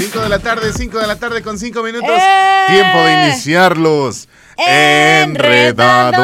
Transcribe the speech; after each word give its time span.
5 0.00 0.20
de 0.20 0.28
la 0.30 0.38
tarde, 0.38 0.72
5 0.72 0.98
de 0.98 1.06
la 1.06 1.16
tarde 1.16 1.42
con 1.42 1.58
5 1.58 1.82
minutos. 1.82 2.10
¡Eh! 2.10 2.64
Tiempo 2.68 2.98
de 3.00 3.24
iniciarlos. 3.24 4.28
Enredados. 4.56 6.16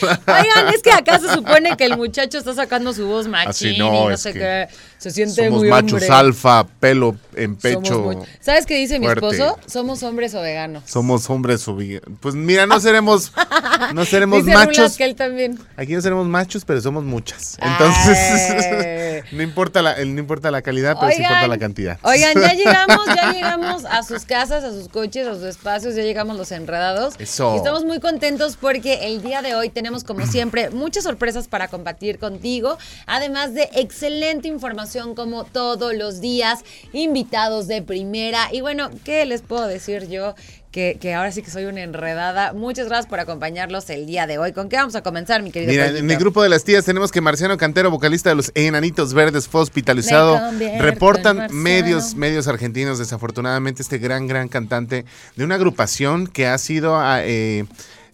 Oigan, 0.02 0.68
es 0.74 0.82
que 0.82 0.92
acá 0.92 1.18
se 1.18 1.28
supone 1.28 1.76
que 1.76 1.84
el 1.84 1.98
muchacho 1.98 2.38
está 2.38 2.54
sacando 2.54 2.94
su 2.94 3.06
voz 3.06 3.28
machín 3.28 3.50
Así 3.50 3.68
y 3.68 3.78
no, 3.78 3.92
no 3.92 4.10
es 4.10 4.22
sé 4.22 4.32
que 4.32 4.38
qué. 4.38 4.68
Se 5.00 5.10
siente 5.10 5.46
Somos 5.46 5.60
muy 5.60 5.70
machos 5.70 5.94
hombre. 5.94 6.08
alfa, 6.10 6.66
pelo 6.78 7.16
en 7.34 7.56
pecho. 7.56 8.00
muy- 8.00 8.18
¿Sabes 8.40 8.66
qué 8.66 8.76
dice 8.76 8.98
mi 8.98 9.06
esposo? 9.06 9.58
Somos 9.66 10.02
hombres 10.02 10.34
o 10.34 10.42
veganos. 10.42 10.82
Somos 10.86 11.30
hombres 11.30 11.66
subi- 11.66 12.02
Pues 12.20 12.34
mira, 12.34 12.66
no 12.66 12.78
seremos, 12.80 13.32
no 13.94 14.04
seremos 14.04 14.44
dice 14.44 14.54
machos. 14.54 14.98
que 14.98 15.04
él 15.04 15.14
también. 15.16 15.58
Aquí 15.78 15.94
no 15.94 16.02
seremos 16.02 16.26
machos, 16.26 16.66
pero 16.66 16.82
somos 16.82 17.02
muchas. 17.02 17.56
Entonces, 17.62 18.18
Ay. 18.50 19.22
no 19.36 19.42
importa 19.42 19.80
la, 19.80 19.96
no 20.04 20.20
importa 20.20 20.50
la 20.50 20.60
calidad, 20.60 20.98
pero 21.00 21.12
sí 21.12 21.22
importa 21.22 21.48
la 21.48 21.56
cantidad. 21.56 21.98
Oigan, 22.02 22.34
ya 22.38 22.52
llegamos, 22.52 23.06
ya 23.06 23.32
llegamos 23.32 23.86
a 23.86 24.02
sus 24.02 24.26
casas, 24.26 24.64
a 24.64 24.70
sus 24.70 24.88
coches, 24.90 25.26
a 25.26 25.34
sus 25.34 25.44
espacios, 25.44 25.94
ya 25.94 26.02
llegamos 26.02 26.36
los 26.36 26.52
enredados. 26.52 27.14
Eso. 27.18 27.54
Y 27.54 27.56
estamos 27.56 27.86
muy 27.86 28.00
contentos 28.00 28.58
porque 28.60 29.06
el 29.06 29.22
día 29.22 29.40
de 29.40 29.54
hoy 29.54 29.70
tenemos, 29.70 30.04
como 30.04 30.26
siempre, 30.26 30.68
muchas 30.68 31.04
sorpresas 31.04 31.48
para 31.48 31.68
compartir 31.68 32.18
contigo, 32.18 32.76
además 33.06 33.54
de 33.54 33.70
excelente 33.72 34.46
información 34.48 34.89
como 35.14 35.44
todos 35.44 35.94
los 35.94 36.20
días, 36.20 36.60
invitados 36.92 37.68
de 37.68 37.82
primera. 37.82 38.48
Y 38.52 38.60
bueno, 38.60 38.90
¿qué 39.04 39.24
les 39.24 39.42
puedo 39.42 39.66
decir 39.66 40.08
yo? 40.08 40.34
Que, 40.72 40.98
que 41.00 41.14
ahora 41.14 41.32
sí 41.32 41.42
que 41.42 41.50
soy 41.50 41.64
una 41.64 41.82
enredada. 41.82 42.52
Muchas 42.52 42.86
gracias 42.86 43.06
por 43.08 43.18
acompañarlos 43.18 43.90
el 43.90 44.06
día 44.06 44.28
de 44.28 44.38
hoy. 44.38 44.52
¿Con 44.52 44.68
qué 44.68 44.76
vamos 44.76 44.94
a 44.94 45.02
comenzar, 45.02 45.42
mi 45.42 45.50
querido 45.50 45.72
Mira, 45.72 45.86
en 45.86 46.08
el 46.08 46.16
grupo 46.16 46.44
de 46.44 46.48
las 46.48 46.62
tías 46.62 46.84
tenemos 46.84 47.10
que 47.10 47.20
Marciano 47.20 47.56
Cantero, 47.56 47.90
vocalista 47.90 48.30
de 48.30 48.36
los 48.36 48.52
Enanitos 48.54 49.12
Verdes, 49.12 49.48
fue 49.48 49.62
hospitalizado. 49.62 50.40
Reportan 50.78 51.48
medios, 51.50 52.14
medios 52.14 52.46
argentinos, 52.46 53.00
desafortunadamente, 53.00 53.82
este 53.82 53.98
gran, 53.98 54.28
gran 54.28 54.48
cantante 54.48 55.04
de 55.34 55.44
una 55.44 55.56
agrupación 55.56 56.28
que 56.28 56.46
ha 56.46 56.56
sido 56.58 56.96
ah, 56.96 57.20
eh, 57.24 57.64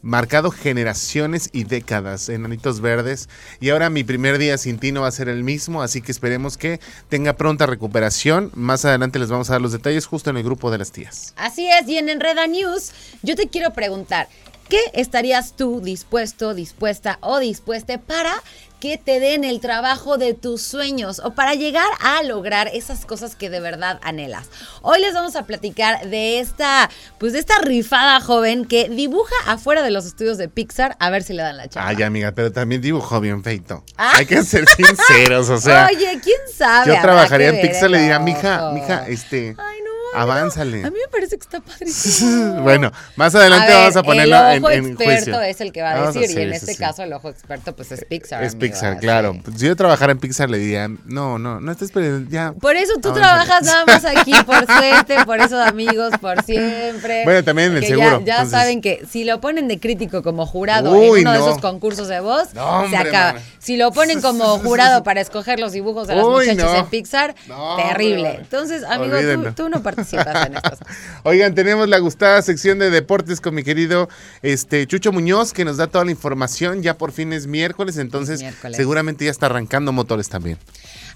marcado 0.03 0.51
generaciones 0.51 1.51
y 1.53 1.65
décadas, 1.65 2.29
Enanitos 2.29 2.81
Verdes. 2.81 3.29
Y 3.61 3.71
ahora 3.71 3.91
mi 3.91 4.05
primer 4.05 4.39
día 4.39 4.59
sin 4.59 4.79
ti 4.79 4.93
no 4.93 5.03
va 5.03 5.09
a 5.09 5.13
ser 5.13 5.29
el 5.29 5.43
mismo, 5.43 5.83
así 5.83 6.03
que 6.03 6.13
esperemos 6.13 6.57
que 6.57 6.81
tenga 7.09 7.35
pronta 7.35 7.67
recuperación. 7.67 8.51
Más 8.55 8.85
adelante 8.85 9.19
les 9.19 9.29
vamos 9.29 9.51
a 9.51 9.55
dar 9.55 9.63
los 9.63 9.73
detalles 9.73 10.07
justo 10.07 10.31
en 10.31 10.37
el 10.37 10.45
grupo 10.45 10.71
de 10.71 10.79
las 10.79 10.93
tías. 10.93 11.35
Así 11.37 11.67
es, 11.69 11.89
y 11.89 11.99
en 11.99 12.09
Enreda 12.09 12.47
News, 12.47 12.93
yo 13.23 13.37
te 13.37 13.49
quiero 13.49 13.73
preguntar, 13.73 14.29
¿qué 14.69 14.81
estarías 14.95 15.57
tú 15.57 15.81
dispuesto, 15.81 16.55
dispuesta 16.55 17.19
o 17.21 17.39
dispuesta 17.39 17.99
para 17.99 18.35
que 18.81 18.99
te 18.99 19.21
den 19.21 19.45
el 19.45 19.61
trabajo 19.61 20.19
de 20.19 20.35
tus 20.35 20.63
sueños 20.63 21.21
o 21.25 21.35
para 21.35 21.55
llegar 21.55 21.89
a 22.01 22.23
lograr 22.23 22.69
esas 22.73 23.07
cosas 23.07 23.35
que 23.35 23.51
de 23.51 23.61
verdad 23.61 23.99
anhelas? 24.03 24.49
Hoy 24.83 25.01
les 25.01 25.15
vamos 25.15 25.37
a 25.37 25.45
platicar 25.45 26.07
de 26.09 26.41
esta, 26.41 26.91
pues 27.19 27.33
de 27.33 27.39
esta 27.39 27.59
rifada 27.59 28.21
joven 28.21 28.65
que 28.65 28.89
dibuja 28.89 29.35
afuera 29.47 29.83
de 29.83 29.91
los 29.91 30.07
estudios 30.07 30.39
de 30.39 30.49
Pixar 30.49 30.97
a 31.01 31.11
ver 31.11 31.23
si 31.23 31.33
le 31.33 31.43
dan 31.43 31.57
la 31.57 31.69
chamba. 31.69 31.89
Ay, 31.89 32.03
amiga, 32.03 32.33
pero 32.33 32.53
también 32.53 32.81
dibujó 32.81 33.21
bien 33.21 33.43
feito. 33.43 33.85
Ah. 33.97 34.13
Hay 34.17 34.27
que 34.27 34.43
ser 34.43 34.65
sinceros, 34.69 35.49
o 35.51 35.59
sea. 35.59 35.87
Oye, 35.93 36.21
¿quién 36.23 36.37
sabe? 36.55 36.95
Yo 36.95 37.01
trabajaría 37.01 37.49
en 37.49 37.61
Pixar, 37.61 37.91
le 37.91 37.99
diría, 37.99 38.19
mija, 38.19 38.67
ojo". 38.67 38.75
mija, 38.75 39.07
este, 39.09 39.49
Ay, 39.49 39.55
no. 39.55 39.63
ay, 39.65 39.79
no. 39.81 39.86
Avánzale. 40.15 40.85
A 40.85 40.91
mí 40.91 40.97
me 41.05 41.11
parece 41.11 41.37
que 41.37 41.43
está 41.43 41.61
padrísimo. 41.61 42.61
bueno, 42.63 42.93
más 43.17 43.35
adelante 43.35 43.69
ver, 43.69 43.77
vamos 43.77 43.97
a 43.97 44.03
ponerlo 44.03 44.37
el 44.49 44.57
en, 44.57 44.65
ojo 44.65 44.71
en 44.73 44.87
experto 44.87 45.15
juicio. 45.25 45.41
es 45.43 45.61
el 45.61 45.73
que 45.73 45.83
va 45.83 45.91
a 45.93 46.13
decir, 46.13 46.39
y 46.39 46.43
en 46.43 46.53
este 46.53 46.73
sí. 46.75 46.79
caso 46.79 47.03
el 47.03 47.13
ojo 47.13 47.29
experto 47.29 47.75
pues 47.75 47.93
es 47.93 48.05
Pixar. 48.05 48.43
Es 48.43 48.53
amigo, 48.55 48.61
Pixar, 48.67 48.99
claro. 48.99 49.37
Pues, 49.45 49.59
si 49.59 49.67
yo 49.67 49.77
trabajara 49.77 50.13
en 50.13 50.19
Pixar 50.19 50.49
le 50.51 50.59
diría, 50.59 50.89
no, 51.05 51.39
no, 51.39 51.61
no 51.61 51.73
estés 51.73 51.91
perdiendo, 51.93 52.31
ya. 52.31 52.53
Por 52.53 52.77
eso 52.77 52.95
tú 53.01 53.09
Avánzale. 53.09 53.27
trabajas 53.47 53.63
nada 53.65 53.85
más 53.87 54.05
aquí, 54.05 54.33
por 54.47 54.65
suerte, 54.67 55.17
por 55.25 55.41
eso 55.41 55.61
amigos, 55.63 56.13
por 56.21 56.43
siempre. 56.45 57.25
Bueno, 57.25 57.43
también 57.45 57.73
en 57.73 57.79
el 57.79 57.87
seguro, 57.87 58.21
Ya, 58.21 58.25
ya 58.25 58.33
entonces- 58.35 58.51
saben 58.51 58.81
que 58.81 59.05
si 59.11 59.25
lo 59.25 59.41
ponen 59.41 59.69
de 59.69 59.81
crítico 59.81 60.23
como 60.23 60.47
jurado 60.47 60.93
Uy, 60.93 61.21
en 61.21 61.29
uno 61.29 61.33
de 61.33 61.39
esos 61.39 61.59
concursos 61.59 62.09
de 62.09 62.21
voz, 62.21 62.55
No, 62.55 62.65
hombre, 62.65 62.91
se 62.91 63.09
acaba. 63.09 63.41
Si 63.59 63.77
lo 63.77 63.91
ponen 63.93 64.21
como 64.21 64.59
jurado 64.61 65.03
para 65.03 65.21
escoger 65.21 65.59
los 65.61 65.73
dibujos 65.73 66.07
de 66.07 66.15
las 66.17 66.25
Uy, 66.25 66.47
muchachas 66.49 66.73
no. 66.73 66.79
en 66.79 66.87
Pixar, 66.87 67.35
terrible. 67.77 68.37
Entonces, 68.41 68.85
amigo, 68.85 69.17
tú, 69.19 69.53
tú 69.55 69.69
no 69.69 69.83
participas 69.83 69.96
en 69.99 70.55
estas 70.57 70.79
cosas. 70.79 70.97
Oigan, 71.25 71.55
tenemos 71.55 71.89
la 71.89 71.99
gustada 71.99 72.41
sección 72.43 72.79
de 72.79 72.91
deportes 72.91 73.41
con 73.41 73.55
mi 73.55 73.63
querido 73.63 74.09
este 74.43 74.87
Chucho 74.87 75.13
Muñoz, 75.13 75.53
que 75.53 75.65
nos 75.65 75.77
da 75.77 75.87
toda 75.87 76.05
la 76.05 76.11
información. 76.11 76.83
Ya 76.83 76.99
por 76.99 77.13
fin 77.13 77.33
es 77.33 77.47
miércoles, 77.47 77.97
entonces 77.99 78.41
miércoles. 78.41 78.77
seguramente 78.77 79.25
ya 79.25 79.31
está 79.31 79.47
arrancando 79.47 79.93
motores 79.93 80.29
también. 80.29 80.59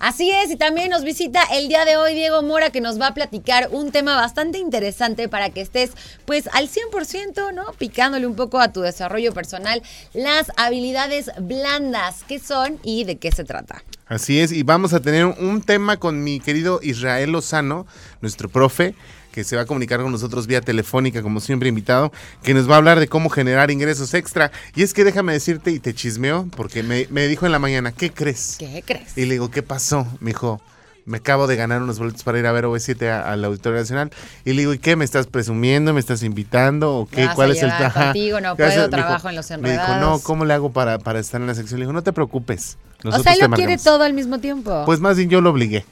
Así 0.01 0.31
es, 0.31 0.51
y 0.51 0.57
también 0.57 0.89
nos 0.89 1.05
visita 1.05 1.43
el 1.53 1.69
día 1.69 1.85
de 1.85 1.99
hoy 1.99 2.15
Diego 2.15 2.41
Mora 2.41 2.71
que 2.71 2.81
nos 2.81 2.99
va 2.99 3.09
a 3.09 3.15
platicar 3.15 3.69
un 3.71 3.93
tema 3.93 4.17
bastante 4.17 4.57
interesante 4.57 5.29
para 5.29 5.51
que 5.51 5.61
estés 5.61 5.91
pues 6.25 6.49
al 6.55 6.71
100%, 6.71 7.53
¿no? 7.53 7.73
Picándole 7.75 8.27
un 8.27 8.35
poco 8.35 8.61
a 8.61 8.73
tu 8.73 8.81
desarrollo 8.81 9.35
personal, 9.35 9.83
las 10.15 10.53
habilidades 10.57 11.31
blandas, 11.39 12.25
¿qué 12.27 12.39
son 12.39 12.79
y 12.83 13.05
de 13.05 13.19
qué 13.19 13.31
se 13.31 13.45
trata? 13.45 13.85
Así 14.07 14.41
es, 14.41 14.53
y 14.53 14.63
vamos 14.63 14.95
a 14.95 15.01
tener 15.01 15.27
un 15.27 15.61
tema 15.61 15.99
con 15.99 16.25
mi 16.25 16.41
querido 16.41 16.81
Israel 16.83 17.33
Lozano, 17.33 17.87
nuestro 18.23 18.49
profe, 18.49 18.95
que 19.33 19.45
se 19.45 19.57
va 19.57 19.63
a 19.63 19.67
comunicar 19.67 20.01
con 20.03 20.11
nosotros 20.13 20.47
vía 20.47 20.61
telefónica, 20.61 21.23
como 21.23 21.41
siempre 21.41 21.69
invitado, 21.69 22.13
que 22.43 22.55
nos 22.55 22.69
va 22.69 22.75
a 22.75 22.79
hablar 22.79 23.01
de 23.01 23.09
cómo 23.09 23.29
generar 23.31 23.71
ingresos 23.71 24.15
extra. 24.15 24.51
Y 24.75 24.83
es 24.83 24.93
que 24.95 25.05
déjame 25.05 25.33
decirte, 25.33 25.71
y 25.71 25.79
te 25.79 25.95
chismeo, 25.95 26.49
porque 26.57 26.83
me, 26.83 27.07
me 27.11 27.27
dijo 27.29 27.47
en 27.47 27.53
la 27.53 27.59
mañana, 27.59 27.93
¿qué 27.93 28.11
crees? 28.11 28.57
¿Qué 28.59 28.83
crees? 28.87 29.17
Y 29.17 29.27
le 29.27 29.35
digo, 29.35 29.51
¿qué 29.51 29.63
pasó? 29.63 30.07
Me 30.21 30.31
dijo, 30.31 30.61
me 31.07 31.19
acabo 31.19 31.47
de 31.47 31.57
ganar 31.57 31.83
unos 31.83 31.99
boletos 31.99 32.23
para 32.23 32.39
ir 32.39 32.47
a 32.47 32.53
ver 32.53 32.65
OV7 32.67 33.09
a- 33.09 33.31
al 33.33 33.45
Auditorio 33.45 33.79
Nacional. 33.81 34.11
Y 34.45 34.53
le 34.53 34.63
digo, 34.63 34.75
¿y 34.75 34.79
qué? 34.79 34.97
¿Me 34.97 35.05
estás 35.05 35.27
presumiendo? 35.27 35.93
¿Me 35.95 36.01
estás 36.01 36.23
invitando? 36.23 36.95
¿O 36.95 37.07
qué? 37.07 37.23
Vas 37.25 37.33
a 37.33 37.35
¿Cuál 37.35 37.51
es 37.53 37.63
el 37.63 37.73
contigo, 37.93 38.41
no 38.41 38.57
puedo, 38.57 38.69
dijo- 38.71 38.91
trabajo 38.91 39.29
en 39.29 39.37
Los 39.37 39.51
Me 39.51 39.57
dijo, 39.57 39.69
Enredados. 39.69 40.01
no, 40.01 40.21
¿cómo 40.21 40.45
le 40.45 40.55
hago 40.55 40.73
para, 40.73 40.99
para 40.99 41.19
estar 41.19 41.41
en 41.41 41.47
la 41.47 41.55
sección? 41.55 41.81
Le 41.81 41.85
digo, 41.85 41.93
no 41.93 42.03
te 42.03 42.13
preocupes. 42.13 42.77
O 43.05 43.23
sea, 43.23 43.33
él 43.33 43.39
lo 43.41 43.49
quiere 43.51 43.73
marcamos". 43.77 43.83
todo 43.85 44.03
al 44.05 44.13
mismo 44.13 44.39
tiempo. 44.41 44.83
Pues 44.87 45.01
más 45.01 45.17
bien 45.17 45.31
yo 45.31 45.41
lo 45.41 45.51
obligué. 45.51 45.85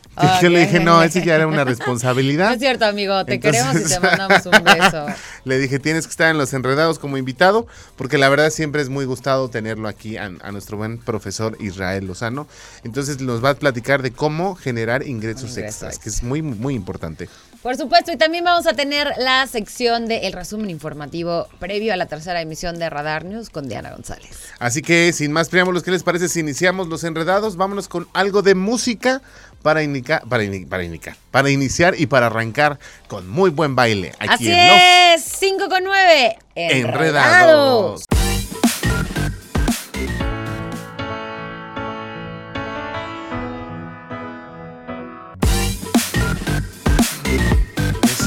Yo 0.43 0.49
le 0.49 0.61
dije, 0.61 0.81
no, 0.81 1.01
eso 1.03 1.21
ya 1.21 1.37
era 1.37 1.47
una 1.47 1.59
no 1.59 1.65
responsabilidad. 1.71 2.53
es 2.53 2.59
cierto, 2.59 2.85
amigo, 2.87 3.25
te 3.25 3.35
Entonces, 3.35 3.63
queremos 3.63 3.89
y 3.91 3.95
te 3.95 4.01
mandamos 4.07 4.47
un 4.47 4.65
beso. 4.65 5.07
Le 5.45 5.59
dije, 5.59 5.79
tienes 5.79 6.07
que 6.07 6.11
estar 6.11 6.29
en 6.31 6.39
Los 6.39 6.53
Enredados 6.55 6.99
como 6.99 7.17
invitado, 7.17 7.67
porque 7.97 8.19
la 8.19 8.29
verdad 8.29 8.51
siempre 8.51 8.83
es 8.83 8.89
muy 8.89 9.05
gustado 9.05 9.49
tenerlo 9.49 9.87
aquí 9.89 10.17
a, 10.17 10.25
a 10.43 10.51
nuestro 10.53 10.77
buen 10.77 10.99
profesor 10.99 11.57
Israel 11.61 12.07
Lozano. 12.07 12.49
Entonces 12.83 13.21
nos 13.21 13.43
va 13.45 13.51
a 13.51 13.55
platicar 13.55 14.03
de 14.03 14.11
cómo 14.11 14.57
generar 14.57 15.07
ingresos 15.07 15.51
Ingreso 15.51 15.61
extras, 15.67 15.95
extra. 15.95 16.03
que 16.05 16.11
es 16.11 16.23
muy, 16.25 16.43
muy 16.43 16.75
importante. 16.75 17.29
Por 17.63 17.77
supuesto, 17.77 18.13
y 18.13 18.17
también 18.17 18.45
vamos 18.45 18.69
a 18.69 18.75
tener 18.75 19.13
la 19.19 19.45
sección 19.49 20.07
del 20.07 20.33
resumen 20.33 20.71
informativo 20.71 21.49
previo 21.59 21.93
a 21.93 21.97
la 21.97 22.07
tercera 22.07 22.41
emisión 22.41 22.79
de 22.79 22.89
Radar 22.89 23.25
News 23.25 23.51
con 23.51 23.69
Diana 23.69 23.91
González. 23.91 24.31
Así 24.61 24.81
que 24.81 25.13
sin 25.13 25.33
más 25.33 25.49
preámbulos, 25.49 25.83
¿qué 25.83 25.91
les 25.91 26.05
parece 26.05 26.29
si 26.29 26.39
iniciamos 26.39 26.87
Los 26.87 27.03
Enredados? 27.03 27.57
Vámonos 27.57 27.89
con 27.89 28.07
algo 28.13 28.43
de 28.43 28.55
música 28.55 29.23
para, 29.63 29.83
indicar, 29.83 30.23
para, 30.29 30.45
para 30.69 30.85
indicar, 30.85 31.17
para 31.33 31.51
iniciar 31.51 31.95
y 31.99 32.07
para 32.07 32.27
arrancar 32.27 32.79
con 33.09 33.29
muy 33.29 33.51
buen 33.51 33.75
baile 33.75 34.13
aquí 34.21 34.35
Así 34.35 34.51
en 34.53 34.69
Los 34.69 35.27
es, 35.27 35.39
5 35.39 35.69
con 35.69 35.83
9. 35.83 36.39
Enredados. 36.55 38.05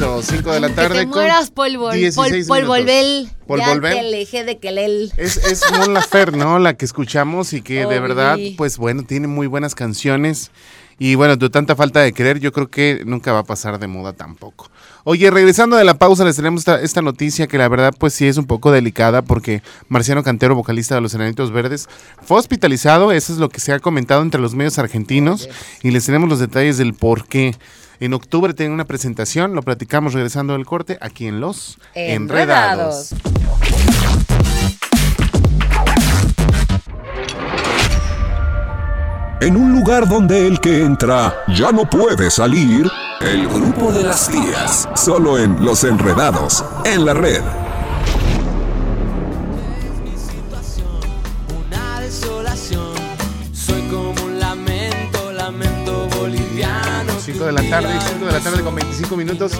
Eso, 0.01 0.19
5 0.23 0.51
de 0.53 0.59
la 0.59 0.69
tarde 0.69 0.95
que 0.95 0.99
te 1.01 1.05
mueras, 1.05 1.51
polvo, 1.51 1.91
16 1.91 2.15
pol, 2.15 2.31
minutos. 2.31 2.47
polvolvel. 2.47 3.25
Ya 3.27 3.45
Polvolvel. 3.45 3.93
te 3.93 3.99
alejé 3.99 4.43
de 4.43 4.57
Quelel. 4.57 5.13
Es, 5.15 5.37
es 5.37 5.61
Mon 5.77 5.93
Lafer, 5.93 6.35
¿no? 6.35 6.57
La 6.57 6.73
que 6.75 6.85
escuchamos 6.85 7.53
y 7.53 7.61
que 7.61 7.85
de 7.85 7.99
verdad, 7.99 8.39
pues 8.57 8.79
bueno, 8.79 9.03
tiene 9.03 9.27
muy 9.27 9.45
buenas 9.45 9.75
canciones. 9.75 10.49
Y 10.97 11.13
bueno, 11.13 11.35
de 11.35 11.51
tanta 11.51 11.75
falta 11.75 11.99
de 11.99 12.13
querer, 12.13 12.39
yo 12.39 12.51
creo 12.51 12.67
que 12.67 13.03
nunca 13.05 13.31
va 13.31 13.39
a 13.39 13.43
pasar 13.43 13.77
de 13.77 13.85
moda 13.85 14.13
tampoco. 14.13 14.71
Oye, 15.03 15.29
regresando 15.29 15.75
de 15.77 15.83
la 15.83 15.93
pausa, 15.93 16.25
les 16.25 16.35
tenemos 16.35 16.61
esta, 16.61 16.81
esta 16.81 17.03
noticia 17.03 17.45
que 17.45 17.59
la 17.59 17.69
verdad, 17.69 17.93
pues 17.95 18.13
sí 18.15 18.25
es 18.25 18.37
un 18.37 18.45
poco 18.45 18.71
delicada 18.71 19.21
porque 19.21 19.61
Marciano 19.87 20.23
Cantero, 20.23 20.55
vocalista 20.55 20.95
de 20.95 21.01
Los 21.01 21.13
Enanitos 21.13 21.51
Verdes, 21.51 21.87
fue 22.23 22.39
hospitalizado. 22.39 23.11
Eso 23.11 23.33
es 23.33 23.37
lo 23.39 23.49
que 23.49 23.59
se 23.59 23.71
ha 23.71 23.79
comentado 23.79 24.23
entre 24.23 24.41
los 24.41 24.55
medios 24.55 24.79
argentinos. 24.79 25.47
Y 25.83 25.91
les 25.91 26.07
tenemos 26.07 26.27
los 26.27 26.39
detalles 26.39 26.79
del 26.79 26.95
por 26.95 27.27
qué. 27.27 27.55
En 28.01 28.15
octubre 28.15 28.55
tienen 28.55 28.73
una 28.73 28.85
presentación, 28.85 29.53
lo 29.53 29.61
platicamos 29.61 30.13
regresando 30.13 30.53
del 30.53 30.65
corte, 30.65 30.97
aquí 31.01 31.27
en 31.27 31.39
Los 31.39 31.77
Enredados. 31.93 33.13
En 39.39 39.55
un 39.55 39.71
lugar 39.73 40.09
donde 40.09 40.47
el 40.47 40.59
que 40.59 40.81
entra 40.83 41.43
ya 41.49 41.71
no 41.71 41.87
puede 41.87 42.31
salir, 42.31 42.89
el 43.21 43.47
grupo 43.47 43.91
de 43.91 44.01
las 44.01 44.27
tías, 44.29 44.89
solo 44.95 45.37
en 45.37 45.63
Los 45.63 45.83
Enredados, 45.83 46.65
en 46.85 47.05
la 47.05 47.13
red 47.13 47.43
de 57.51 57.63
la 57.63 57.69
tarde, 57.69 57.89
5 57.99 58.25
de 58.25 58.31
la 58.31 58.39
tarde 58.39 58.63
con 58.63 58.75
25 58.75 59.17
minutos. 59.17 59.51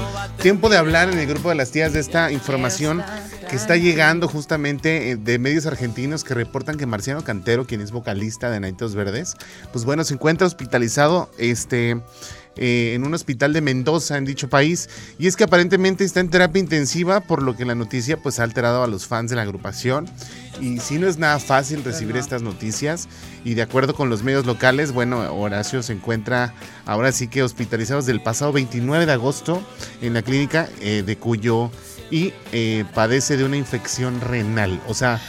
Tiempo 0.42 0.70
de 0.70 0.78
hablar 0.78 1.10
en 1.10 1.20
el 1.20 1.28
grupo 1.28 1.50
de 1.50 1.56
las 1.56 1.72
tías 1.72 1.92
de 1.92 2.00
esta 2.00 2.32
información 2.32 3.04
que 3.50 3.58
está 3.58 3.76
llegando 3.76 4.30
justamente 4.30 5.12
eh, 5.12 5.18
de 5.18 5.40
medios 5.40 5.66
argentinos 5.66 6.24
que 6.24 6.34
reportan 6.34 6.78
que 6.78 6.86
Marciano 6.86 7.24
Cantero, 7.24 7.66
quien 7.66 7.82
es 7.82 7.92
vocalista 7.92 8.50
de 8.50 8.62
Naitos 8.62 8.96
Verdes, 8.96 9.36
pues 9.74 9.84
bueno, 9.84 10.06
se 10.06 10.14
encuentra 10.14 10.48
hospitalizado 10.48 11.30
este, 11.38 12.00
eh, 12.58 12.94
en 12.96 13.06
un 13.06 13.14
hospital 13.14 13.54
de 13.54 13.62
Mendoza, 13.62 14.18
en 14.18 14.26
dicho 14.26 14.50
país, 14.50 14.90
y 15.18 15.28
es 15.28 15.36
que 15.36 15.46
aparentemente 15.46 16.04
está 16.04 16.20
en 16.20 16.30
terapia 16.30 16.60
intensiva, 16.60 17.22
por 17.22 17.42
lo 17.42 17.56
que 17.56 17.66
la 17.66 17.76
noticia 17.76 18.18
pues 18.18 18.40
ha 18.40 18.44
alterado 18.44 18.84
a 18.84 18.88
los 18.88 19.08
fans 19.08 19.30
de 19.30 19.38
la 19.38 19.44
agrupación. 19.44 20.10
Y 20.60 20.80
si 20.80 21.00
no 21.00 21.08
es 21.08 21.18
nada 21.18 21.40
fácil 21.40 21.84
recibir 21.84 22.18
estas 22.18 22.42
noticias, 22.42 23.08
y 23.44 23.54
de 23.54 23.62
acuerdo 23.62 23.96
con 23.96 24.10
los 24.10 24.24
medios 24.24 24.46
locales, 24.46 24.92
bueno, 24.92 25.34
Horacio 25.34 25.82
se 25.82 25.94
encuentra 25.94 26.54
ahora 26.86 27.12
sí 27.12 27.28
que 27.28 27.42
hospitalizado 27.42 28.02
desde 28.02 28.12
el 28.12 28.22
pasado 28.22 28.52
29 28.52 29.06
de 29.06 29.12
agosto 29.14 29.64
en 30.02 30.14
la 30.14 30.22
clínica 30.22 30.70
eh, 30.82 31.04
de 31.06 31.18
Cuyo 31.18 31.72
y 32.12 32.34
eh, 32.52 32.84
padece 32.94 33.38
de 33.38 33.46
una 33.46 33.58
infección 33.58 34.20
renal. 34.22 34.82
O 34.88 34.94
sea, 34.94 35.22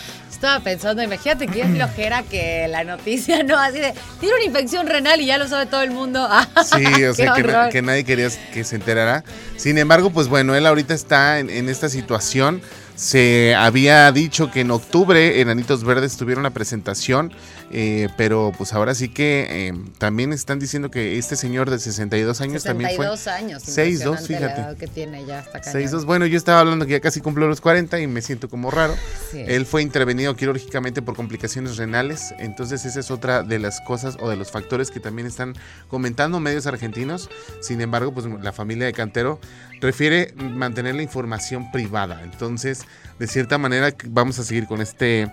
estaba 0.42 0.58
pensando, 0.58 1.04
imagínate 1.04 1.46
que 1.46 1.60
es 1.60 1.68
flojera 1.68 2.24
que 2.24 2.66
la 2.66 2.82
noticia, 2.82 3.44
¿no? 3.44 3.56
Así 3.56 3.78
de, 3.78 3.94
tiene 4.18 4.34
una 4.34 4.44
infección 4.44 4.88
renal 4.88 5.20
y 5.20 5.26
ya 5.26 5.38
lo 5.38 5.46
sabe 5.46 5.66
todo 5.66 5.82
el 5.82 5.92
mundo. 5.92 6.28
sí, 6.64 7.04
o 7.04 7.14
sea, 7.14 7.34
que, 7.70 7.80
nadie 7.80 8.02
quería 8.02 8.28
que 8.52 8.64
se 8.64 8.74
enterara. 8.74 9.22
Sin 9.56 9.78
embargo, 9.78 10.10
pues 10.10 10.26
bueno, 10.26 10.56
él 10.56 10.66
ahorita 10.66 10.94
está 10.94 11.38
en 11.38 11.68
esta 11.68 11.88
situación. 11.88 12.60
Se 12.94 13.54
había 13.54 14.10
dicho 14.12 14.50
que 14.50 14.60
en 14.60 14.70
octubre 14.70 15.40
Enanitos 15.40 15.82
Verdes 15.82 16.16
tuvieron 16.16 16.42
una 16.42 16.50
presentación, 16.50 17.32
eh, 17.70 18.08
pero 18.16 18.52
pues 18.56 18.72
ahora 18.74 18.94
sí 18.94 19.08
que 19.08 19.46
eh, 19.48 19.74
también 19.98 20.32
están 20.32 20.58
diciendo 20.58 20.90
que 20.90 21.18
este 21.18 21.36
señor 21.36 21.70
de 21.70 21.78
62 21.78 22.40
años 22.40 22.62
también 22.62 22.90
fue... 22.94 23.06
62 23.06 23.26
años. 23.28 23.62
62, 23.62 24.26
fíjate. 24.26 24.76
que 24.76 24.86
tiene 24.86 25.24
ya 25.24 25.40
hasta 25.40 25.62
62, 25.62 26.04
bueno, 26.04 26.26
yo 26.26 26.36
estaba 26.36 26.60
hablando 26.60 26.86
que 26.86 26.92
ya 26.92 27.00
casi 27.00 27.20
cumplió 27.20 27.48
los 27.48 27.60
40 27.60 27.98
y 28.00 28.06
me 28.06 28.20
siento 28.20 28.48
como 28.48 28.70
raro. 28.70 28.94
Él 29.32 29.64
fue 29.66 29.82
intervenido 29.82 30.36
quirúrgicamente 30.36 31.00
por 31.02 31.16
complicaciones 31.16 31.78
renales, 31.78 32.34
entonces 32.38 32.84
esa 32.84 33.00
es 33.00 33.10
otra 33.10 33.42
de 33.42 33.58
las 33.58 33.80
cosas 33.80 34.16
o 34.20 34.28
de 34.28 34.36
los 34.36 34.50
factores 34.50 34.90
que 34.90 35.00
también 35.00 35.26
están 35.26 35.54
comentando 35.88 36.40
medios 36.40 36.66
argentinos. 36.66 37.30
Sin 37.60 37.80
embargo, 37.80 38.12
pues 38.12 38.26
la 38.26 38.52
familia 38.52 38.86
de 38.86 38.92
Cantero 38.92 39.40
refiere 39.82 40.32
mantener 40.36 40.94
la 40.94 41.02
información 41.02 41.70
privada. 41.70 42.22
Entonces, 42.22 42.84
de 43.18 43.26
cierta 43.26 43.58
manera, 43.58 43.94
vamos 44.06 44.38
a 44.38 44.44
seguir 44.44 44.66
con 44.66 44.80
este 44.80 45.30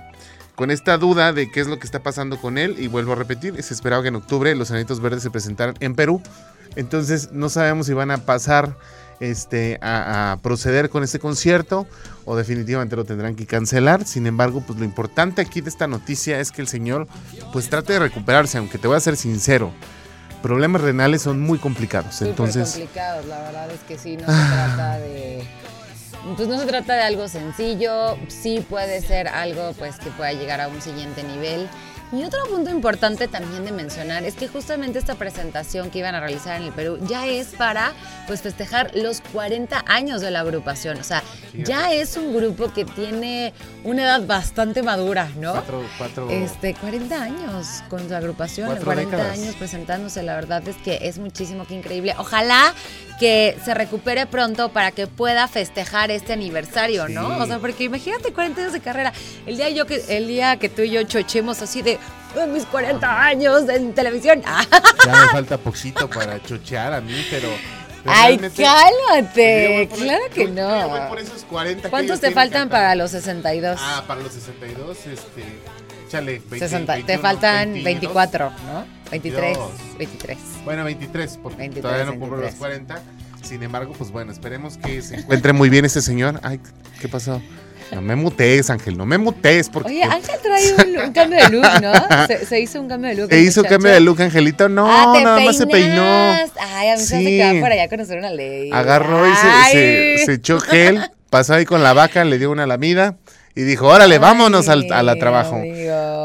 con 0.55 0.71
esta 0.71 0.97
duda 0.97 1.31
de 1.31 1.49
qué 1.49 1.61
es 1.61 1.67
lo 1.67 1.79
que 1.79 1.85
está 1.85 2.03
pasando 2.03 2.37
con 2.37 2.57
él. 2.57 2.75
Y 2.79 2.87
vuelvo 2.87 3.13
a 3.13 3.15
repetir, 3.15 3.61
se 3.63 3.73
esperaba 3.73 4.01
que 4.01 4.09
en 4.09 4.15
octubre 4.15 4.53
los 4.55 4.71
Anitos 4.71 4.99
Verdes 4.99 5.23
se 5.23 5.31
presentaran 5.31 5.75
en 5.79 5.95
Perú. 5.95 6.21
Entonces 6.75 7.31
no 7.31 7.47
sabemos 7.47 7.85
si 7.85 7.93
van 7.93 8.11
a 8.11 8.17
pasar 8.17 8.75
este, 9.21 9.79
a, 9.81 10.37
proceder 10.41 10.89
con 10.89 11.03
este 11.03 11.19
concierto 11.19 11.87
o 12.25 12.35
definitivamente 12.35 12.95
lo 12.97 13.05
tendrán 13.05 13.35
que 13.35 13.45
cancelar. 13.45 14.05
Sin 14.05 14.27
embargo, 14.27 14.61
pues 14.65 14.77
lo 14.77 14.83
importante 14.83 15.41
aquí 15.41 15.61
de 15.61 15.69
esta 15.69 15.87
noticia 15.87 16.39
es 16.41 16.51
que 16.51 16.61
el 16.61 16.67
señor 16.67 17.07
pues 17.53 17.69
trate 17.69 17.93
de 17.93 17.99
recuperarse, 17.99 18.57
aunque 18.57 18.77
te 18.77 18.87
voy 18.87 18.97
a 18.97 18.99
ser 18.99 19.15
sincero 19.15 19.71
problemas 20.41 20.81
renales 20.81 21.21
son 21.21 21.39
muy 21.39 21.59
complicados. 21.59 22.15
Súper 22.15 22.29
entonces, 22.29 22.71
complicados, 22.71 23.25
la 23.25 23.39
verdad 23.41 23.71
es 23.71 23.79
que 23.81 23.97
sí, 23.97 24.17
no 24.17 24.25
se 24.25 24.51
trata 24.51 24.99
de 24.99 25.43
pues 26.35 26.49
no 26.49 26.59
se 26.59 26.65
trata 26.65 26.95
de 26.95 27.01
algo 27.01 27.27
sencillo, 27.27 28.17
sí 28.27 28.65
puede 28.69 29.01
ser 29.01 29.29
algo 29.29 29.73
pues 29.79 29.97
que 29.97 30.09
pueda 30.11 30.33
llegar 30.33 30.59
a 30.59 30.67
un 30.67 30.81
siguiente 30.81 31.23
nivel 31.23 31.69
y 32.11 32.23
otro 32.23 32.43
punto 32.49 32.71
importante 32.71 33.27
también 33.27 33.65
de 33.65 33.71
mencionar 33.71 34.23
es 34.23 34.33
que 34.33 34.47
justamente 34.47 34.97
esta 34.97 35.13
presentación 35.13 35.91
que 35.91 35.99
iban 35.99 36.15
a 36.15 36.19
realizar 36.19 36.59
en 36.59 36.63
el 36.63 36.71
Perú 36.71 36.97
ya 37.07 37.27
es 37.27 37.49
para 37.49 37.93
pues 38.25 38.41
festejar 38.41 38.91
los 38.95 39.21
40 39.31 39.85
años 39.85 40.19
de 40.19 40.31
la 40.31 40.39
agrupación. 40.39 40.99
O 40.99 41.03
sea, 41.03 41.21
ya 41.53 41.93
es 41.93 42.17
un 42.17 42.35
grupo 42.35 42.73
que 42.73 42.83
tiene 42.83 43.53
una 43.83 44.03
edad 44.03 44.25
bastante 44.25 44.83
madura, 44.83 45.29
¿no? 45.37 45.53
Cuatro, 45.53 45.83
cuatro, 45.97 46.29
este, 46.29 46.73
40 46.75 47.21
años 47.21 47.83
con 47.89 48.07
su 48.07 48.13
agrupación, 48.13 48.75
40 48.77 49.31
años 49.31 49.55
presentándose, 49.55 50.23
la 50.23 50.35
verdad 50.35 50.67
es 50.67 50.75
que 50.77 50.99
es 51.01 51.17
muchísimo 51.17 51.65
que 51.65 51.75
increíble. 51.75 52.13
Ojalá 52.17 52.73
que 53.19 53.57
se 53.63 53.73
recupere 53.73 54.25
pronto 54.25 54.69
para 54.69 54.91
que 54.91 55.07
pueda 55.07 55.47
festejar 55.47 56.11
este 56.11 56.33
aniversario, 56.33 57.07
¿no? 57.07 57.37
O 57.37 57.45
sea, 57.45 57.59
porque 57.59 57.85
imagínate 57.85 58.33
40 58.33 58.61
años 58.61 58.73
de 58.73 58.79
carrera. 58.79 59.13
El 59.45 59.57
día 59.57 59.69
yo 59.69 59.85
que 59.85 60.03
el 60.09 60.27
día 60.27 60.57
que 60.57 60.69
tú 60.69 60.81
y 60.81 60.91
yo 60.91 61.03
chochemos 61.03 61.61
así 61.61 61.81
de 61.81 61.99
mis 62.51 62.65
40 62.65 63.23
años 63.23 63.67
en 63.69 63.93
televisión. 63.93 64.41
Ya 65.05 65.11
me 65.11 65.27
falta 65.29 65.57
poquito 65.57 66.09
para 66.09 66.41
chochear 66.43 66.93
a 66.93 67.01
mí, 67.01 67.25
pero. 67.29 67.49
Ay, 68.05 68.37
cálmate. 68.37 69.89
claro 69.95 70.23
que 70.33 70.47
no. 70.47 71.09
por 71.09 71.19
esos 71.19 71.43
40 71.43 71.89
¿Cuántos 71.89 72.19
te 72.19 72.31
faltan 72.31 72.69
para 72.69 72.95
los 72.95 73.11
62? 73.11 73.79
Ah, 73.81 74.03
para 74.07 74.21
los 74.21 74.33
62, 74.33 74.97
este. 75.07 75.43
Échale, 76.07 76.41
20, 76.49 77.03
te 77.03 77.17
faltan 77.19 77.83
24, 77.83 78.49
¿no? 78.49 78.85
23, 79.11 79.57
23. 79.99 80.37
Bueno, 80.65 80.83
23, 80.83 81.39
porque 81.43 81.69
todavía 81.69 82.05
no 82.05 82.17
cumplo 82.17 82.37
los 82.37 82.55
40. 82.55 82.99
Sin 83.43 83.63
embargo, 83.63 83.93
pues 83.97 84.11
bueno, 84.11 84.31
esperemos 84.31 84.77
que 84.77 85.01
se 85.01 85.17
encuentre 85.17 85.53
muy 85.53 85.69
bien 85.69 85.85
ese 85.85 86.01
señor. 86.01 86.39
Ay, 86.43 86.59
¿qué 86.99 87.07
pasó? 87.07 87.41
No 87.91 88.01
me 88.01 88.15
mutees, 88.15 88.69
Ángel, 88.69 88.97
no 88.97 89.05
me 89.05 89.17
mutees. 89.17 89.69
Porque... 89.69 89.89
Oye, 89.89 90.03
Ángel 90.03 90.35
trae 90.41 91.05
un, 91.05 91.11
cambio 91.11 91.43
de 91.43 91.49
look, 91.49 91.81
¿no? 91.81 91.91
Se, 92.47 92.59
hizo 92.59 92.79
un 92.79 92.87
cambio 92.87 93.09
de 93.09 93.15
look. 93.15 93.29
¿Se 93.29 93.39
hizo 93.39 93.61
un 93.61 93.67
cambio 93.67 93.91
de 93.91 93.99
look, 93.99 94.21
Angelito? 94.21 94.69
No, 94.69 94.87
ah, 94.89 95.19
nada 95.21 95.39
más 95.39 95.57
se 95.57 95.65
peinó. 95.65 96.03
Ay, 96.03 96.89
a 96.89 96.95
mí 96.95 97.01
se 97.01 97.15
hace 97.15 97.25
que 97.25 97.53
va 97.53 97.59
por 97.59 97.71
allá 97.71 97.83
a 97.83 97.89
conocer 97.89 98.19
una 98.19 98.29
ley. 98.29 98.69
Agarró 98.71 99.27
y 99.27 99.35
se, 99.71 100.25
se, 100.25 100.33
echó 100.33 100.59
gel, 100.59 101.09
pasó 101.29 101.55
ahí 101.55 101.65
con 101.65 101.83
la 101.83 101.93
vaca, 101.93 102.23
le 102.23 102.37
dio 102.37 102.51
una 102.51 102.67
lamida 102.67 103.17
y 103.55 103.63
dijo, 103.63 103.87
órale, 103.87 104.19
vámonos 104.19 104.69
al, 104.69 104.91
a 104.91 105.03
la 105.03 105.15
trabajo. 105.17 105.61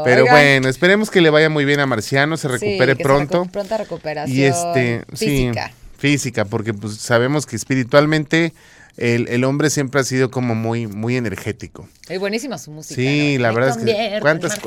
Pero 0.05 0.25
bueno, 0.29 0.69
esperemos 0.69 1.09
que 1.09 1.21
le 1.21 1.29
vaya 1.29 1.49
muy 1.49 1.65
bien 1.65 1.79
a 1.79 1.85
Marciano, 1.85 2.37
se 2.37 2.47
recupere 2.47 2.95
pronto. 2.95 3.45
pronta 3.51 3.77
recuperación 3.77 4.37
y 4.37 4.43
este, 4.43 5.03
física. 5.13 5.67
Sí, 5.67 5.73
física, 5.97 6.45
porque 6.45 6.73
pues 6.73 6.97
sabemos 6.97 7.45
que 7.45 7.55
espiritualmente 7.55 8.53
el, 8.97 9.27
el, 9.27 9.43
hombre 9.43 9.69
siempre 9.69 9.99
ha 9.99 10.03
sido 10.05 10.31
como 10.31 10.55
muy, 10.55 10.87
muy 10.87 11.17
energético. 11.17 11.87
Es 12.07 12.19
buenísima 12.19 12.57
su 12.57 12.71
música. 12.71 12.95
Sí, 12.95 13.37
la 13.37 13.51
verdad 13.51 13.77
es 13.77 13.77
que. 13.77 14.19
¿Cuántas 14.21 14.57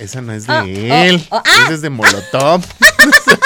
Esa 0.00 0.20
no 0.20 0.32
es 0.32 0.46
de 0.46 0.52
oh, 0.52 0.64
él. 0.64 1.26
Oh, 1.30 1.36
oh, 1.36 1.42
ah. 1.44 1.62
Esa 1.64 1.74
es 1.74 1.82
de 1.82 1.90
Molotov. 1.90 2.64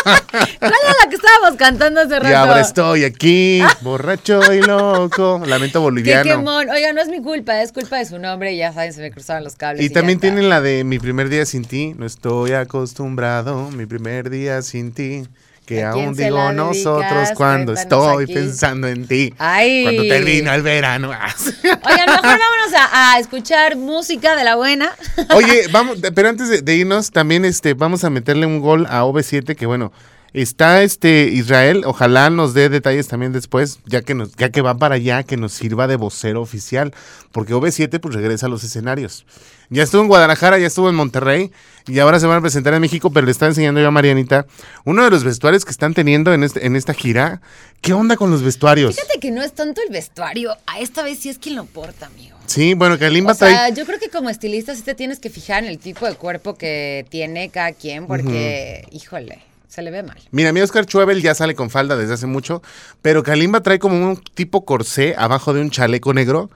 ¿Cuál 0.03 0.73
es 0.73 0.97
la 1.05 1.11
que 1.11 1.17
estábamos 1.17 1.59
cantando 1.59 2.01
hace 2.01 2.19
rato? 2.19 2.31
Y 2.31 2.33
ahora 2.33 2.61
estoy 2.61 3.05
aquí, 3.05 3.63
borracho 3.83 4.41
y 4.55 4.63
loco. 4.63 5.43
Lamento 5.47 5.81
boliviano. 5.81 6.23
Qué 6.23 6.31
quemón. 6.31 6.71
Oiga, 6.71 6.93
no 6.93 7.03
es 7.03 7.09
mi 7.09 7.21
culpa, 7.21 7.61
es 7.61 7.73
culpa 7.73 7.99
de 7.99 8.07
su 8.07 8.19
nombre 8.19 8.53
y 8.55 8.57
ya 8.57 8.73
saben, 8.73 8.93
se 8.93 9.01
me 9.03 9.11
cruzaban 9.11 9.45
los 9.45 9.57
cables. 9.57 9.85
Y, 9.85 9.91
también 9.91 10.19
tienen 10.19 10.49
la 10.49 10.61
de 10.61 10.85
Mi 10.85 10.99
primer 10.99 11.29
día 11.29 11.45
sin 11.45 11.65
ti. 11.65 11.95
No 11.97 12.07
estoy 12.07 12.53
acostumbrado, 12.53 13.71
mi 13.71 13.85
primer 13.87 14.31
día 14.31 14.63
sin 14.63 14.93
ti 14.93 15.25
que 15.67 15.85
aún 15.85 16.15
digo 16.15 16.53
nosotros 16.53 17.31
cuando 17.35 17.73
estoy 17.73 18.27
pensando 18.27 18.89
en 18.89 19.07
ti. 19.07 19.33
Ay. 19.39 19.85
Cuando 19.85 20.03
termina 20.03 20.55
el 20.55 20.63
verano. 20.63 21.09
Oigan, 21.09 22.07
mejor 22.07 22.23
vámonos 22.23 22.73
a, 22.93 23.19
escuchar 23.19 23.77
música 23.77 24.35
de 24.37 24.45
la 24.45 24.57
buena. 24.57 24.93
Oye, 25.35 25.67
vamos, 25.71 25.99
pero 26.15 26.29
antes 26.29 26.65
de, 26.65 26.75
irnos, 26.75 27.11
también 27.11 27.45
este, 27.45 27.75
vamos 27.75 28.05
a 28.05 28.11
meterle 28.11 28.47
un 28.47 28.61
gol 28.61 28.87
a 28.89 29.05
OV7, 29.05 29.55
que 29.57 29.67
bueno, 29.67 29.93
está 30.35 30.83
este 30.83 31.29
Israel, 31.29 31.83
ojalá 31.85 32.31
nos 32.31 32.55
dé 32.55 32.69
detalles 32.69 33.09
también 33.09 33.33
después, 33.33 33.79
ya 33.87 34.03
que 34.03 34.15
nos, 34.15 34.35
ya 34.37 34.51
que 34.51 34.63
va 34.63 34.77
para 34.77 34.95
allá, 34.95 35.23
que 35.23 35.37
nos 35.37 35.53
sirva 35.53 35.87
de 35.87 35.97
vocero 35.97 36.41
oficial, 36.41 36.95
porque 37.33 37.55
OV7 37.55 38.01
pues 38.01 38.15
regresa 38.15 38.47
a 38.47 38.49
los 38.49 38.65
escenarios. 38.65 39.27
Ya 39.69 39.83
estuvo 39.83 40.03
en 40.03 40.09
Guadalajara, 40.09 40.59
ya 40.59 40.67
estuvo 40.67 40.91
en 40.91 40.95
Monterrey 40.95 41.51
y 41.87 41.99
ahora 41.99 42.21
se 42.21 42.27
van 42.27 42.39
a 42.39 42.41
presentar 42.43 42.75
en 42.75 42.81
México, 42.81 43.11
pero 43.11 43.25
le 43.25 43.33
está 43.33 43.47
enseñando 43.47 43.81
yo 43.81 43.89
a 43.89 43.91
Marianita 43.91 44.47
uno 44.85 45.05
de 45.05 45.11
los 45.11 45.25
vestuarios 45.25 45.65
que 45.65 45.71
están 45.71 45.95
teniendo 45.95 46.35
en, 46.35 46.45
este, 46.45 46.67
en 46.67 46.77
esta 46.77 46.93
gira. 46.93 47.41
¿Qué 47.81 47.95
onda 47.95 48.17
con 48.17 48.31
los 48.31 48.43
vestuarios? 48.43 48.95
Fíjate 48.95 49.19
que 49.19 49.31
no 49.31 49.43
es 49.43 49.55
tanto 49.55 49.81
el 49.83 49.91
vestuario, 49.91 50.57
a 50.67 50.81
esta 50.81 51.03
vez 51.03 51.19
sí 51.19 51.31
es 51.31 51.39
quien 51.39 51.57
lo 51.57 51.65
porta, 51.65 52.07
amigo. 52.07 52.37
Sí, 52.47 52.75
bueno, 52.75 52.99
que 52.99 53.07
o 53.07 53.35
sea, 53.35 53.71
yo 53.71 53.87
creo 53.87 53.99
que 53.99 54.11
como 54.11 54.29
estilista 54.29 54.75
sí 54.75 54.83
te 54.83 54.95
tienes 54.95 55.21
que 55.21 55.31
fijar 55.31 55.65
en 55.65 55.71
el 55.71 55.79
tipo 55.79 56.07
de 56.07 56.15
cuerpo 56.17 56.55
que 56.55 57.07
tiene 57.09 57.49
cada 57.49 57.73
quien, 57.73 58.07
porque, 58.07 58.87
híjole 58.91 59.52
se 59.73 59.81
le 59.81 59.91
ve 59.91 60.03
mal. 60.03 60.19
Mira, 60.33 60.53
mi 60.53 60.61
Oscar 60.61 60.85
Chuebel 60.85 61.23
ya 61.23 61.35
sale 61.35 61.55
con 61.55 61.71
falda 61.71 61.97
desde 61.97 62.13
hace 62.13 62.27
mucho, 62.27 62.61
pero 63.01 63.23
Kalimba 63.23 63.63
trae 63.63 63.79
como 63.79 64.07
un 64.07 64.19
tipo 64.19 64.67
corsé 64.67 65.15
abajo 65.17 65.55
de 65.55 65.63
un 65.63 65.71
chaleco 65.71 66.13
negro 66.13 66.51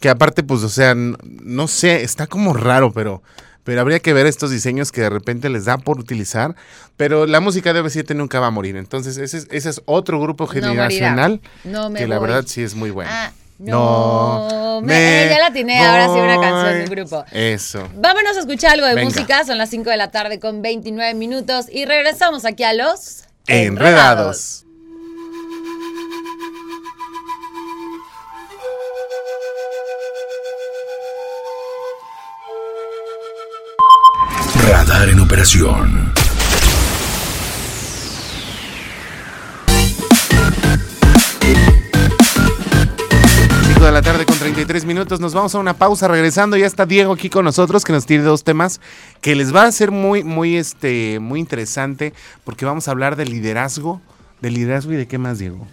que 0.00 0.08
aparte, 0.08 0.42
pues, 0.42 0.62
o 0.62 0.70
sea, 0.70 0.94
no, 0.94 1.68
sé, 1.68 2.02
está 2.02 2.26
como 2.26 2.54
raro, 2.54 2.90
pero 2.92 3.22
pero 3.64 3.80
habría 3.80 4.00
que 4.00 4.12
ver 4.12 4.26
estos 4.26 4.50
diseños 4.50 4.92
que 4.92 5.00
de 5.02 5.10
repente 5.10 5.48
les 5.48 5.64
da 5.64 5.78
por 5.78 5.98
utilizar. 5.98 6.54
Pero 6.98 7.26
la 7.26 7.40
música 7.40 7.72
de 7.72 7.82
B7 7.82 8.14
nunca 8.14 8.38
va 8.38 8.48
a 8.48 8.50
morir. 8.50 8.76
Entonces, 8.76 9.16
ese 9.16 9.38
es, 9.38 9.48
ese 9.50 9.70
es 9.70 9.82
otro 9.86 10.20
grupo 10.20 10.46
generacional 10.46 11.40
No 11.64 11.90
que 11.90 12.06
la 12.06 12.18
verdad 12.18 12.44
sí 12.46 12.62
es 12.62 12.74
muy 12.74 12.90
bueno. 12.90 13.10
Ah, 13.12 13.32
no, 13.58 14.80
me- 14.82 15.24
eh, 15.26 15.28
ya 15.30 15.38
la 15.38 15.46
atiné, 15.46 15.78
ahora 15.78 16.06
sí 16.06 16.10
una 16.20 16.40
canción 16.40 16.64
de 16.74 16.80
un 16.82 16.86
voy. 16.86 16.96
grupo. 16.96 17.24
Eso. 17.32 17.88
Vámonos 17.94 18.36
a 18.36 18.40
escuchar 18.40 18.72
algo 18.72 18.86
de 18.86 18.94
Venga. 18.94 19.08
música. 19.10 19.44
Son 19.44 19.58
las 19.58 19.70
5 19.70 19.90
de 19.90 19.96
la 19.96 20.10
tarde 20.10 20.40
con 20.40 20.60
29 20.62 21.14
minutos 21.14 21.66
y 21.70 21.84
regresamos 21.84 22.44
aquí 22.44 22.64
a 22.64 22.72
los 22.72 23.24
Enredados. 23.46 24.64
Radar 34.68 35.08
en 35.08 35.20
operación. 35.20 36.12
33 44.44 44.84
minutos. 44.84 45.20
Nos 45.20 45.32
vamos 45.32 45.54
a 45.54 45.58
una 45.58 45.72
pausa. 45.72 46.06
Regresando, 46.06 46.58
ya 46.58 46.66
está 46.66 46.84
Diego 46.84 47.14
aquí 47.14 47.30
con 47.30 47.46
nosotros, 47.46 47.82
que 47.82 47.94
nos 47.94 48.04
tiene 48.04 48.24
dos 48.24 48.44
temas 48.44 48.78
que 49.22 49.34
les 49.34 49.54
va 49.54 49.62
a 49.62 49.72
ser 49.72 49.90
muy, 49.90 50.22
muy, 50.22 50.56
este, 50.56 51.18
muy 51.18 51.40
interesante, 51.40 52.12
porque 52.44 52.66
vamos 52.66 52.86
a 52.86 52.90
hablar 52.90 53.16
de 53.16 53.24
liderazgo, 53.24 54.02
de 54.42 54.50
liderazgo 54.50 54.92
y 54.92 54.96
de 54.96 55.06
qué 55.06 55.16
más, 55.16 55.38
Diego. 55.38 55.66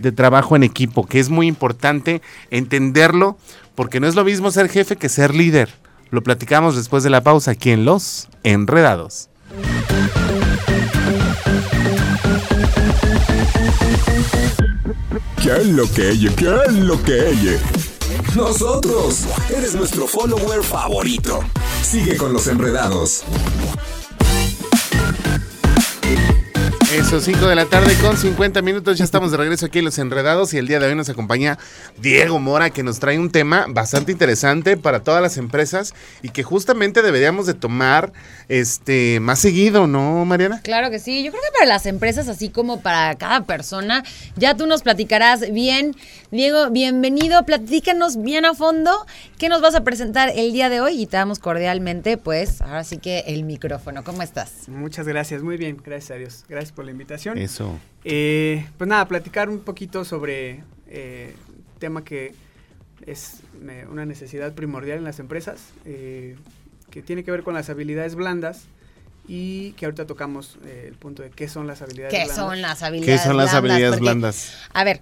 De 0.00 0.12
trabajo 0.12 0.54
en 0.54 0.62
equipo, 0.62 1.04
que 1.04 1.18
es 1.18 1.28
muy 1.28 1.48
importante 1.48 2.22
entenderlo, 2.52 3.36
porque 3.74 3.98
no 3.98 4.06
es 4.06 4.14
lo 4.14 4.22
mismo 4.22 4.52
ser 4.52 4.68
jefe 4.68 4.94
que 4.94 5.08
ser 5.08 5.34
líder. 5.34 5.70
Lo 6.10 6.22
platicamos 6.22 6.76
después 6.76 7.02
de 7.02 7.10
la 7.10 7.24
pausa 7.24 7.50
aquí 7.50 7.72
en 7.72 7.84
Los 7.84 8.28
Enredados. 8.44 9.28
¿Qué 15.42 15.50
es 15.50 15.66
lo 15.66 15.90
que 15.90 16.10
ella? 16.10 16.30
¿Qué 16.36 16.56
es 16.68 16.74
lo 16.74 17.02
que 17.02 17.30
ella? 17.30 17.58
Nosotros. 18.36 19.24
Eres 19.48 19.74
nuestro 19.74 20.06
follower 20.06 20.62
favorito. 20.62 21.40
Sigue 21.82 22.16
con 22.16 22.32
los 22.32 22.48
enredados. 22.48 23.22
Eso, 26.94 27.18
5 27.18 27.48
de 27.48 27.56
la 27.56 27.66
tarde 27.66 27.92
con 28.00 28.16
50 28.16 28.62
minutos. 28.62 28.96
Ya 28.96 29.04
estamos 29.04 29.32
de 29.32 29.36
regreso 29.36 29.66
aquí 29.66 29.80
en 29.80 29.84
Los 29.84 29.98
Enredados 29.98 30.54
y 30.54 30.58
el 30.58 30.68
día 30.68 30.78
de 30.78 30.86
hoy 30.86 30.94
nos 30.94 31.08
acompaña 31.08 31.58
Diego 31.98 32.38
Mora 32.38 32.70
que 32.70 32.84
nos 32.84 33.00
trae 33.00 33.18
un 33.18 33.32
tema 33.32 33.66
bastante 33.68 34.12
interesante 34.12 34.76
para 34.76 35.00
todas 35.00 35.20
las 35.20 35.36
empresas 35.36 35.92
y 36.22 36.28
que 36.28 36.44
justamente 36.44 37.02
deberíamos 37.02 37.46
de 37.46 37.54
tomar 37.54 38.12
este 38.48 39.18
más 39.18 39.40
seguido, 39.40 39.88
¿no, 39.88 40.24
Mariana? 40.24 40.60
Claro 40.62 40.88
que 40.88 41.00
sí, 41.00 41.24
yo 41.24 41.32
creo 41.32 41.42
que 41.42 41.58
para 41.58 41.66
las 41.66 41.84
empresas, 41.86 42.28
así 42.28 42.48
como 42.48 42.80
para 42.80 43.16
cada 43.16 43.40
persona, 43.40 44.04
ya 44.36 44.56
tú 44.56 44.68
nos 44.68 44.82
platicarás 44.82 45.52
bien. 45.52 45.96
Diego, 46.30 46.70
bienvenido, 46.70 47.44
platícanos 47.44 48.22
bien 48.22 48.44
a 48.44 48.54
fondo 48.54 49.04
qué 49.36 49.48
nos 49.48 49.60
vas 49.60 49.74
a 49.74 49.82
presentar 49.82 50.30
el 50.36 50.52
día 50.52 50.68
de 50.68 50.80
hoy 50.80 51.02
y 51.02 51.06
te 51.06 51.16
damos 51.16 51.40
cordialmente, 51.40 52.18
pues, 52.18 52.60
ahora 52.60 52.84
sí 52.84 52.98
que 52.98 53.24
el 53.26 53.42
micrófono. 53.42 54.04
¿Cómo 54.04 54.22
estás? 54.22 54.68
Muchas 54.68 55.08
gracias, 55.08 55.42
muy 55.42 55.56
bien, 55.56 55.76
gracias 55.84 56.12
a 56.12 56.14
Dios. 56.14 56.44
Gracias 56.48 56.70
por 56.70 56.83
la 56.84 56.90
invitación. 56.90 57.38
Eso. 57.38 57.78
Eh, 58.04 58.66
pues 58.78 58.88
nada, 58.88 59.06
platicar 59.08 59.48
un 59.48 59.60
poquito 59.60 60.04
sobre 60.04 60.62
eh, 60.88 61.34
tema 61.78 62.04
que 62.04 62.34
es 63.06 63.40
una 63.90 64.06
necesidad 64.06 64.52
primordial 64.54 64.98
en 64.98 65.04
las 65.04 65.18
empresas, 65.18 65.72
eh, 65.84 66.36
que 66.90 67.02
tiene 67.02 67.24
que 67.24 67.30
ver 67.30 67.42
con 67.42 67.54
las 67.54 67.68
habilidades 67.70 68.14
blandas 68.14 68.64
y 69.26 69.72
que 69.72 69.86
ahorita 69.86 70.06
tocamos 70.06 70.58
eh, 70.64 70.86
el 70.88 70.94
punto 70.94 71.22
de 71.22 71.30
qué 71.30 71.48
son 71.48 71.66
las 71.66 71.82
habilidades 71.82 72.12
¿Qué 72.12 72.24
blandas. 72.24 72.36
son 72.36 72.62
las 72.62 72.82
habilidades 72.82 73.20
¿Qué 73.20 73.26
son 73.26 73.36
las 73.36 73.46
blandas? 73.46 73.54
habilidades 73.54 73.90
Porque, 73.96 74.00
blandas? 74.02 74.54
A 74.72 74.84
ver, 74.84 75.00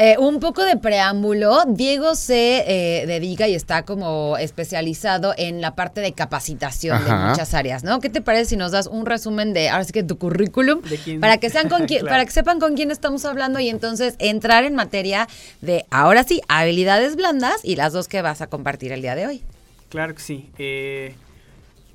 eh, 0.00 0.16
un 0.16 0.38
poco 0.38 0.64
de 0.64 0.76
preámbulo. 0.76 1.64
Diego 1.66 2.14
se 2.14 3.02
eh, 3.02 3.06
dedica 3.06 3.48
y 3.48 3.54
está 3.54 3.82
como 3.82 4.38
especializado 4.38 5.34
en 5.36 5.60
la 5.60 5.74
parte 5.74 6.00
de 6.00 6.12
capacitación 6.12 7.04
de 7.04 7.12
muchas 7.12 7.52
áreas, 7.52 7.82
¿no? 7.82 7.98
¿Qué 7.98 8.08
te 8.08 8.20
parece 8.20 8.50
si 8.50 8.56
nos 8.56 8.70
das 8.70 8.86
un 8.86 9.06
resumen 9.06 9.52
de, 9.52 9.68
ahora 9.68 9.82
sí 9.82 9.92
que 9.92 10.04
tu 10.04 10.16
currículum, 10.16 10.82
para 11.20 11.38
que 11.38 11.50
sean 11.50 11.68
con 11.68 11.84
quién, 11.86 12.02
Claro. 12.02 12.14
para 12.14 12.24
que 12.24 12.30
sepan 12.30 12.60
con 12.60 12.76
quién 12.76 12.92
estamos 12.92 13.24
hablando 13.24 13.58
y 13.58 13.68
entonces 13.68 14.14
entrar 14.20 14.62
en 14.62 14.76
materia 14.76 15.26
de, 15.60 15.84
ahora 15.90 16.22
sí, 16.22 16.42
habilidades 16.46 17.16
blandas 17.16 17.64
y 17.64 17.74
las 17.74 17.92
dos 17.92 18.06
que 18.06 18.22
vas 18.22 18.40
a 18.40 18.46
compartir 18.46 18.92
el 18.92 19.02
día 19.02 19.16
de 19.16 19.26
hoy. 19.26 19.42
Claro 19.88 20.14
que 20.14 20.22
sí. 20.22 20.48
Eh, 20.58 21.14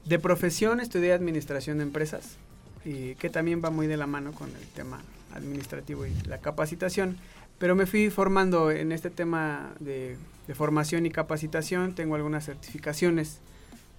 de 0.04 0.20
profesión 0.20 0.82
estudié 0.82 1.14
administración 1.14 1.78
de 1.78 1.84
empresas, 1.84 2.24
y 2.84 3.16
que 3.16 3.30
también 3.30 3.62
va 3.64 3.70
muy 3.70 3.88
de 3.88 3.96
la 3.96 4.08
mano 4.08 4.34
con 4.34 4.50
el 4.50 4.68
tema 4.76 5.02
administrativo 5.34 6.06
y 6.06 6.12
la 6.28 6.40
capacitación. 6.40 7.18
Pero 7.58 7.76
me 7.76 7.86
fui 7.86 8.10
formando 8.10 8.72
en 8.72 8.92
este 8.92 9.10
tema 9.10 9.74
de, 9.80 10.18
formación 10.54 11.06
y 11.06 11.10
capacitación. 11.10 11.96
Tengo 11.96 12.16
algunas 12.16 12.46
certificaciones 12.46 13.40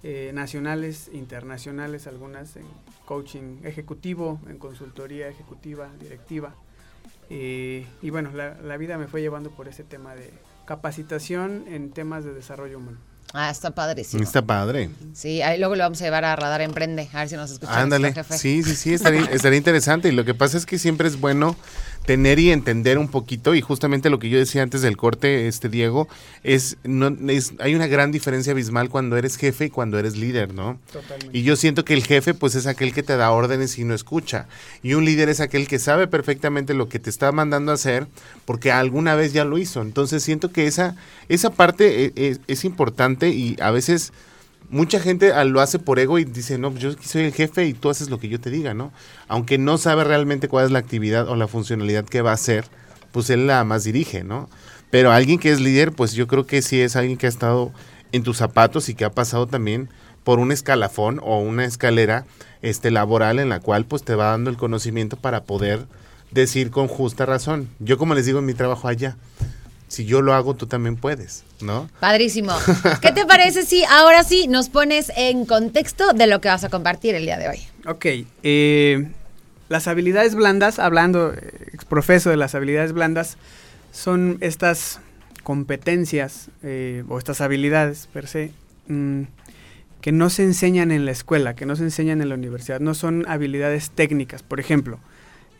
eh, 0.03 0.31
nacionales, 0.33 1.09
internacionales, 1.13 2.05
algunas 2.07 2.55
en 2.57 2.65
coaching 3.05 3.59
ejecutivo, 3.63 4.39
en 4.47 4.57
consultoría 4.57 5.27
ejecutiva, 5.27 5.89
directiva. 5.99 6.53
Eh, 7.29 7.87
y 8.01 8.09
bueno, 8.11 8.31
la 8.31 8.77
vida 8.77 8.97
me 8.97 9.07
fue 9.07 9.21
llevando 9.21 9.49
por 9.49 9.67
ese 9.67 9.83
tema 9.83 10.13
de 10.13 10.31
capacitación 10.65 11.65
en 11.67 11.91
temas 11.91 12.23
de 12.23 12.33
desarrollo 12.33 12.77
humano. 12.77 13.14
Ah, 13.37 13.49
está 13.49 13.71
padrísimo. 13.71 14.23
Está 14.23 14.41
padre. 14.41 14.89
Sí, 15.13 15.41
ahí 15.41 15.59
luego 15.59 15.75
lo 15.75 15.83
vamos 15.83 16.01
a 16.01 16.05
llevar 16.05 16.23
a 16.23 16.35
Radar 16.35 16.61
Emprende, 16.61 17.09
a 17.11 17.19
ver 17.19 17.29
si 17.29 17.35
nos 17.35 17.51
escucha 17.51 17.81
Ándale. 17.81 18.13
jefe. 18.13 18.37
Sí, 18.37 18.63
sí, 18.63 18.75
sí, 18.75 18.93
estaría, 18.93 19.21
estaría 19.31 19.57
interesante. 19.57 20.07
Y 20.07 20.13
lo 20.13 20.23
que 20.23 20.33
pasa 20.33 20.57
es 20.57 20.65
que 20.65 20.79
siempre 20.79 21.07
es 21.07 21.19
bueno 21.19 21.57
tener 22.05 22.39
y 22.39 22.51
entender 22.51 22.97
un 22.97 23.07
poquito. 23.07 23.55
Y 23.55 23.61
justamente 23.61 24.09
lo 24.09 24.19
que 24.19 24.29
yo 24.29 24.37
decía 24.37 24.63
antes 24.63 24.81
del 24.81 24.95
corte, 24.95 25.47
este 25.47 25.69
Diego, 25.69 26.07
es, 26.43 26.77
no, 26.83 27.07
es 27.29 27.53
hay 27.59 27.75
una 27.75 27.87
gran 27.87 28.11
diferencia 28.11 28.51
abismal 28.51 28.89
cuando 28.89 29.17
eres 29.17 29.37
jefe 29.37 29.65
y 29.65 29.69
cuando 29.69 29.99
eres 29.99 30.15
líder, 30.15 30.53
¿no? 30.53 30.79
Totalmente. 30.91 31.37
Y 31.37 31.43
yo 31.43 31.55
siento 31.55 31.83
que 31.83 31.93
el 31.93 32.03
jefe, 32.03 32.33
pues, 32.33 32.55
es 32.55 32.67
aquel 32.67 32.93
que 32.93 33.03
te 33.03 33.17
da 33.17 33.31
órdenes 33.31 33.77
y 33.79 33.83
no 33.83 33.93
escucha. 33.93 34.47
Y 34.81 34.93
un 34.93 35.03
líder 35.03 35.29
es 35.29 35.41
aquel 35.41 35.67
que 35.67 35.79
sabe 35.79 36.07
perfectamente 36.07 36.73
lo 36.73 36.87
que 36.87 36.99
te 36.99 37.09
está 37.09 37.31
mandando 37.31 37.71
a 37.71 37.75
hacer 37.75 38.07
porque 38.45 38.71
alguna 38.71 39.15
vez 39.15 39.33
ya 39.33 39.43
lo 39.43 39.57
hizo. 39.57 39.81
Entonces 39.81 40.23
siento 40.23 40.51
que 40.51 40.67
esa, 40.67 40.95
esa 41.29 41.49
parte 41.49 42.05
eh, 42.05 42.13
eh, 42.15 42.37
es, 42.47 42.63
importante 42.63 43.24
y 43.29 43.57
a 43.61 43.71
veces 43.71 44.13
mucha 44.69 44.99
gente 44.99 45.31
lo 45.45 45.61
hace 45.61 45.79
por 45.79 45.99
ego 45.99 46.19
y 46.19 46.25
dice, 46.25 46.57
no, 46.57 46.73
yo 46.75 46.93
soy 47.01 47.23
el 47.23 47.33
jefe 47.33 47.65
y 47.65 47.73
tú 47.73 47.89
haces 47.89 48.09
lo 48.09 48.19
que 48.19 48.29
yo 48.29 48.39
te 48.39 48.49
diga, 48.49 48.73
¿no? 48.73 48.91
Aunque 49.27 49.57
no 49.57 49.77
sabe 49.77 50.03
realmente 50.03 50.47
cuál 50.47 50.65
es 50.65 50.71
la 50.71 50.79
actividad 50.79 51.27
o 51.29 51.35
la 51.35 51.47
funcionalidad 51.47 52.05
que 52.05 52.21
va 52.21 52.31
a 52.31 52.35
hacer, 52.35 52.65
pues 53.11 53.29
él 53.29 53.47
la 53.47 53.63
más 53.63 53.83
dirige, 53.83 54.23
¿no? 54.23 54.49
Pero 54.91 55.11
alguien 55.11 55.39
que 55.39 55.51
es 55.51 55.59
líder, 55.59 55.91
pues 55.91 56.13
yo 56.13 56.27
creo 56.27 56.45
que 56.45 56.61
sí 56.61 56.81
es 56.81 56.95
alguien 56.95 57.17
que 57.17 57.25
ha 57.25 57.29
estado 57.29 57.71
en 58.11 58.23
tus 58.23 58.37
zapatos 58.37 58.89
y 58.89 58.95
que 58.95 59.05
ha 59.05 59.11
pasado 59.11 59.47
también 59.47 59.89
por 60.23 60.39
un 60.39 60.51
escalafón 60.51 61.19
o 61.23 61.39
una 61.39 61.65
escalera 61.65 62.25
este 62.61 62.91
laboral 62.91 63.39
en 63.39 63.49
la 63.49 63.59
cual 63.59 63.85
pues 63.85 64.03
te 64.03 64.15
va 64.15 64.31
dando 64.31 64.49
el 64.49 64.57
conocimiento 64.57 65.17
para 65.17 65.43
poder 65.43 65.85
decir 66.31 66.71
con 66.71 66.87
justa 66.87 67.25
razón. 67.25 67.69
Yo 67.79 67.97
como 67.97 68.15
les 68.15 68.25
digo 68.25 68.39
en 68.39 68.45
mi 68.45 68.53
trabajo 68.53 68.87
allá, 68.87 69.17
si 69.87 70.05
yo 70.05 70.21
lo 70.21 70.33
hago 70.33 70.55
tú 70.55 70.67
también 70.67 70.95
puedes, 70.95 71.43
¿no? 71.61 71.89
Padrísimo. 71.99 72.53
¿Qué 73.01 73.11
te 73.11 73.25
parece 73.25 73.65
si 73.65 73.83
ahora 73.85 74.23
sí 74.23 74.47
nos 74.47 74.69
pones 74.69 75.11
en 75.15 75.45
contexto 75.45 76.13
de 76.13 76.27
lo 76.27 76.41
que 76.41 76.49
vas 76.49 76.63
a 76.63 76.69
compartir 76.69 77.15
el 77.15 77.25
día 77.25 77.37
de 77.37 77.49
hoy? 77.49 77.59
Ok, 77.87 78.05
eh, 78.43 79.07
las 79.69 79.87
habilidades 79.87 80.35
blandas, 80.35 80.79
hablando 80.79 81.33
eh, 81.33 81.69
exprofeso 81.73 82.29
de 82.29 82.37
las 82.37 82.55
habilidades 82.55 82.93
blandas, 82.93 83.37
son 83.91 84.37
estas 84.41 84.99
competencias 85.43 86.49
eh, 86.63 87.03
o 87.07 87.17
estas 87.17 87.39
habilidades 87.39 88.07
per 88.11 88.27
se 88.27 88.51
mm, 88.87 89.23
que 90.01 90.11
no 90.11 90.29
se 90.29 90.43
enseñan 90.43 90.91
en 90.91 91.05
la 91.05 91.11
escuela, 91.11 91.55
que 91.55 91.65
no 91.65 91.75
se 91.75 91.83
enseñan 91.83 92.21
en 92.21 92.29
la 92.29 92.35
universidad, 92.35 92.79
no 92.79 92.93
son 92.93 93.25
habilidades 93.27 93.89
técnicas. 93.89 94.43
Por 94.43 94.59
ejemplo, 94.59 94.99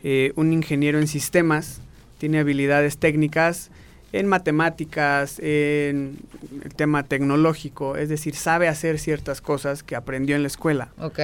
eh, 0.04 0.32
un 0.36 0.52
ingeniero 0.52 1.00
en 1.00 1.08
sistemas 1.08 1.80
tiene 2.18 2.38
habilidades 2.38 2.98
técnicas 2.98 3.70
en 4.18 4.26
matemáticas, 4.26 5.38
en 5.38 6.18
el 6.64 6.74
tema 6.74 7.02
tecnológico, 7.02 7.96
es 7.96 8.08
decir, 8.08 8.34
sabe 8.34 8.68
hacer 8.68 8.98
ciertas 8.98 9.40
cosas 9.40 9.82
que 9.82 9.96
aprendió 9.96 10.36
en 10.36 10.42
la 10.42 10.48
escuela. 10.48 10.88
Ok. 10.98 11.18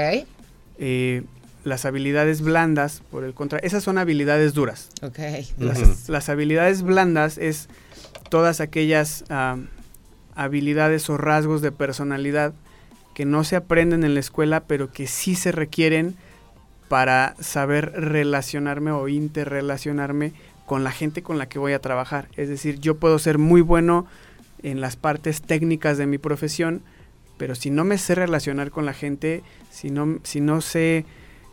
Eh, 0.78 1.22
las 1.64 1.84
habilidades 1.84 2.40
blandas, 2.40 3.02
por 3.10 3.24
el 3.24 3.34
contrario, 3.34 3.66
esas 3.66 3.84
son 3.84 3.98
habilidades 3.98 4.52
duras. 4.52 4.88
Ok. 5.02 5.18
Las, 6.08 6.28
habilidades 6.28 6.82
blandas 6.82 7.38
es 7.38 7.68
todas 8.30 8.60
aquellas 8.60 9.24
habilidades 10.34 11.08
o 11.08 11.16
rasgos 11.16 11.62
de 11.62 11.72
personalidad 11.72 12.52
que 13.14 13.24
no 13.24 13.44
se 13.44 13.56
aprenden 13.56 14.04
en 14.04 14.14
la 14.14 14.20
escuela, 14.20 14.60
pero 14.60 14.90
que 14.90 15.06
sí 15.06 15.34
se 15.34 15.52
requieren 15.52 16.16
para 16.88 17.36
saber 17.40 17.92
relacionarme 17.92 18.90
o 18.90 19.08
interrelacionarme 19.08 20.32
con 20.72 20.84
la 20.84 20.90
gente 20.90 21.22
con 21.22 21.36
la 21.36 21.50
que 21.50 21.58
voy 21.58 21.74
a 21.74 21.80
trabajar. 21.80 22.28
Es 22.34 22.48
decir, 22.48 22.80
yo 22.80 22.96
puedo 22.96 23.18
ser 23.18 23.36
muy 23.36 23.60
bueno 23.60 24.06
en 24.62 24.80
las 24.80 24.96
partes 24.96 25.42
técnicas 25.42 25.98
de 25.98 26.06
mi 26.06 26.16
profesión, 26.16 26.80
pero 27.36 27.54
si 27.54 27.68
no 27.68 27.84
me 27.84 27.98
sé 27.98 28.14
relacionar 28.14 28.70
con 28.70 28.86
la 28.86 28.94
gente, 28.94 29.42
si 29.70 29.90
no, 29.90 30.18
si 30.22 30.40
no 30.40 30.62
sé 30.62 31.04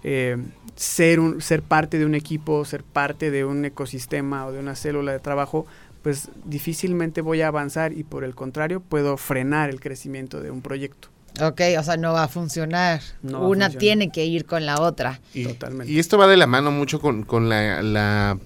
eh, 0.06 0.38
ser, 0.78 1.20
un, 1.20 1.42
ser 1.42 1.64
parte 1.64 2.00
de 2.00 2.06
un 2.06 2.16
equipo, 2.16 2.64
ser 2.64 2.82
parte 2.86 3.30
de 3.30 3.44
un 3.44 3.66
ecosistema 3.66 4.46
o 4.46 4.54
de 4.54 4.60
una 4.60 4.78
célula 4.78 5.12
de 5.12 5.20
trabajo, 5.20 5.68
pues 6.02 6.30
difícilmente 6.46 7.20
voy 7.20 7.42
a 7.42 7.50
avanzar 7.50 7.92
y 7.92 8.06
por 8.06 8.24
el 8.24 8.36
contrario 8.36 8.80
puedo 8.80 9.18
frenar 9.18 9.70
el 9.70 9.82
crecimiento 9.82 10.40
de 10.40 10.50
un 10.50 10.62
proyecto. 10.62 11.10
Ok, 11.42 11.62
o 11.78 11.84
sea, 11.84 11.98
no 11.98 12.14
va 12.14 12.24
a 12.24 12.28
funcionar. 12.28 13.02
Una 13.24 13.70
tiene 13.70 14.12
que 14.12 14.26
ir 14.26 14.46
con 14.46 14.66
la 14.66 14.82
otra. 14.82 15.20
Y, 15.34 15.44
Totalmente. 15.44 15.92
Y 15.92 16.00
esto 16.00 16.18
va 16.18 16.28
de 16.28 16.38
la 16.38 16.48
mano 16.48 16.72
mucho 16.72 17.00
con, 17.00 17.50
la, 17.50 18.38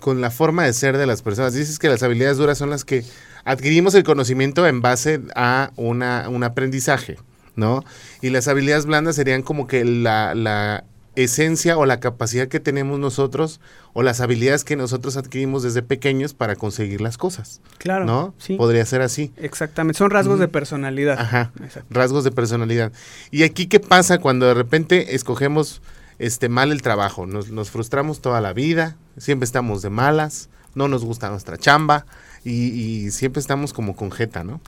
con 0.00 0.20
la 0.20 0.30
forma 0.30 0.64
de 0.64 0.72
ser 0.72 0.96
de 0.98 1.06
las 1.06 1.22
personas. 1.22 1.54
Dices 1.54 1.78
que 1.78 1.88
las 1.88 2.02
habilidades 2.02 2.38
duras 2.38 2.58
son 2.58 2.70
las 2.70 2.84
que 2.84 3.04
adquirimos 3.44 3.94
el 3.94 4.04
conocimiento 4.04 4.66
en 4.66 4.82
base 4.82 5.20
a 5.34 5.70
una, 5.76 6.28
un 6.28 6.44
aprendizaje, 6.44 7.16
¿no? 7.54 7.84
Y 8.22 8.30
las 8.30 8.48
habilidades 8.48 8.86
blandas 8.86 9.16
serían 9.16 9.42
como 9.42 9.66
que 9.66 9.84
la, 9.84 10.34
la 10.34 10.84
esencia 11.16 11.78
o 11.78 11.86
la 11.86 11.98
capacidad 11.98 12.46
que 12.46 12.60
tenemos 12.60 12.98
nosotros 12.98 13.60
o 13.94 14.02
las 14.02 14.20
habilidades 14.20 14.64
que 14.64 14.76
nosotros 14.76 15.16
adquirimos 15.16 15.62
desde 15.62 15.82
pequeños 15.82 16.34
para 16.34 16.54
conseguir 16.56 17.00
las 17.00 17.16
cosas. 17.16 17.62
Claro. 17.78 18.04
¿No? 18.04 18.34
Sí. 18.38 18.56
Podría 18.56 18.84
ser 18.84 19.00
así. 19.00 19.32
Exactamente. 19.36 19.98
Son 19.98 20.10
rasgos 20.10 20.38
de 20.38 20.48
personalidad. 20.48 21.18
Ajá. 21.18 21.52
Rasgos 21.90 22.22
de 22.24 22.30
personalidad. 22.30 22.92
Y 23.30 23.42
aquí, 23.42 23.66
¿qué 23.66 23.80
pasa 23.80 24.18
cuando 24.18 24.46
de 24.46 24.54
repente 24.54 25.14
escogemos 25.14 25.80
este 26.18 26.48
mal 26.48 26.72
el 26.72 26.82
trabajo? 26.82 27.26
Nos, 27.26 27.50
nos 27.50 27.70
frustramos 27.70 28.20
toda 28.20 28.40
la 28.40 28.52
vida, 28.52 28.96
siempre 29.16 29.44
estamos 29.44 29.82
de 29.82 29.90
malas, 29.90 30.48
no 30.74 30.88
nos 30.88 31.04
gusta 31.04 31.30
nuestra 31.30 31.56
chamba. 31.56 32.06
Y, 32.44 33.10
siempre 33.10 33.40
estamos 33.40 33.72
como 33.72 33.96
con 33.96 34.12
jeta, 34.12 34.44
¿no? 34.44 34.60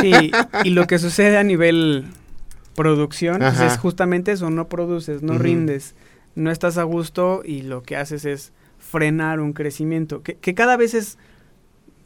Sí, 0.00 0.32
y 0.64 0.70
lo 0.70 0.86
que 0.86 0.98
sucede 0.98 1.36
a 1.36 1.44
nivel 1.44 2.06
producción 2.74 3.40
pues, 3.40 3.60
es 3.60 3.76
justamente 3.76 4.32
eso, 4.32 4.48
no 4.48 4.68
produces, 4.68 5.22
no 5.22 5.36
rindes, 5.36 5.94
no 6.34 6.50
estás 6.50 6.78
a 6.78 6.82
gusto 6.84 7.42
y 7.44 7.60
lo 7.60 7.82
que 7.82 7.96
haces 7.96 8.24
es 8.24 8.52
frenar 8.78 9.40
un 9.40 9.52
crecimiento, 9.52 10.22
que, 10.22 10.54
cada 10.54 10.78
vez 10.78 10.94
es, 10.94 11.18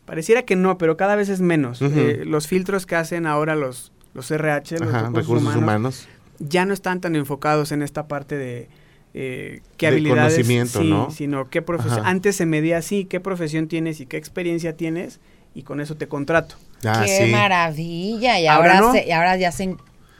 pareciera 0.05 0.43
que 0.43 0.57
no, 0.57 0.79
pero 0.79 0.97
cada 0.97 1.15
vez 1.15 1.29
es 1.29 1.41
menos. 1.41 1.81
Eh, 1.81 2.25
los 2.27 2.49
filtros 2.49 2.85
que 2.85 2.97
hacen 2.97 3.27
ahora 3.27 3.55
los, 3.55 3.93
los 4.15 4.29
RH, 4.33 4.81
los 4.81 5.13
recursos, 5.13 5.55
humanos, 5.55 6.09
ya 6.39 6.65
no 6.65 6.75
están 6.75 7.01
tan 7.01 7.17
enfocados 7.17 7.73
en 7.73 7.83
esta 7.83 8.09
parte 8.09 8.37
de 8.37 8.69
eh, 9.15 9.61
qué 9.77 9.87
habilidades, 9.87 10.35
conocimiento, 10.35 10.83
¿no? 10.83 11.11
sino 11.11 11.49
qué 11.51 11.63
profesión. 11.63 12.05
Antes 12.05 12.37
se 12.37 12.47
medía 12.47 12.79
así, 12.79 13.05
qué 13.05 13.21
profesión 13.21 13.69
tienes 13.69 14.01
y 14.01 14.07
qué 14.07 14.17
experiencia 14.17 14.77
tienes 14.77 15.21
y 15.55 15.63
con 15.63 15.81
eso 15.81 15.97
te 15.97 16.09
contrato. 16.09 16.57
Ah, 16.85 17.05
qué 17.07 17.31
maravilla 17.31 18.39
y 18.41 18.47
ahora, 18.47 18.83
y 19.07 19.11
ahora 19.11 19.37
ya 19.37 19.53
se 19.53 19.77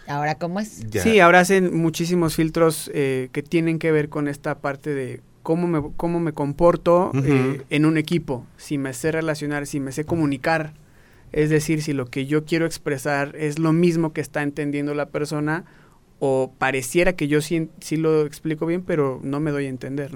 ¿Ahora 0.07 0.35
cómo 0.37 0.61
es? 0.61 0.83
Sí, 1.03 1.21
ahora 1.21 1.41
hacen 1.41 1.77
muchísimos 1.77 2.37
filtros 2.37 2.91
eh, 2.95 3.29
que 3.33 3.43
tienen 3.43 3.79
que 3.79 3.91
ver 3.91 4.09
con 4.09 4.29
esta 4.29 4.59
parte 4.59 4.95
de 4.95 5.21
cómo 5.43 5.67
me, 5.67 5.83
cómo 5.97 6.21
me 6.21 6.33
comporto 6.33 7.11
eh, 7.15 7.63
en 7.71 7.87
un 7.87 7.97
equipo, 7.97 8.47
si 8.57 8.79
me 8.79 8.93
sé 8.93 9.13
relacionar, 9.13 9.67
si 9.67 9.81
me 9.81 9.93
sé 9.93 10.05
comunicar, 10.05 10.75
es 11.33 11.51
decir, 11.51 11.83
si 11.83 11.93
lo 11.93 12.07
que 12.07 12.27
yo 12.27 12.45
quiero 12.45 12.67
expresar 12.67 13.35
es 13.37 13.59
lo 13.59 13.73
mismo 13.73 14.13
que 14.13 14.21
está 14.21 14.43
entendiendo 14.43 14.95
la 14.95 15.07
persona 15.07 15.65
o 16.19 16.53
pareciera 16.59 17.15
que 17.15 17.29
yo 17.29 17.41
sí, 17.41 17.69
sí 17.81 17.97
lo 17.97 18.25
explico 18.25 18.67
bien, 18.67 18.83
pero 18.83 19.21
no 19.23 19.41
me 19.41 19.51
doy 19.51 19.67
a 19.67 19.69
entender. 19.69 20.11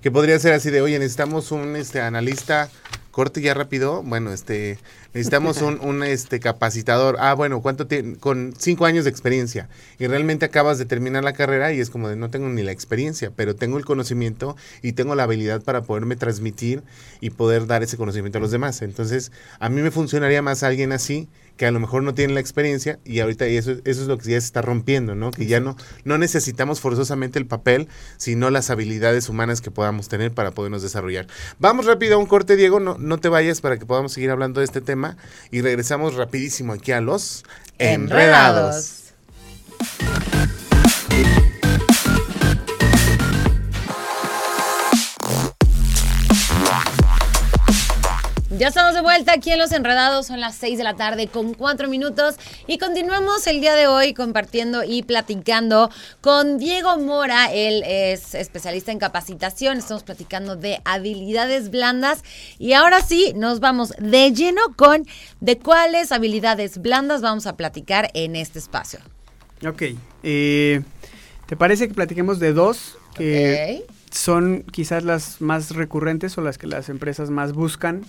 Que 0.00 0.10
podría 0.10 0.38
ser 0.38 0.52
así 0.52 0.70
de, 0.70 0.80
oye, 0.80 0.98
necesitamos 0.98 1.52
un 1.52 1.76
este, 1.76 2.00
analista 2.00 2.70
corte 3.12 3.40
ya 3.40 3.54
rápido. 3.54 4.02
Bueno, 4.02 4.32
este 4.32 4.78
necesitamos 5.12 5.60
un, 5.62 5.78
un 5.82 6.02
este 6.02 6.40
capacitador. 6.40 7.16
Ah, 7.20 7.34
bueno, 7.34 7.60
¿cuánto 7.62 7.86
tiene? 7.86 8.16
Con 8.16 8.54
cinco 8.58 8.86
años 8.86 9.04
de 9.04 9.10
experiencia. 9.10 9.68
Y 10.00 10.08
realmente 10.08 10.46
acabas 10.46 10.78
de 10.78 10.86
terminar 10.86 11.22
la 11.22 11.34
carrera 11.34 11.72
y 11.72 11.80
es 11.80 11.90
como 11.90 12.08
de 12.08 12.16
no 12.16 12.30
tengo 12.30 12.48
ni 12.48 12.62
la 12.62 12.72
experiencia, 12.72 13.30
pero 13.36 13.54
tengo 13.54 13.78
el 13.78 13.84
conocimiento 13.84 14.56
y 14.82 14.92
tengo 14.92 15.14
la 15.14 15.24
habilidad 15.24 15.62
para 15.62 15.82
poderme 15.82 16.16
transmitir 16.16 16.82
y 17.20 17.30
poder 17.30 17.66
dar 17.66 17.82
ese 17.84 17.96
conocimiento 17.96 18.38
a 18.38 18.40
los 18.40 18.50
demás. 18.50 18.82
Entonces, 18.82 19.30
a 19.60 19.68
mí 19.68 19.82
me 19.82 19.90
funcionaría 19.90 20.42
más 20.42 20.62
alguien 20.62 20.92
así 20.92 21.28
que 21.56 21.66
a 21.66 21.70
lo 21.70 21.80
mejor 21.80 22.02
no 22.02 22.14
tiene 22.14 22.34
la 22.34 22.40
experiencia 22.40 22.98
y 23.04 23.20
ahorita 23.20 23.46
eso, 23.46 23.72
eso 23.84 24.02
es 24.02 24.06
lo 24.08 24.18
que 24.18 24.30
ya 24.30 24.40
se 24.40 24.46
está 24.46 24.62
rompiendo, 24.62 25.14
¿no? 25.14 25.30
Que 25.30 25.46
ya 25.46 25.60
no, 25.60 25.76
no 26.04 26.18
necesitamos 26.18 26.80
forzosamente 26.80 27.38
el 27.38 27.46
papel, 27.46 27.88
sino 28.16 28.50
las 28.50 28.70
habilidades 28.70 29.28
humanas 29.28 29.60
que 29.60 29.70
podamos 29.70 30.08
tener 30.08 30.32
para 30.32 30.52
podernos 30.52 30.82
desarrollar. 30.82 31.26
Vamos 31.58 31.86
rápido 31.86 32.14
a 32.16 32.18
un 32.18 32.26
corte, 32.26 32.56
Diego, 32.56 32.80
no, 32.80 32.96
no 32.98 33.18
te 33.18 33.28
vayas 33.28 33.60
para 33.60 33.78
que 33.78 33.86
podamos 33.86 34.12
seguir 34.12 34.30
hablando 34.30 34.60
de 34.60 34.66
este 34.66 34.80
tema 34.80 35.16
y 35.50 35.60
regresamos 35.60 36.14
rapidísimo 36.14 36.72
aquí 36.72 36.92
a 36.92 37.00
los 37.00 37.44
enredados. 37.78 39.02
Ya 48.62 48.68
estamos 48.68 48.94
de 48.94 49.00
vuelta 49.00 49.32
aquí 49.32 49.50
en 49.50 49.58
Los 49.58 49.72
Enredados, 49.72 50.28
son 50.28 50.38
las 50.38 50.54
6 50.54 50.78
de 50.78 50.84
la 50.84 50.94
tarde 50.94 51.26
con 51.26 51.52
4 51.52 51.88
minutos 51.88 52.36
y 52.68 52.78
continuamos 52.78 53.44
el 53.48 53.60
día 53.60 53.74
de 53.74 53.88
hoy 53.88 54.14
compartiendo 54.14 54.84
y 54.84 55.02
platicando 55.02 55.90
con 56.20 56.58
Diego 56.58 56.96
Mora, 56.96 57.52
él 57.52 57.82
es 57.84 58.36
especialista 58.36 58.92
en 58.92 59.00
capacitación, 59.00 59.78
estamos 59.78 60.04
platicando 60.04 60.54
de 60.54 60.80
habilidades 60.84 61.72
blandas 61.72 62.22
y 62.60 62.74
ahora 62.74 63.00
sí 63.00 63.32
nos 63.34 63.58
vamos 63.58 63.94
de 63.98 64.30
lleno 64.30 64.60
con 64.76 65.08
de 65.40 65.58
cuáles 65.58 66.12
habilidades 66.12 66.78
blandas 66.78 67.20
vamos 67.20 67.48
a 67.48 67.56
platicar 67.56 68.12
en 68.14 68.36
este 68.36 68.60
espacio. 68.60 69.00
Ok, 69.66 69.82
eh, 70.22 70.82
¿te 71.46 71.56
parece 71.56 71.88
que 71.88 71.94
platiquemos 71.94 72.38
de 72.38 72.52
dos 72.52 72.96
que 73.16 73.84
son 74.12 74.62
quizás 74.70 75.02
las 75.02 75.40
más 75.40 75.74
recurrentes 75.74 76.38
o 76.38 76.42
las 76.42 76.58
que 76.58 76.68
las 76.68 76.88
empresas 76.88 77.28
más 77.28 77.54
buscan? 77.54 78.04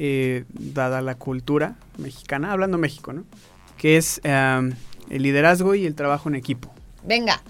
Eh, 0.00 0.44
dada 0.52 1.00
la 1.02 1.16
cultura 1.16 1.74
mexicana, 1.96 2.52
hablando 2.52 2.78
México, 2.78 3.12
¿no? 3.12 3.24
Que 3.76 3.96
es 3.96 4.20
em, 4.22 4.72
el 5.10 5.22
liderazgo 5.24 5.74
y 5.74 5.86
el 5.86 5.96
trabajo 5.96 6.28
en 6.28 6.36
equipo. 6.36 6.72
Venga, 7.02 7.42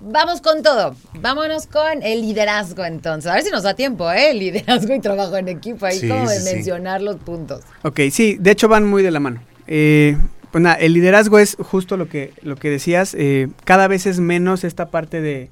vamos 0.00 0.40
con 0.40 0.62
todo. 0.62 0.94
Vámonos 1.20 1.66
con 1.66 2.04
el 2.04 2.20
liderazgo 2.20 2.84
entonces. 2.84 3.28
A 3.28 3.34
ver 3.34 3.42
si 3.42 3.50
nos 3.50 3.64
da 3.64 3.74
tiempo, 3.74 4.08
¿eh? 4.12 4.30
El 4.30 4.38
liderazgo 4.38 4.94
y 4.94 5.00
trabajo 5.00 5.36
en 5.36 5.48
equipo. 5.48 5.84
Ahí 5.84 5.98
como 6.08 6.30
de 6.30 6.44
mencionar 6.44 7.02
los 7.02 7.16
puntos. 7.16 7.62
Ok, 7.82 7.98
sí, 8.12 8.36
de 8.38 8.52
hecho 8.52 8.68
van 8.68 8.84
muy 8.84 9.02
de 9.02 9.10
la 9.10 9.18
mano. 9.18 9.42
Eh, 9.66 10.16
pues 10.52 10.62
nada, 10.62 10.76
el 10.76 10.92
liderazgo 10.92 11.40
es 11.40 11.56
justo 11.58 11.96
lo 11.96 12.08
que, 12.08 12.32
lo 12.42 12.54
que 12.54 12.70
decías. 12.70 13.16
Eh, 13.18 13.48
cada 13.64 13.88
vez 13.88 14.06
es 14.06 14.20
menos 14.20 14.62
esta 14.62 14.90
parte 14.90 15.20
de. 15.20 15.50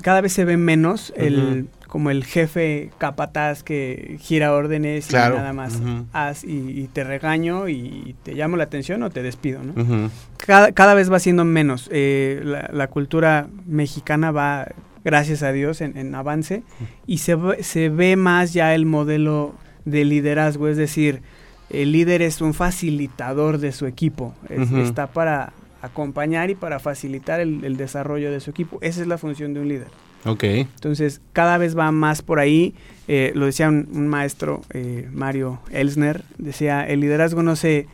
Cada 0.00 0.22
vez 0.22 0.32
se 0.32 0.46
ve 0.46 0.56
menos 0.56 1.12
el 1.16 1.68
como 1.88 2.10
el 2.10 2.24
jefe 2.24 2.90
capataz 2.98 3.62
que 3.62 4.16
gira 4.20 4.52
órdenes 4.52 5.10
y 5.10 5.14
nada 5.14 5.52
más 5.52 5.80
haz 6.12 6.44
y, 6.44 6.88
te 6.92 7.04
regaño 7.04 7.68
y 7.68 8.16
te 8.22 8.34
llamo 8.34 8.56
la 8.56 8.64
atención 8.64 9.02
o 9.02 9.10
te 9.10 9.22
despido, 9.22 9.60
¿no? 9.62 10.10
cada, 10.46 10.94
vez 10.94 11.12
va 11.12 11.18
siendo 11.18 11.44
menos. 11.44 11.88
Eh, 11.92 12.42
la, 12.44 12.86
cultura 12.88 13.48
mexicana 13.66 14.30
va, 14.30 14.68
gracias 15.04 15.42
a 15.42 15.52
Dios, 15.52 15.80
en, 15.80 16.14
avance 16.14 16.62
y 17.06 17.18
se, 17.18 17.36
se 17.60 17.88
ve 17.88 18.16
más 18.16 18.52
ya 18.52 18.74
el 18.74 18.86
modelo 18.86 19.54
de 19.84 20.04
liderazgo, 20.04 20.68
es 20.68 20.76
decir, 20.76 21.22
el 21.70 21.92
líder 21.92 22.22
es 22.22 22.40
un 22.40 22.54
facilitador 22.54 23.58
de 23.58 23.72
su 23.72 23.86
equipo, 23.86 24.34
está 24.48 25.08
para 25.08 25.52
acompañar 25.82 26.50
y 26.50 26.54
para 26.54 26.78
facilitar 26.78 27.40
el 27.40 27.76
desarrollo 27.76 28.30
de 28.30 28.40
su 28.40 28.50
equipo. 28.50 28.78
Esa 28.80 29.02
es 29.02 29.06
la 29.06 29.18
función 29.18 29.52
de 29.54 29.60
un 29.60 29.68
líder. 29.68 30.05
Ok. 30.26 30.44
Entonces, 30.44 31.20
cada 31.32 31.58
vez 31.58 31.76
va 31.76 31.90
más 31.92 32.22
por 32.22 32.38
ahí. 32.38 32.74
Eh, 33.08 33.32
lo 33.34 33.46
decía 33.46 33.68
un, 33.68 34.08
maestro, 34.08 34.62
eh, 34.72 35.08
Mario 35.12 35.60
Elsner, 35.70 36.24
decía, 36.38 36.84
el 36.86 37.00
liderazgo 37.00 37.42
no 37.42 37.54
se, 37.54 37.86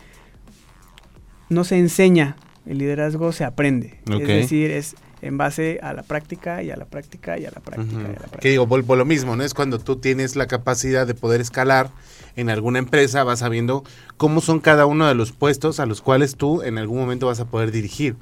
no 1.50 1.64
se 1.64 1.78
enseña, 1.78 2.36
el 2.64 2.78
liderazgo 2.78 3.32
se 3.32 3.44
aprende. 3.44 4.00
Es 4.10 4.26
decir, 4.26 4.70
es 4.70 4.96
en 5.22 5.38
base 5.38 5.78
a 5.82 5.92
la 5.92 6.02
práctica 6.02 6.62
y 6.62 6.70
a 6.70 6.76
la 6.76 6.84
práctica 6.84 7.38
y 7.38 7.46
a 7.46 7.50
la 7.50 7.60
práctica. 7.60 7.92
y 7.92 8.04
a 8.04 8.08
la 8.08 8.14
práctica. 8.14 8.38
Que 8.40 8.50
digo, 8.50 8.66
vuelvo 8.66 8.96
lo 8.96 9.04
mismo, 9.04 9.36
¿no? 9.36 9.44
Es 9.44 9.54
cuando 9.54 9.78
tú 9.78 9.96
tienes 9.96 10.34
la 10.34 10.46
capacidad 10.46 11.06
de 11.06 11.14
poder 11.14 11.40
escalar 11.40 11.90
en 12.34 12.50
alguna 12.50 12.80
empresa, 12.80 13.22
vas 13.22 13.38
sabiendo 13.38 13.84
cómo 14.16 14.40
son 14.40 14.60
cada 14.60 14.84
uno 14.84 15.06
de 15.06 15.14
los 15.14 15.32
puestos 15.32 15.78
a 15.78 15.86
los 15.86 16.02
cuales 16.02 16.36
tú 16.36 16.62
en 16.62 16.76
algún 16.76 16.98
momento 16.98 17.26
vas 17.26 17.38
a 17.38 17.44
poder 17.44 17.70
dirigir 17.70 18.16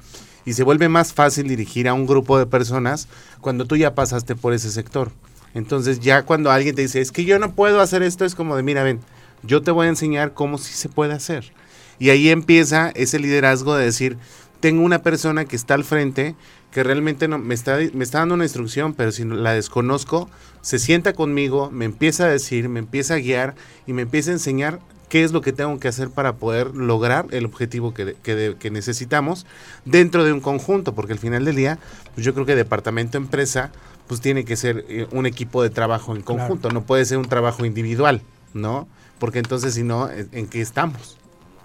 y 0.45 0.53
se 0.53 0.63
vuelve 0.63 0.89
más 0.89 1.13
fácil 1.13 1.47
dirigir 1.47 1.87
a 1.87 1.93
un 1.93 2.07
grupo 2.07 2.37
de 2.37 2.45
personas 2.45 3.07
cuando 3.39 3.65
tú 3.65 3.75
ya 3.75 3.95
pasaste 3.95 4.35
por 4.35 4.53
ese 4.53 4.71
sector. 4.71 5.11
Entonces 5.53 5.99
ya 5.99 6.23
cuando 6.23 6.51
alguien 6.51 6.75
te 6.75 6.83
dice, 6.83 7.01
es 7.01 7.11
que 7.11 7.25
yo 7.25 7.39
no 7.39 7.53
puedo 7.53 7.81
hacer 7.81 8.03
esto, 8.03 8.25
es 8.25 8.35
como 8.35 8.55
de, 8.55 8.63
mira, 8.63 8.83
ven, 8.83 8.99
yo 9.43 9.61
te 9.61 9.71
voy 9.71 9.87
a 9.87 9.89
enseñar 9.89 10.33
cómo 10.33 10.57
sí 10.57 10.73
se 10.73 10.89
puede 10.89 11.13
hacer. 11.13 11.51
Y 11.99 12.09
ahí 12.09 12.29
empieza 12.29 12.91
ese 12.95 13.19
liderazgo 13.19 13.75
de 13.75 13.85
decir, 13.85 14.17
tengo 14.59 14.83
una 14.83 15.01
persona 15.01 15.45
que 15.45 15.55
está 15.55 15.73
al 15.73 15.83
frente, 15.83 16.35
que 16.71 16.83
realmente 16.83 17.27
no, 17.27 17.37
me, 17.37 17.53
está, 17.53 17.79
me 17.93 18.03
está 18.03 18.19
dando 18.19 18.35
una 18.35 18.45
instrucción, 18.45 18.93
pero 18.93 19.11
si 19.11 19.25
la 19.25 19.53
desconozco, 19.53 20.29
se 20.61 20.79
sienta 20.79 21.13
conmigo, 21.13 21.69
me 21.71 21.85
empieza 21.85 22.25
a 22.25 22.29
decir, 22.29 22.69
me 22.69 22.79
empieza 22.79 23.15
a 23.15 23.19
guiar 23.19 23.55
y 23.87 23.93
me 23.93 24.03
empieza 24.03 24.31
a 24.31 24.33
enseñar 24.33 24.79
qué 25.11 25.25
es 25.25 25.33
lo 25.33 25.41
que 25.41 25.51
tengo 25.51 25.77
que 25.77 25.89
hacer 25.89 26.09
para 26.09 26.37
poder 26.37 26.73
lograr 26.73 27.27
el 27.31 27.43
objetivo 27.43 27.93
que, 27.93 28.15
que, 28.23 28.55
que 28.57 28.71
necesitamos 28.71 29.45
dentro 29.83 30.23
de 30.23 30.31
un 30.31 30.39
conjunto, 30.39 30.95
porque 30.95 31.11
al 31.11 31.19
final 31.19 31.43
del 31.43 31.57
día, 31.57 31.79
pues 32.15 32.25
yo 32.25 32.33
creo 32.33 32.45
que 32.45 32.55
departamento 32.55 33.17
empresa, 33.17 33.71
pues 34.07 34.21
tiene 34.21 34.45
que 34.45 34.55
ser 34.55 34.85
eh, 34.87 35.07
un 35.11 35.25
equipo 35.25 35.63
de 35.63 35.69
trabajo 35.69 36.15
en 36.15 36.21
conjunto, 36.21 36.69
no 36.69 36.83
puede 36.83 37.03
ser 37.03 37.17
un 37.17 37.25
trabajo 37.27 37.65
individual, 37.65 38.21
¿no? 38.53 38.87
Porque 39.19 39.39
entonces 39.39 39.73
si 39.73 39.83
no, 39.83 40.09
¿en 40.09 40.47
qué 40.47 40.61
estamos? 40.61 41.17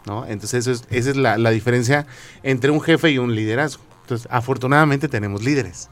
¿No? 0.06 0.26
Entonces 0.26 0.66
eso 0.66 0.72
es, 0.72 0.82
esa 0.90 1.10
es 1.10 1.16
la, 1.16 1.38
la 1.38 1.50
diferencia 1.50 2.04
entre 2.42 2.72
un 2.72 2.80
jefe 2.80 3.12
y 3.12 3.18
un 3.18 3.36
liderazgo. 3.36 3.84
Entonces, 4.02 4.26
afortunadamente 4.30 5.08
tenemos 5.08 5.44
líderes. 5.44 5.88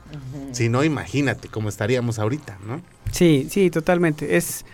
Si 0.51 0.69
no, 0.69 0.83
imagínate 0.83 1.49
cómo 1.49 1.69
estaríamos 1.69 2.19
ahorita, 2.19 2.59
¿no? 2.67 2.81
Sí, 3.13 3.47
sí, 3.49 3.71
totalmente. 3.71 4.37
Es 4.37 4.65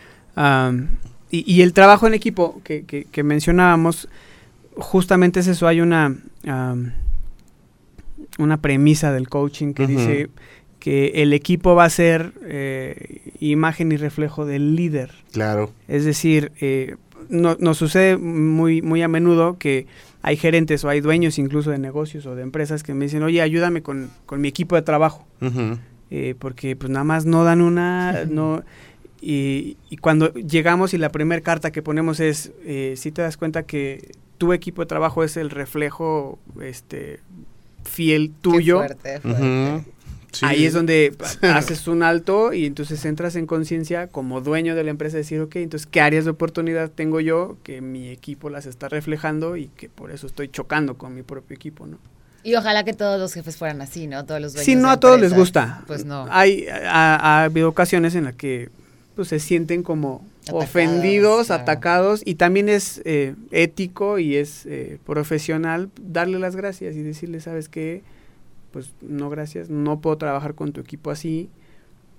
y, 1.31 1.63
el 1.63 1.73
trabajo 1.73 2.07
en 2.07 2.15
equipo 2.15 2.61
que, 2.65 2.85
que, 2.85 3.23
mencionábamos, 3.23 4.09
justamente 4.77 5.41
es 5.41 5.47
eso. 5.47 5.67
Hay 5.69 5.81
una 5.81 6.17
una 8.39 8.61
premisa 8.61 9.13
del 9.13 9.29
coaching 9.29 9.75
que 9.75 9.87
dice 9.87 10.31
que 10.79 11.23
el 11.23 11.33
equipo 11.33 11.75
va 11.75 11.85
a 11.85 11.91
ser 11.91 12.33
eh, 12.43 13.35
imagen 13.39 13.93
y 13.93 13.97
reflejo 13.97 14.47
del 14.47 14.77
líder. 14.77 15.11
Claro. 15.33 15.71
Es 15.89 16.05
decir, 16.05 16.53
eh, 16.61 16.97
no, 17.29 17.57
nos 17.61 17.77
sucede 17.77 18.17
muy, 18.17 18.81
muy 18.81 19.03
a 19.03 19.09
menudo 19.09 19.59
que 19.59 19.87
hay 20.23 20.37
gerentes 20.37 20.83
o 20.85 20.89
hay 20.89 21.01
dueños 21.01 21.39
incluso 21.39 21.71
de 21.71 21.79
negocios 21.79 22.25
o 22.27 22.35
de 22.35 22.43
empresas 22.43 22.83
que 22.83 22.95
me 22.95 23.05
dicen, 23.05 23.23
oye, 23.23 23.43
ayúdame 23.43 23.83
con, 23.83 24.11
mi 24.39 24.49
equipo 24.49 24.75
de 24.75 24.83
trabajo. 24.83 25.27
Eh, 26.11 26.35
porque 26.39 26.75
pues 26.75 26.91
nada 26.91 27.05
más 27.05 27.27
no 27.27 27.45
dan 27.45 27.61
una, 27.61 28.25
no... 28.29 28.63
Y, 29.21 29.77
cuando 30.01 30.33
llegamos 30.33 30.95
y 30.95 30.99
la 30.99 31.11
primera 31.11 31.43
carta 31.43 31.71
que 31.71 31.83
ponemos 31.83 32.21
es, 32.21 32.53
eh, 32.65 32.95
si 32.97 33.13
te 33.13 33.23
das 33.23 33.37
cuenta 33.37 33.65
que 33.65 34.13
tu 34.39 34.53
equipo 34.53 34.83
de 34.83 34.87
trabajo 34.87 35.23
es 35.23 35.37
el 35.37 35.51
reflejo 35.51 36.39
este, 36.63 37.21
fiel 37.85 38.33
tuyo. 38.41 38.79
fuerte, 38.79 39.21
Ahí 40.43 40.65
es 40.65 40.73
donde 40.73 41.15
haces 41.43 41.89
un 41.89 42.03
alto 42.03 42.53
y 42.53 42.67
entonces 42.67 43.05
entras 43.05 43.37
en 43.37 43.47
conciencia 43.47 44.07
como 44.07 44.41
dueño 44.41 44.75
de 44.75 44.85
la 44.85 44.91
empresa 44.91 45.17
decir, 45.17 45.41
ok, 45.41 45.57
entonces, 45.57 45.89
¿qué 45.91 46.01
áreas 46.01 46.25
de 46.25 46.31
oportunidad 46.31 46.91
tengo 46.91 47.21
yo 47.21 47.57
que 47.63 47.81
mi 47.81 48.09
equipo 48.09 48.49
las 48.49 48.67
está 48.67 48.89
reflejando 48.89 49.57
y 49.57 49.67
que 49.69 49.89
por 49.89 50.11
eso 50.13 50.27
estoy 50.27 50.49
chocando 50.49 50.97
con 50.97 51.15
mi 51.15 51.23
propio 51.23 51.57
equipo, 51.57 51.87
¿no? 51.87 51.99
Y 52.43 52.55
ojalá 52.55 52.85
que 52.85 52.95
todos 52.95 53.21
los 53.21 53.35
jefes 53.35 53.57
fueran 53.57 53.83
así, 53.83 54.07
¿no? 54.07 54.25
Todos 54.25 54.41
los 54.41 54.55
dueños 54.55 54.65
Sí, 54.65 54.75
no 54.75 54.89
a 54.89 54.99
todos 54.99 55.21
les 55.21 55.35
gusta. 55.35 55.83
Pues 55.87 56.07
no. 56.07 56.27
Hay, 56.31 56.67
ha, 56.69 57.45
habido 57.45 57.69
ocasiones 57.69 58.15
en 58.15 58.25
las 58.25 58.35
que 58.35 58.71
pues, 59.21 59.29
se 59.29 59.39
sienten 59.39 59.83
como 59.83 60.27
ofendidos, 60.51 61.51
atacados, 61.51 62.23
y 62.25 62.37
también 62.37 62.71
es 62.71 63.03
eh, 63.05 63.35
ético 63.51 64.19
y 64.19 64.37
es 64.37 64.65
eh, 64.65 64.99
profesional 65.05 65.91
darle 66.01 66.39
las 66.39 66.57
gracias 66.57 66.97
y 66.97 67.03
decirle, 67.03 67.41
¿sabes 67.41 67.69
qué? 67.69 68.03
pues 68.73 68.93
no 69.03 69.31
gracias, 69.31 69.69
no 69.69 70.01
puedo 70.01 70.17
trabajar 70.17 70.55
con 70.55 70.73
tu 70.73 70.81
equipo 70.81 71.11
así, 71.11 71.51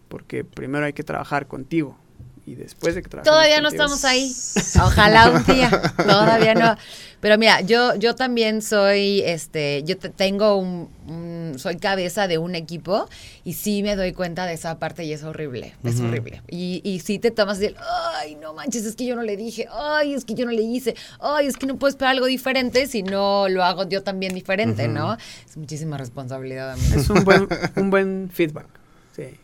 porque 0.09 0.43
primero 0.43 0.85
hay 0.85 0.93
que 0.93 1.03
trabajar 1.03 1.47
contigo. 1.47 1.97
Y 2.45 2.55
después 2.55 2.95
de 2.95 3.03
que 3.03 3.09
Todavía 3.09 3.61
no 3.61 3.69
estamos 3.69 4.03
ahí. 4.03 4.33
Ojalá 4.83 5.29
un 5.29 5.43
día. 5.45 5.69
Todavía 5.97 6.55
no. 6.55 6.75
Pero 7.21 7.37
mira, 7.37 7.61
yo, 7.61 7.95
yo 7.95 8.15
también 8.15 8.63
soy, 8.63 9.21
este, 9.21 9.83
yo 9.83 9.95
tengo 9.97 10.55
un, 10.55 11.53
soy 11.57 11.77
cabeza 11.77 12.27
de 12.27 12.39
un 12.39 12.55
equipo 12.55 13.07
y 13.43 13.53
sí 13.53 13.83
me 13.83 13.95
doy 13.95 14.11
cuenta 14.11 14.47
de 14.47 14.53
esa 14.53 14.79
parte 14.79 15.03
y 15.03 15.13
es 15.13 15.23
horrible, 15.23 15.75
es 15.83 15.99
horrible. 15.99 16.41
Y, 16.49 16.81
y 16.83 16.99
sí 17.01 17.19
te 17.19 17.29
tomas 17.29 17.61
el, 17.61 17.75
ay, 18.17 18.35
no 18.35 18.55
manches, 18.55 18.85
es 18.85 18.95
que 18.95 19.05
yo 19.05 19.15
no 19.15 19.21
le 19.21 19.37
dije, 19.37 19.67
ay, 19.71 20.15
es 20.15 20.25
que 20.25 20.33
yo 20.33 20.47
no 20.47 20.51
le 20.51 20.63
hice, 20.63 20.95
ay, 21.19 21.45
es 21.45 21.57
que 21.57 21.67
no 21.67 21.77
puedo 21.77 21.89
esperar 21.89 22.13
algo 22.13 22.25
diferente 22.25 22.87
si 22.87 23.03
no 23.03 23.47
lo 23.49 23.63
hago 23.63 23.87
yo 23.87 24.01
también 24.01 24.33
diferente, 24.33 24.87
¿no? 24.87 25.15
Es 25.47 25.57
muchísima 25.57 25.99
responsabilidad. 25.99 26.75
Es 26.95 27.07
un 27.07 27.23
buen, 27.23 27.47
un 27.75 27.91
buen 27.91 28.31
feedback, 28.33 28.67
sí. 29.15 29.37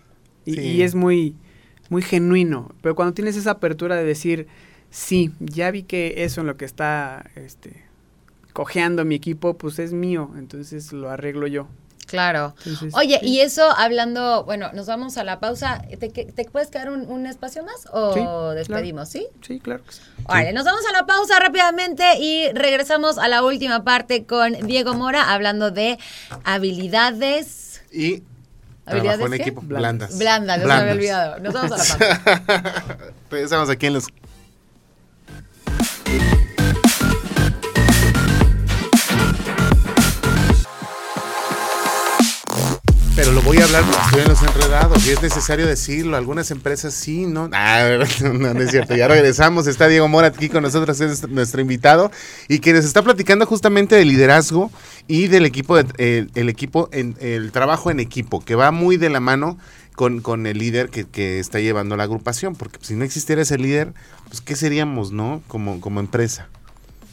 Y, 0.46 0.60
y 0.60 0.82
es 0.82 0.96
muy, 0.96 1.36
muy 1.90 2.02
genuino, 2.02 2.72
pero 2.82 2.96
cuando 2.96 3.14
tienes 3.14 3.36
esa 3.36 3.52
apertura 3.52 3.96
de 3.96 4.04
decir, 4.04 4.48
sí, 4.90 5.32
ya 5.40 5.72
vi 5.72 5.84
que 5.84 6.24
eso 6.24 6.42
en 6.42 6.48
lo 6.48 6.58
que 6.58 6.66
está 6.66 7.30
este, 7.36 7.84
cojeando 8.54 9.06
mi 9.06 9.16
equipo, 9.16 9.58
pues 9.58 9.80
es 9.80 9.94
mío, 9.94 10.32
entonces 10.38 10.92
lo 10.94 11.10
arreglo 11.10 11.48
yo. 11.48 11.68
Claro. 12.08 12.56
Oye, 12.94 13.20
y 13.22 13.42
eso 13.42 13.70
hablando, 13.70 14.46
bueno, 14.46 14.72
nos 14.74 14.88
vamos 14.88 15.18
a 15.18 15.24
la 15.24 15.40
pausa. 15.40 15.82
¿Te, 16.00 16.46
puedes 16.52 16.70
quedar 16.70 16.90
un, 16.90 17.26
espacio 17.28 17.64
más 17.64 17.86
o 17.92 18.52
despedimos, 18.52 19.10
sí? 19.10 19.28
Sí, 19.42 19.60
claro. 19.60 19.84
Vale, 20.24 20.54
nos 20.54 20.64
vamos 20.64 20.82
a 20.90 20.94
la 20.94 21.06
pausa 21.06 21.38
rápidamente 21.40 22.18
y 22.18 22.50
regresamos 22.54 23.18
a 23.18 23.28
la 23.28 23.44
última 23.44 23.84
parte 23.84 24.26
con 24.26 24.54
Diego 24.68 24.94
Mora 24.94 25.34
hablando 25.34 25.70
de 25.70 26.00
habilidades. 26.46 27.82
Y 27.92 28.24
Trabajo 28.88 29.26
en 29.26 29.34
equipo, 29.34 29.62
blandas. 29.62 30.18
Blandas, 30.18 30.60
no 30.60 30.64
se 30.64 30.68
me 30.68 30.74
había 30.74 30.94
olvidado. 30.94 31.40
Nos 31.40 31.54
vamos 31.54 31.72
a 31.72 31.98
la 31.98 32.20
pausa. 32.24 33.14
Regresamos 33.30 33.70
aquí 33.70 33.88
en 33.88 33.94
los 33.94 34.08
pero 43.18 43.32
lo 43.32 43.42
voy 43.42 43.58
a 43.58 43.64
hablar 43.64 43.84
porque 43.84 44.22
en 44.22 44.30
los 44.30 44.42
enredados 44.44 45.06
y 45.08 45.10
es 45.10 45.22
necesario 45.24 45.66
decirlo. 45.66 46.18
Algunas 46.18 46.52
empresas 46.52 46.94
sí, 46.94 47.26
¿no? 47.26 47.50
Ah, 47.52 47.98
no, 48.22 48.62
es 48.62 48.70
cierto. 48.72 48.96
Ya 48.96 49.08
regresamos. 49.08 49.66
Está 49.66 49.88
Diego 49.88 50.08
Mora 50.08 50.28
aquí 50.28 50.50
con 50.50 50.62
nosotros, 50.62 51.02
es 51.02 51.28
nuestro 51.28 51.60
invitado 51.60 52.12
y 52.48 52.60
que 52.60 52.74
nos 52.74 52.86
está 52.86 53.02
platicando 53.02 53.48
justamente 53.48 53.96
de 53.96 54.06
liderazgo 54.06 54.72
y 55.08 55.28
del 55.28 55.46
equipo, 55.46 55.82
de, 55.82 56.28
el 56.34 56.50
equipo, 56.50 56.90
en, 56.92 57.16
el 57.20 57.52
trabajo 57.52 57.92
en 57.92 58.00
equipo, 58.00 58.44
que 58.44 58.56
va 58.56 58.72
muy 58.72 58.98
de 58.98 59.10
la 59.10 59.20
mano 59.20 59.58
con, 59.96 60.22
con 60.22 60.46
el 60.46 60.58
líder 60.58 60.90
que, 60.90 61.06
que, 61.06 61.40
está 61.40 61.60
llevando 61.60 61.98
la 61.98 62.04
agrupación, 62.04 62.56
porque 62.56 62.80
si 62.82 62.96
no 62.96 63.04
existiera 63.04 63.42
ese 63.42 63.58
líder, 63.58 63.94
pues 64.28 64.42
¿qué 64.42 64.56
seríamos, 64.56 65.12
no? 65.12 65.42
Como, 65.48 65.82
como 65.82 66.00
empresa. 66.00 66.50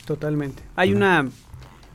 Totalmente. 0.04 0.62
Hay 0.76 0.92
una 0.92 1.28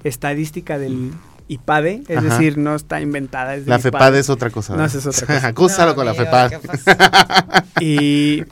estadística 0.04 0.80
del 0.80 1.12
IPADE, 1.48 2.04
es 2.08 2.24
decir, 2.24 2.58
no 2.58 2.76
está 2.76 3.02
inventada. 3.02 3.56
Es 3.56 3.68
la 3.68 3.80
FEPADE 3.80 4.20
es 4.20 4.30
otra 4.30 4.50
cosa. 4.50 4.76
No, 4.76 4.86
es 4.86 4.96
otra 4.96 5.28
cosa. 5.28 5.48
Acúsalo 5.48 5.96
con 5.96 6.06
la 6.06 6.14
FEPADE. 6.14 6.60
y 7.82 8.44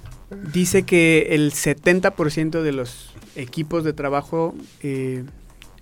dice 0.52 0.84
que 0.84 1.28
el 1.32 1.54
70% 1.54 2.62
de 2.62 2.72
los 2.72 3.14
equipos 3.36 3.84
de 3.84 3.94
trabajo 3.94 4.56
eh, 4.82 5.24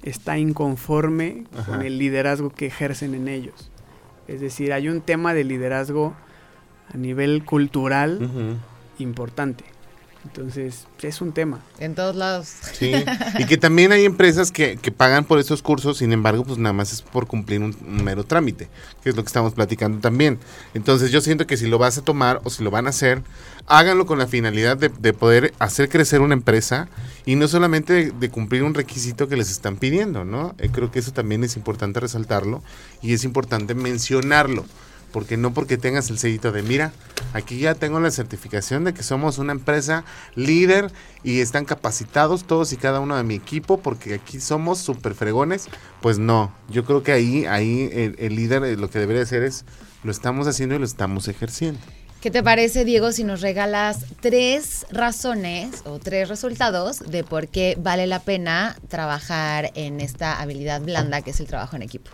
está 0.05 0.37
inconforme 0.37 1.45
con 1.65 1.81
el 1.81 1.97
liderazgo 1.97 2.51
que 2.51 2.67
ejercen 2.67 3.15
en 3.15 3.27
ellos. 3.27 3.71
Es 4.27 4.39
decir, 4.39 4.71
hay 4.71 4.87
un 4.87 5.01
tema 5.01 5.33
de 5.33 5.43
liderazgo 5.43 6.13
a 6.93 6.97
nivel 6.97 7.43
cultural 7.43 8.57
importante. 8.99 9.65
Entonces, 10.25 10.85
es 11.07 11.21
un 11.21 11.31
tema. 11.31 11.59
En 11.79 11.95
todos 11.95 12.15
lados. 12.15 12.47
Sí, 12.73 12.91
y 13.39 13.45
que 13.45 13.57
también 13.57 13.91
hay 13.91 14.05
empresas 14.05 14.51
que, 14.51 14.77
que, 14.77 14.91
pagan 14.91 15.23
por 15.23 15.39
esos 15.39 15.61
cursos, 15.61 15.99
sin 15.99 16.11
embargo, 16.11 16.43
pues 16.43 16.57
nada 16.57 16.73
más 16.73 16.91
es 16.91 17.01
por 17.01 17.27
cumplir 17.27 17.61
un, 17.61 17.75
mero 18.03 18.23
trámite, 18.23 18.67
que 19.03 19.09
es 19.09 19.15
lo 19.15 19.23
que 19.23 19.27
estamos 19.27 19.53
platicando 19.53 19.99
también. 19.99 20.39
Entonces, 20.73 21.11
yo 21.11 21.21
siento 21.21 21.47
que 21.47 21.57
si 21.57 21.67
lo 21.67 21.77
vas 21.77 21.97
a 21.97 22.01
tomar 22.01 22.41
o 22.43 22.49
si 22.49 22.63
lo 22.63 22.71
van 22.71 22.87
a 22.87 22.89
hacer, 22.89 23.21
háganlo 23.67 24.05
con 24.05 24.19
la 24.19 24.27
finalidad 24.27 24.77
de, 24.77 24.89
de 24.89 25.13
poder 25.13 25.53
hacer 25.59 25.89
crecer 25.89 26.21
una 26.21 26.33
empresa 26.33 26.89
y 27.25 27.35
no 27.35 27.47
solamente 27.47 28.11
de, 28.11 28.29
cumplir 28.29 28.63
un 28.63 28.73
requisito 28.73 29.27
que 29.27 29.37
les 29.37 29.51
están 29.51 29.77
pidiendo, 29.77 30.25
¿no? 30.25 30.55
Eh, 30.57 30.69
creo 30.71 30.91
que 30.91 30.99
eso 30.99 31.11
también 31.11 31.43
es 31.43 31.55
importante 31.55 31.99
resaltarlo 31.99 32.61
y 33.01 33.13
es 33.13 33.23
importante 33.23 33.75
mencionarlo 33.75 34.65
porque 35.15 35.37
no 35.37 35.53
porque 35.53 35.77
tengas 35.77 36.09
el 36.09 36.17
sellito 36.17 36.51
de 36.51 36.61
mira, 36.61 36.91
aquí 37.31 37.57
ya 37.57 37.73
tengo 37.73 38.01
la 38.01 38.11
certificación 38.11 38.83
de 38.83 38.93
que 38.93 39.01
somos 39.01 39.37
una 39.37 39.53
empresa 39.53 40.03
líder 40.35 40.91
y 41.23 41.39
están 41.39 41.63
capacitados 41.63 42.43
todos 42.43 42.73
y 42.73 42.75
cada 42.75 42.99
uno 42.99 43.15
de 43.15 43.23
mi 43.23 43.35
equipo 43.35 43.77
porque 43.77 44.15
aquí 44.15 44.41
somos 44.41 44.79
súper 44.79 45.15
fregones, 45.15 45.69
pues 46.01 46.19
no, 46.19 46.53
yo 46.67 46.83
creo 46.83 47.01
que 47.01 47.13
ahí, 47.13 47.45
ahí 47.45 47.89
el, 48.17 48.35
líder 48.35 48.65
eh, 48.65 48.75
lo 48.75 48.89
que 48.89 48.99
debería 48.99 49.23
hacer 49.23 49.43
es 49.43 49.63
lo 50.03 50.11
estamos 50.11 50.47
haciendo 50.47 50.75
y 50.75 50.79
lo 50.79 50.85
estamos 50.85 51.29
ejerciendo. 51.29 51.79
¿Qué 52.19 52.29
te 52.29 52.43
parece, 52.43 52.83
Diego, 52.83 53.13
si 53.13 53.23
nos 53.23 53.39
regalas 53.39 53.99
tres 54.19 54.85
razones 54.91 55.81
o 55.85 55.97
tres 55.97 56.27
resultados 56.27 56.99
de 56.99 57.23
por 57.23 57.47
qué 57.47 57.77
vale 57.79 58.05
la 58.05 58.19
pena 58.19 58.75
trabajar 58.89 59.71
en 59.75 60.01
esta 60.01 60.41
habilidad 60.41 60.81
blanda 60.81 61.21
que 61.21 61.29
es 61.29 61.39
el 61.39 61.47
trabajo 61.47 61.77
en 61.77 61.83
equipo? 61.83 62.11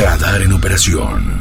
Radar 0.02 0.42
en 0.42 0.54
operación. 0.54 1.39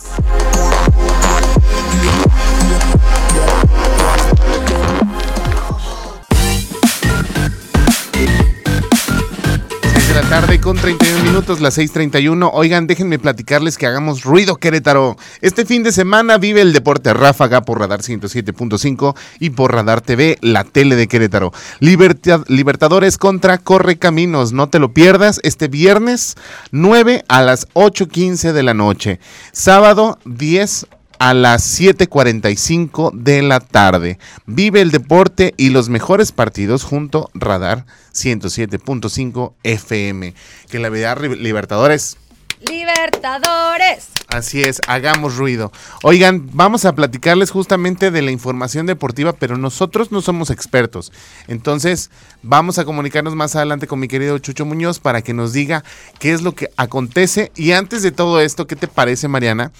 Tarde 10.41 10.59
con 10.59 10.75
31 10.75 11.23
minutos, 11.23 11.61
las 11.61 11.77
6:31. 11.77 12.51
Oigan, 12.53 12.87
déjenme 12.87 13.17
platicarles 13.19 13.77
que 13.77 13.87
hagamos 13.87 14.25
ruido, 14.25 14.57
Querétaro. 14.57 15.15
Este 15.39 15.65
fin 15.65 15.81
de 15.81 15.93
semana 15.93 16.37
vive 16.37 16.59
el 16.59 16.73
deporte 16.73 17.13
ráfaga 17.13 17.61
por 17.61 17.79
Radar 17.79 18.01
107.5 18.01 19.15
y 19.39 19.51
por 19.51 19.73
Radar 19.73 20.01
TV, 20.01 20.37
la 20.41 20.65
tele 20.65 20.97
de 20.97 21.07
Querétaro. 21.07 21.53
Libertad- 21.79 22.43
Libertadores 22.49 23.17
contra 23.17 23.59
Correcaminos, 23.59 24.51
no 24.51 24.67
te 24.67 24.79
lo 24.79 24.91
pierdas. 24.93 25.39
Este 25.43 25.69
viernes 25.69 26.35
9 26.71 27.23
a 27.29 27.41
las 27.41 27.69
8:15 27.71 28.51
de 28.51 28.63
la 28.63 28.73
noche. 28.73 29.21
Sábado 29.53 30.19
10 30.25 30.85
a 31.19 31.33
las 31.33 31.63
7:45 31.79 33.11
de 33.13 33.41
la 33.41 33.59
tarde. 33.59 34.19
Vive 34.45 34.81
el 34.81 34.91
deporte 34.91 35.53
y 35.57 35.69
los 35.69 35.89
mejores 35.89 36.31
partidos 36.31 36.83
junto 36.83 37.29
Radar 37.33 37.85
107.5 38.13 39.53
FM. 39.63 40.33
Que 40.69 40.79
la 40.79 40.89
verdad, 40.89 41.21
Libertadores. 41.21 42.17
Libertadores. 42.61 44.07
Así 44.29 44.61
es, 44.61 44.81
hagamos 44.87 45.37
ruido. 45.37 45.71
Oigan, 46.03 46.49
vamos 46.53 46.85
a 46.85 46.95
platicarles 46.95 47.51
justamente 47.51 48.11
de 48.11 48.21
la 48.21 48.31
información 48.31 48.85
deportiva, 48.85 49.33
pero 49.33 49.57
nosotros 49.57 50.11
no 50.11 50.21
somos 50.21 50.49
expertos. 50.49 51.11
Entonces, 51.47 52.09
vamos 52.41 52.79
a 52.79 52.85
comunicarnos 52.85 53.35
más 53.35 53.55
adelante 53.55 53.87
con 53.87 53.99
mi 53.99 54.07
querido 54.07 54.39
Chucho 54.39 54.65
Muñoz 54.65 54.99
para 54.99 55.21
que 55.21 55.33
nos 55.33 55.53
diga 55.53 55.83
qué 56.19 56.33
es 56.33 56.41
lo 56.41 56.53
que 56.55 56.71
acontece. 56.75 57.51
Y 57.55 57.73
antes 57.73 58.03
de 58.03 58.11
todo 58.11 58.41
esto, 58.41 58.67
¿qué 58.67 58.75
te 58.75 58.87
parece, 58.87 59.27
Mariana? 59.27 59.71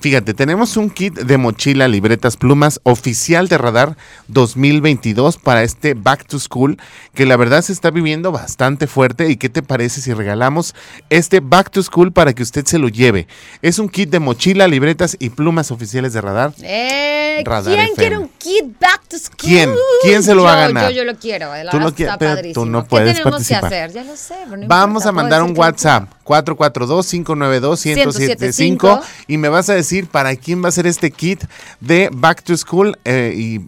Fíjate, 0.00 0.32
tenemos 0.32 0.78
un 0.78 0.88
kit 0.88 1.12
de 1.12 1.36
mochila, 1.36 1.86
libretas, 1.86 2.38
plumas 2.38 2.80
oficial 2.84 3.48
de 3.48 3.58
Radar 3.58 3.98
2022 4.28 5.36
para 5.36 5.62
este 5.62 5.92
Back 5.92 6.26
to 6.26 6.38
School, 6.38 6.78
que 7.12 7.26
la 7.26 7.36
verdad 7.36 7.60
se 7.60 7.74
está 7.74 7.90
viviendo 7.90 8.32
bastante 8.32 8.86
fuerte. 8.86 9.28
¿Y 9.28 9.36
qué 9.36 9.50
te 9.50 9.62
parece 9.62 10.00
si 10.00 10.14
regalamos 10.14 10.74
este 11.10 11.40
Back 11.40 11.70
to 11.70 11.82
School 11.82 12.12
para 12.12 12.32
que 12.32 12.42
usted 12.42 12.64
se 12.64 12.78
lo 12.78 12.88
lleve? 12.88 13.26
Es 13.60 13.78
un 13.78 13.90
kit 13.90 14.08
de 14.08 14.20
mochila, 14.20 14.66
libretas 14.68 15.18
y 15.20 15.28
plumas 15.28 15.70
oficiales 15.70 16.14
de 16.14 16.22
Radar. 16.22 16.54
Eh, 16.62 17.42
Radar 17.44 17.74
¿Quién 17.74 17.80
FM. 17.92 17.96
quiere 17.96 18.16
un 18.18 18.30
kit 18.38 18.80
back 18.80 19.02
to 19.06 19.18
school? 19.18 19.36
¿Quién? 19.36 19.70
¿Quién 20.02 20.22
se 20.22 20.34
lo 20.34 20.44
va 20.44 20.54
a 20.54 20.66
Yo, 20.68 20.72
ganar? 20.74 20.90
Yo, 20.92 20.96
yo 20.96 21.04
lo 21.04 21.14
quiero. 21.18 21.54
La 21.62 21.70
Tú 21.70 21.78
lo 21.78 21.94
quieres, 21.94 22.14
pero 22.18 22.40
tú 22.54 22.64
no 22.64 22.84
¿Qué 22.84 22.88
puedes 22.88 23.12
tenemos 23.18 23.32
participar. 23.32 23.60
que 23.68 23.76
hacer? 23.76 23.92
Ya 23.92 24.04
lo 24.04 24.16
sé. 24.16 24.34
no 24.46 24.66
Vamos 24.66 25.02
importa, 25.02 25.08
a 25.10 25.12
mandar 25.12 25.42
un 25.42 25.54
WhatsApp 25.58 26.08
442-592-1075 26.24 29.02
y 29.26 29.36
me 29.36 29.50
vas 29.50 29.68
a 29.68 29.74
decir 29.74 29.89
para 30.06 30.36
quién 30.36 30.62
va 30.62 30.68
a 30.68 30.72
ser 30.72 30.86
este 30.86 31.10
kit 31.10 31.44
de 31.80 32.10
Back 32.12 32.42
to 32.42 32.56
School 32.56 32.98
eh, 33.04 33.34
y 33.36 33.60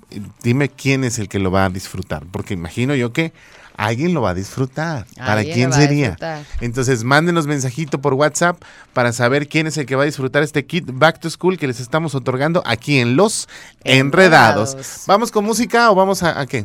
dime 0.42 0.68
quién 0.68 1.04
es 1.04 1.18
el 1.18 1.28
que 1.28 1.38
lo 1.38 1.50
va 1.50 1.64
a 1.64 1.70
disfrutar, 1.70 2.24
porque 2.30 2.54
imagino 2.54 2.94
yo 2.94 3.12
que 3.12 3.32
alguien 3.76 4.14
lo 4.14 4.22
va 4.22 4.30
a 4.30 4.34
disfrutar. 4.34 5.06
¿Para 5.16 5.42
quién 5.42 5.72
sería? 5.72 6.16
Entonces 6.60 7.04
mándenos 7.04 7.46
mensajito 7.46 8.00
por 8.00 8.14
WhatsApp 8.14 8.62
para 8.92 9.12
saber 9.12 9.48
quién 9.48 9.66
es 9.66 9.76
el 9.76 9.86
que 9.86 9.96
va 9.96 10.02
a 10.02 10.06
disfrutar 10.06 10.42
este 10.42 10.64
kit 10.66 10.84
Back 10.92 11.20
to 11.20 11.30
School 11.30 11.58
que 11.58 11.66
les 11.66 11.80
estamos 11.80 12.14
otorgando 12.14 12.62
aquí 12.66 12.98
en 12.98 13.16
Los 13.16 13.48
Enredados. 13.84 14.74
Enredados. 14.74 15.04
¿Vamos 15.06 15.30
con 15.30 15.44
música 15.44 15.90
o 15.90 15.94
vamos 15.94 16.22
a, 16.22 16.40
a 16.40 16.46
qué? 16.46 16.64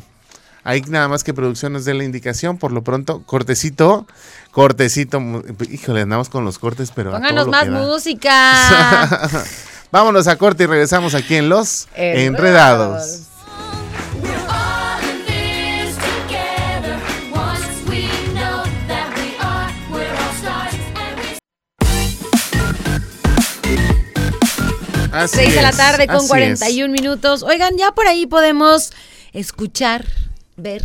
Hay 0.63 0.81
nada 0.81 1.07
más 1.07 1.23
que 1.23 1.33
producción 1.33 1.73
nos 1.73 1.85
dé 1.85 1.93
la 1.93 2.03
indicación. 2.03 2.57
Por 2.57 2.71
lo 2.71 2.83
pronto, 2.83 3.23
cortecito, 3.25 4.07
cortecito. 4.51 5.21
Híjole, 5.69 6.01
andamos 6.01 6.29
con 6.29 6.43
los 6.45 6.59
cortes, 6.59 6.91
pero. 6.93 7.11
Pónganos 7.11 7.47
más 7.47 7.67
música. 7.69 9.19
Vámonos 9.91 10.27
a 10.27 10.35
corte 10.35 10.63
y 10.63 10.67
regresamos 10.67 11.15
aquí 11.15 11.35
en 11.35 11.49
Los 11.49 11.87
Enredados. 11.95 13.27
Así 25.17 25.49
de 25.49 25.61
la 25.63 25.71
tarde 25.71 26.05
con 26.05 26.27
41 26.27 26.93
es. 26.93 27.01
minutos. 27.01 27.41
Oigan, 27.41 27.75
ya 27.75 27.91
por 27.91 28.07
ahí 28.07 28.27
podemos 28.27 28.91
escuchar 29.33 30.05
ver, 30.57 30.83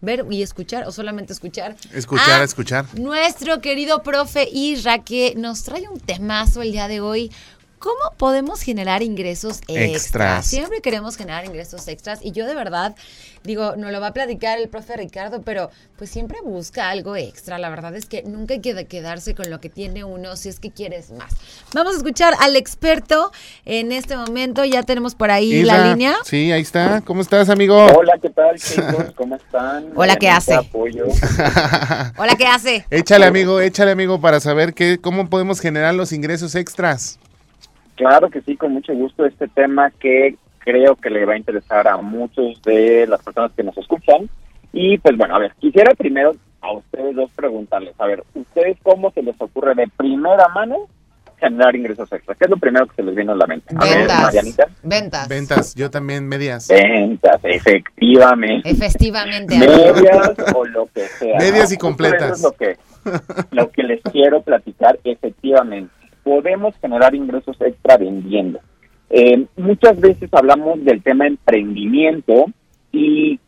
ver 0.00 0.26
y 0.30 0.42
escuchar 0.42 0.86
o 0.86 0.92
solamente 0.92 1.32
escuchar. 1.32 1.76
Escuchar, 1.92 2.40
a 2.40 2.44
escuchar. 2.44 2.86
Nuestro 2.98 3.60
querido 3.60 4.02
profe 4.02 4.48
Isra 4.52 5.02
que 5.02 5.34
nos 5.36 5.62
trae 5.62 5.88
un 5.88 5.98
temazo 5.98 6.62
el 6.62 6.72
día 6.72 6.88
de 6.88 7.00
hoy. 7.00 7.32
¿Cómo 7.84 8.16
podemos 8.16 8.62
generar 8.62 9.02
ingresos 9.02 9.60
extras? 9.68 9.90
Extras. 9.90 10.46
Siempre 10.46 10.80
queremos 10.80 11.18
generar 11.18 11.44
ingresos 11.44 11.86
extras 11.86 12.20
y 12.22 12.32
yo 12.32 12.46
de 12.46 12.54
verdad 12.54 12.96
digo, 13.42 13.76
no 13.76 13.90
lo 13.90 14.00
va 14.00 14.06
a 14.06 14.12
platicar 14.14 14.58
el 14.58 14.70
profe 14.70 14.96
Ricardo, 14.96 15.42
pero 15.42 15.70
pues 15.98 16.08
siempre 16.08 16.38
busca 16.42 16.88
algo 16.88 17.14
extra. 17.14 17.58
La 17.58 17.68
verdad 17.68 17.94
es 17.94 18.06
que 18.06 18.22
nunca 18.22 18.54
hay 18.54 18.60
que 18.60 18.86
quedarse 18.86 19.34
con 19.34 19.50
lo 19.50 19.60
que 19.60 19.68
tiene 19.68 20.02
uno 20.02 20.34
si 20.36 20.48
es 20.48 20.60
que 20.60 20.70
quieres 20.70 21.10
más. 21.10 21.34
Vamos 21.74 21.92
a 21.92 21.96
escuchar 21.98 22.32
al 22.40 22.56
experto 22.56 23.30
en 23.66 23.92
este 23.92 24.16
momento. 24.16 24.64
Ya 24.64 24.82
tenemos 24.82 25.14
por 25.14 25.30
ahí 25.30 25.62
la 25.62 25.88
línea. 25.88 26.14
Sí, 26.24 26.52
ahí 26.52 26.62
está. 26.62 27.02
¿Cómo 27.02 27.20
estás, 27.20 27.50
amigo? 27.50 27.76
Hola, 27.76 28.14
¿qué 28.16 28.30
tal, 28.30 28.58
chicos? 28.58 29.12
¿Cómo 29.14 29.36
están? 29.36 29.92
Hola, 29.94 30.16
¿qué 30.16 30.30
hace? 30.30 30.54
Apoyo. 30.54 31.04
Hola, 32.16 32.34
¿qué 32.38 32.46
hace? 32.46 32.86
échale, 32.90 33.26
amigo, 33.26 33.60
échale, 33.60 33.90
amigo, 33.90 34.22
para 34.22 34.40
saber 34.40 34.72
qué, 34.72 34.98
cómo 34.98 35.28
podemos 35.28 35.60
generar 35.60 35.94
los 35.94 36.12
ingresos 36.12 36.54
extras. 36.54 37.18
Claro 37.96 38.30
que 38.30 38.40
sí, 38.40 38.56
con 38.56 38.72
mucho 38.72 38.92
gusto. 38.94 39.24
Este 39.24 39.48
tema 39.48 39.90
que 39.90 40.36
creo 40.58 40.96
que 40.96 41.10
le 41.10 41.24
va 41.24 41.34
a 41.34 41.38
interesar 41.38 41.86
a 41.86 41.98
muchos 41.98 42.60
de 42.62 43.06
las 43.06 43.22
personas 43.22 43.52
que 43.52 43.62
nos 43.62 43.76
escuchan. 43.76 44.28
Y 44.72 44.98
pues 44.98 45.16
bueno, 45.16 45.36
a 45.36 45.38
ver, 45.38 45.52
quisiera 45.60 45.94
primero 45.94 46.32
a 46.60 46.72
ustedes 46.72 47.14
dos 47.14 47.30
preguntarles, 47.36 47.94
a 47.98 48.06
ver, 48.06 48.24
¿ustedes 48.34 48.78
cómo 48.82 49.10
se 49.12 49.22
les 49.22 49.38
ocurre 49.38 49.74
de 49.74 49.86
primera 49.96 50.48
mano 50.48 50.88
generar 51.38 51.76
ingresos 51.76 52.10
extras? 52.10 52.38
¿Qué 52.38 52.44
es 52.44 52.50
lo 52.50 52.56
primero 52.56 52.86
que 52.86 52.96
se 52.96 53.02
les 53.02 53.14
viene 53.14 53.32
a 53.32 53.34
la 53.36 53.46
mente? 53.46 53.74
A 53.76 53.84
ver, 53.84 53.98
Ventas. 53.98 54.22
Marianita. 54.22 54.68
Ventas. 54.82 55.28
Ventas, 55.28 55.74
yo 55.74 55.90
también 55.90 56.26
medias. 56.26 56.68
Ventas, 56.68 57.40
efectivamente. 57.42 58.68
Efectivamente. 58.68 59.58
medias 59.58 60.32
o 60.54 60.64
lo 60.64 60.86
que 60.86 61.02
sea. 61.02 61.38
Medias 61.38 61.70
y 61.70 61.76
completas. 61.76 62.32
Eso 62.32 62.34
es 62.34 62.42
lo 62.42 62.52
que, 62.52 62.78
lo 63.50 63.70
que 63.70 63.82
les 63.82 64.00
quiero 64.10 64.40
platicar, 64.40 64.98
efectivamente. 65.04 65.92
Podemos 66.24 66.74
generar 66.80 67.14
ingresos 67.14 67.56
extra 67.60 67.96
vendiendo. 67.96 68.58
Eh, 69.10 69.46
muchas 69.56 70.00
veces 70.00 70.28
hablamos 70.32 70.84
del 70.84 71.02
tema 71.02 71.26
emprendimiento 71.26 72.46
y 72.90 73.38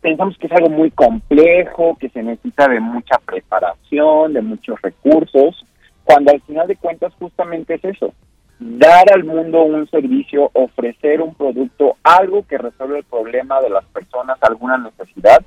pensamos 0.00 0.36
que 0.38 0.46
es 0.46 0.52
algo 0.52 0.68
muy 0.68 0.90
complejo, 0.90 1.96
que 1.98 2.10
se 2.10 2.22
necesita 2.22 2.68
de 2.68 2.80
mucha 2.80 3.18
preparación, 3.24 4.34
de 4.34 4.42
muchos 4.42 4.80
recursos, 4.82 5.64
cuando 6.04 6.32
al 6.32 6.40
final 6.42 6.68
de 6.68 6.76
cuentas 6.76 7.12
justamente 7.18 7.74
es 7.74 7.84
eso, 7.84 8.12
dar 8.58 9.12
al 9.12 9.24
mundo 9.24 9.64
un 9.64 9.88
servicio, 9.88 10.50
ofrecer 10.54 11.20
un 11.20 11.34
producto, 11.34 11.96
algo 12.02 12.46
que 12.46 12.58
resuelve 12.58 12.98
el 12.98 13.04
problema 13.04 13.60
de 13.60 13.70
las 13.70 13.84
personas, 13.86 14.38
alguna 14.42 14.78
necesidad, 14.78 15.44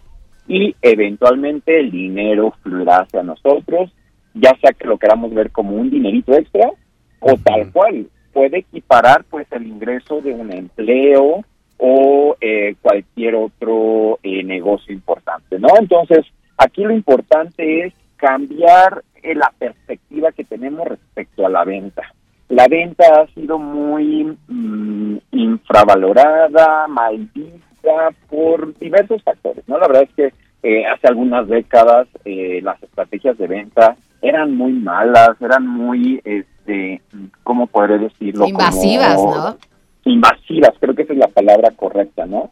y 0.47 0.75
eventualmente 0.81 1.79
el 1.79 1.91
dinero 1.91 2.53
fluirá 2.63 3.01
hacia 3.01 3.23
nosotros, 3.23 3.91
ya 4.39 4.55
sea 4.61 4.73
que 4.73 4.87
lo 4.87 4.97
queramos 4.97 5.33
ver 5.33 5.51
como 5.51 5.75
un 5.75 5.89
dinerito 5.89 6.33
extra 6.33 6.71
o 7.19 7.33
tal 7.43 7.71
cual, 7.71 8.07
puede 8.33 8.59
equiparar 8.59 9.25
pues 9.29 9.47
el 9.51 9.67
ingreso 9.67 10.21
de 10.21 10.33
un 10.33 10.53
empleo 10.53 11.43
o 11.77 12.37
eh, 12.39 12.75
cualquier 12.81 13.35
otro 13.35 14.19
eh, 14.23 14.43
negocio 14.43 14.93
importante, 14.93 15.59
¿no? 15.59 15.69
Entonces, 15.79 16.25
aquí 16.57 16.83
lo 16.83 16.93
importante 16.93 17.85
es 17.85 17.93
cambiar 18.17 19.03
eh, 19.23 19.35
la 19.35 19.51
perspectiva 19.57 20.31
que 20.31 20.43
tenemos 20.43 20.87
respecto 20.87 21.45
a 21.45 21.49
la 21.49 21.63
venta. 21.63 22.03
La 22.49 22.67
venta 22.67 23.03
ha 23.21 23.27
sido 23.33 23.59
muy 23.59 24.37
mm, 24.47 25.17
infravalorada, 25.31 26.87
mal 26.87 27.29
vista 27.33 28.09
por 28.29 28.77
diversos 28.77 29.23
factores, 29.23 29.67
¿no? 29.67 29.77
La 29.77 29.87
verdad 29.87 30.03
es 30.03 30.13
que 30.15 30.33
eh, 30.63 30.85
hace 30.85 31.07
algunas 31.07 31.47
décadas 31.47 32.07
eh, 32.25 32.59
las 32.61 32.81
estrategias 32.83 33.37
de 33.37 33.47
venta 33.47 33.95
eran 34.21 34.55
muy 34.55 34.73
malas, 34.73 35.29
eran 35.41 35.67
muy, 35.67 36.21
este, 36.23 37.01
¿cómo 37.43 37.67
podré 37.67 37.97
decirlo? 37.99 38.47
Invasivas, 38.47 39.15
Como- 39.15 39.35
¿no? 39.35 39.57
invasivas, 40.05 40.71
creo 40.79 40.95
que 40.95 41.03
esa 41.03 41.13
es 41.13 41.19
la 41.19 41.27
palabra 41.27 41.71
correcta, 41.71 42.25
¿no? 42.25 42.51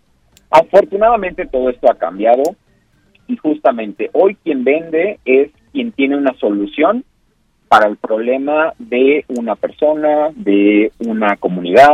Afortunadamente 0.49 1.45
todo 1.45 1.69
esto 1.69 1.89
ha 1.91 1.95
cambiado 1.95 2.43
y 3.27 3.35
justamente 3.37 4.09
hoy 4.13 4.35
quien 4.43 4.63
vende 4.63 5.19
es 5.25 5.49
quien 5.71 5.91
tiene 5.91 6.15
una 6.17 6.33
solución 6.39 7.03
para 7.67 7.87
el 7.87 7.97
problema 7.97 8.73
de 8.79 9.25
una 9.27 9.55
persona, 9.55 10.29
de 10.35 10.91
una 10.99 11.35
comunidad, 11.35 11.89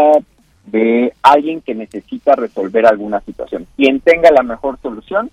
de 0.65 1.13
alguien 1.23 1.61
que 1.61 1.73
necesita 1.73 2.35
resolver 2.35 2.85
alguna 2.85 3.19
situación. 3.21 3.65
Quien 3.75 3.99
tenga 3.99 4.29
la 4.31 4.43
mejor 4.43 4.77
solución 4.81 5.31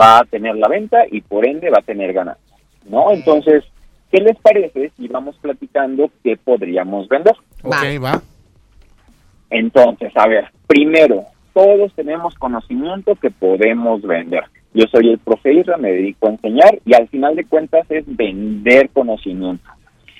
va 0.00 0.20
a 0.20 0.24
tener 0.24 0.54
la 0.56 0.68
venta 0.68 0.98
y 1.10 1.20
por 1.20 1.44
ende 1.46 1.68
va 1.68 1.78
a 1.80 1.82
tener 1.82 2.12
ganancias, 2.12 2.51
¿no? 2.88 3.10
Entonces, 3.12 3.64
¿qué 4.10 4.20
les 4.20 4.36
parece 4.38 4.90
si 4.96 5.08
vamos 5.08 5.36
platicando 5.40 6.10
qué 6.22 6.36
podríamos 6.36 7.08
vender? 7.08 7.34
Ok, 7.62 8.02
va. 8.02 8.22
Entonces, 9.50 10.12
a 10.16 10.26
ver, 10.26 10.46
primero, 10.66 11.24
todos 11.52 11.92
tenemos 11.94 12.34
conocimiento 12.36 13.14
que 13.16 13.30
podemos 13.30 14.02
vender. 14.02 14.44
Yo 14.74 14.86
soy 14.86 15.10
el 15.10 15.18
profe 15.18 15.52
Isra, 15.52 15.76
me 15.76 15.92
dedico 15.92 16.26
a 16.26 16.30
enseñar 16.30 16.78
y 16.84 16.94
al 16.94 17.08
final 17.08 17.36
de 17.36 17.44
cuentas 17.44 17.84
es 17.90 18.04
vender 18.06 18.88
conocimiento. 18.90 19.68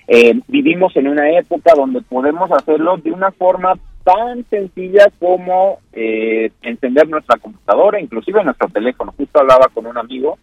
Eh, 0.07 0.38
vivimos 0.48 0.94
en 0.96 1.09
una 1.09 1.31
época 1.31 1.72
donde 1.75 2.03
podemos 2.03 2.51
hacerlo 2.53 2.98
de 2.98 3.12
una 3.12 3.31
forma 3.31 3.79
tan 4.05 4.44
sencilla 4.51 5.07
como 5.18 5.79
eh, 5.92 6.51
encender 6.61 7.09
nuestra 7.09 7.38
computadora, 7.38 8.01
inclusive 8.01 8.44
nuestro 8.44 8.68
teléfono. 8.68 9.14
Justo 9.16 9.40
hablaba 9.40 9.68
con 9.72 9.87
un 9.87 9.96
amigo 9.96 10.38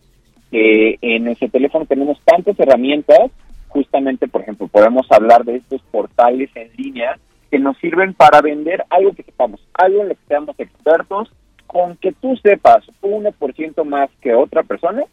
que 0.52 0.98
en 1.02 1.28
ese 1.28 1.48
teléfono 1.50 1.86
tenemos 1.86 2.20
tantas 2.26 2.60
herramientas, 2.60 3.32
justamente, 3.68 4.28
por 4.28 4.42
ejemplo, 4.42 4.68
podemos 4.68 5.06
hablar 5.12 5.44
de 5.46 5.58
estos 5.58 5.82
portales 5.92 6.50
en 6.56 6.70
línea 6.76 7.18
que 7.52 7.60
nos 7.60 7.78
sirven 7.78 8.14
para 8.14 8.42
vender 8.42 8.84
algo 8.90 9.14
que 9.14 9.24
sepamos, 9.24 9.60
algo 9.74 10.02
en 10.02 10.10
lo 10.10 10.16
que 10.16 10.22
seamos 10.28 10.56
expertos, 10.60 11.32
con 11.68 11.96
que 11.98 12.12
tú 12.14 12.36
sepas 12.38 12.84
1% 13.02 13.84
más 13.86 14.10
que 14.22 14.34
otra 14.34 14.64
persona, 14.64 15.04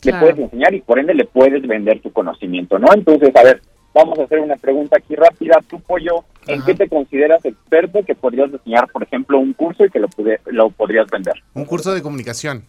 Claro. 0.00 0.26
le 0.26 0.32
puedes 0.34 0.44
enseñar 0.44 0.74
y 0.74 0.82
por 0.82 0.98
ende 0.98 1.14
le 1.14 1.24
puedes 1.24 1.66
vender 1.66 2.00
tu 2.00 2.12
conocimiento, 2.12 2.78
¿no? 2.78 2.88
Entonces, 2.94 3.34
a 3.34 3.42
ver, 3.42 3.62
vamos 3.94 4.18
a 4.18 4.24
hacer 4.24 4.38
una 4.40 4.56
pregunta 4.56 4.98
aquí 4.98 5.14
rápida. 5.14 5.56
Tú, 5.68 5.80
Pollo, 5.80 6.24
¿en 6.46 6.56
Ajá. 6.60 6.66
qué 6.66 6.74
te 6.74 6.88
consideras 6.90 7.42
experto 7.44 8.02
que 8.04 8.14
podrías 8.14 8.52
enseñar, 8.52 8.86
por 8.92 9.02
ejemplo, 9.02 9.38
un 9.38 9.54
curso 9.54 9.82
y 9.86 9.88
que 9.90 9.98
lo, 10.00 10.08
pude- 10.08 10.40
lo 10.46 10.68
podrías 10.68 11.06
vender? 11.10 11.34
Un 11.54 11.64
curso 11.64 11.94
de 11.94 12.02
comunicación. 12.02 12.64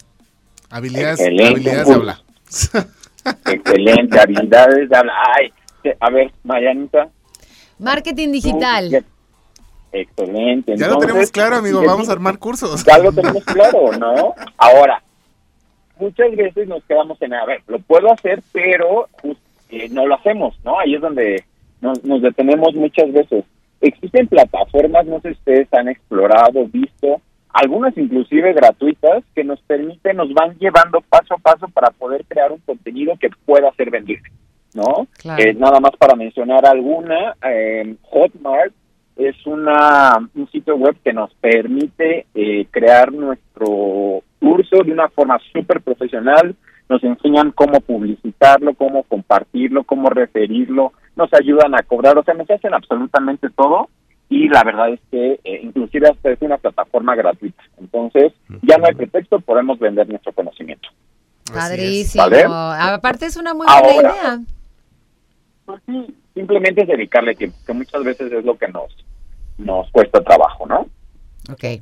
Habilidades, 0.69 1.19
Excelente, 1.19 1.51
habilidades 1.54 1.88
de 1.88 1.93
habla. 1.93 2.21
Excelente, 3.51 4.19
habilidades 4.19 4.89
de 4.89 4.97
hablar. 4.97 5.15
Ay, 5.38 5.51
a 5.99 6.10
ver, 6.10 6.32
Marianita. 6.43 7.10
Marketing 7.80 8.32
digital. 8.32 9.04
Excelente. 9.91 10.75
Ya 10.78 10.88
lo 10.88 10.97
tenemos 10.97 11.32
claro, 11.32 11.56
amigo. 11.58 11.82
ya- 11.82 11.88
Vamos 11.88 12.10
a 12.10 12.13
armar 12.13 12.38
cursos. 12.38 12.84
Ya 12.84 12.97
lo 12.97 13.12
tenemos 13.12 13.43
claro, 13.45 13.91
¿no? 13.97 14.34
Ahora, 14.58 15.01
muchas 15.97 16.36
veces 16.36 16.67
nos 16.67 16.84
quedamos 16.84 17.21
en, 17.21 17.34
a 17.34 17.45
ver, 17.45 17.62
lo 17.67 17.80
puedo 17.80 18.12
hacer, 18.12 18.41
pero 18.51 19.08
pues, 19.21 19.38
eh, 19.69 19.88
no 19.89 20.06
lo 20.06 20.15
hacemos, 20.15 20.56
¿no? 20.63 20.80
Ahí 20.80 20.95
es 20.95 21.01
donde 21.01 21.43
nos, 21.82 22.04
nos 22.04 22.21
detenemos 22.21 22.73
muchas 22.75 23.12
veces. 23.13 23.45
Existen 23.82 24.28
plataformas, 24.28 25.06
no 25.06 25.19
sé 25.21 25.30
si 25.30 25.34
ustedes 25.36 25.73
han 25.73 25.88
explorado, 25.89 26.65
visto, 26.67 27.21
algunas 27.56 27.98
inclusive 27.98 28.54
gratuitas, 28.54 29.24
que 29.34 29.44
nos 29.44 29.62
permiten, 29.62 30.18
nos 30.18 30.34
van 30.34 30.58
llevando 30.60 31.00
paso 31.02 31.36
a 31.36 31.38
paso 31.38 31.68
para 31.70 31.89
poder 31.91 32.26
crear 32.26 32.52
un 32.52 32.60
contenido 32.60 33.15
que 33.18 33.30
pueda 33.46 33.72
ser 33.76 33.89
vendible, 33.89 34.30
¿no? 34.74 35.08
Claro. 35.18 35.41
Eh, 35.41 35.53
nada 35.53 35.80
más 35.80 35.91
para 35.97 36.16
mencionar 36.16 36.66
alguna, 36.66 37.34
eh, 37.49 37.95
Hotmart 38.03 38.74
es 39.16 39.36
una 39.47 40.18
un 40.36 40.51
sitio 40.51 40.76
web 40.76 40.97
que 41.01 41.14
nos 41.14 41.34
permite 41.36 42.26
eh, 42.36 42.68
crear 42.70 43.14
nuestro 43.14 44.22
curso 44.39 44.84
de 44.84 44.91
una 44.91 45.08
forma 45.08 45.39
súper 45.53 45.80
profesional. 45.80 46.53
Nos 46.89 47.01
enseñan 47.06 47.51
cómo 47.51 47.80
publicitarlo, 47.80 48.74
cómo 48.74 49.03
compartirlo, 49.03 49.86
cómo 49.86 50.10
referirlo. 50.10 50.91
Nos 51.16 51.34
ayudan 51.34 51.74
a 51.74 51.84
cobrar, 51.84 52.18
o 52.18 52.24
sea, 52.24 52.34
nos 52.34 52.49
hacen 52.49 52.74
absolutamente 52.74 53.49
todo. 53.51 53.89
Y 54.30 54.47
la 54.49 54.63
verdad 54.63 54.89
es 54.89 54.99
que 55.11 55.39
eh, 55.43 55.59
inclusive 55.63 56.09
hasta 56.09 56.32
es 56.32 56.41
una 56.41 56.57
plataforma 56.57 57.15
gratuita. 57.15 57.63
Entonces, 57.80 58.34
ya 58.63 58.78
no 58.78 58.88
hay 58.88 58.95
pretexto, 58.95 59.39
podemos 59.39 59.78
vender 59.80 60.09
nuestro 60.09 60.34
conocimiento. 60.34 60.89
Padrísimo. 61.53 62.23
¿Vale? 62.23 62.45
Aparte 62.47 63.28
es 63.28 63.38
una 63.38 63.53
muy 63.53 63.67
buena 63.67 63.80
Ahora. 63.80 64.09
idea. 64.09 64.39
Pues 65.65 65.82
sí, 65.86 66.15
simplemente 66.34 66.82
es 66.82 66.88
dedicarle 66.88 67.36
tiempo, 67.36 67.57
que 67.65 67.73
muchas 67.73 68.03
veces 68.03 68.32
es 68.32 68.43
lo 68.43 68.57
que 68.57 68.67
nos, 68.67 68.95
nos 69.57 69.89
cuesta 69.91 70.21
trabajo, 70.21 70.65
¿no? 70.65 70.88
Ok. 71.51 71.82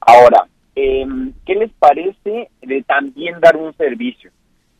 Ahora, 0.00 0.46
eh, 0.76 1.06
¿qué 1.44 1.54
les 1.54 1.70
parece 1.72 2.50
de 2.62 2.82
también 2.82 3.40
dar 3.40 3.56
un 3.56 3.76
servicio? 3.76 4.30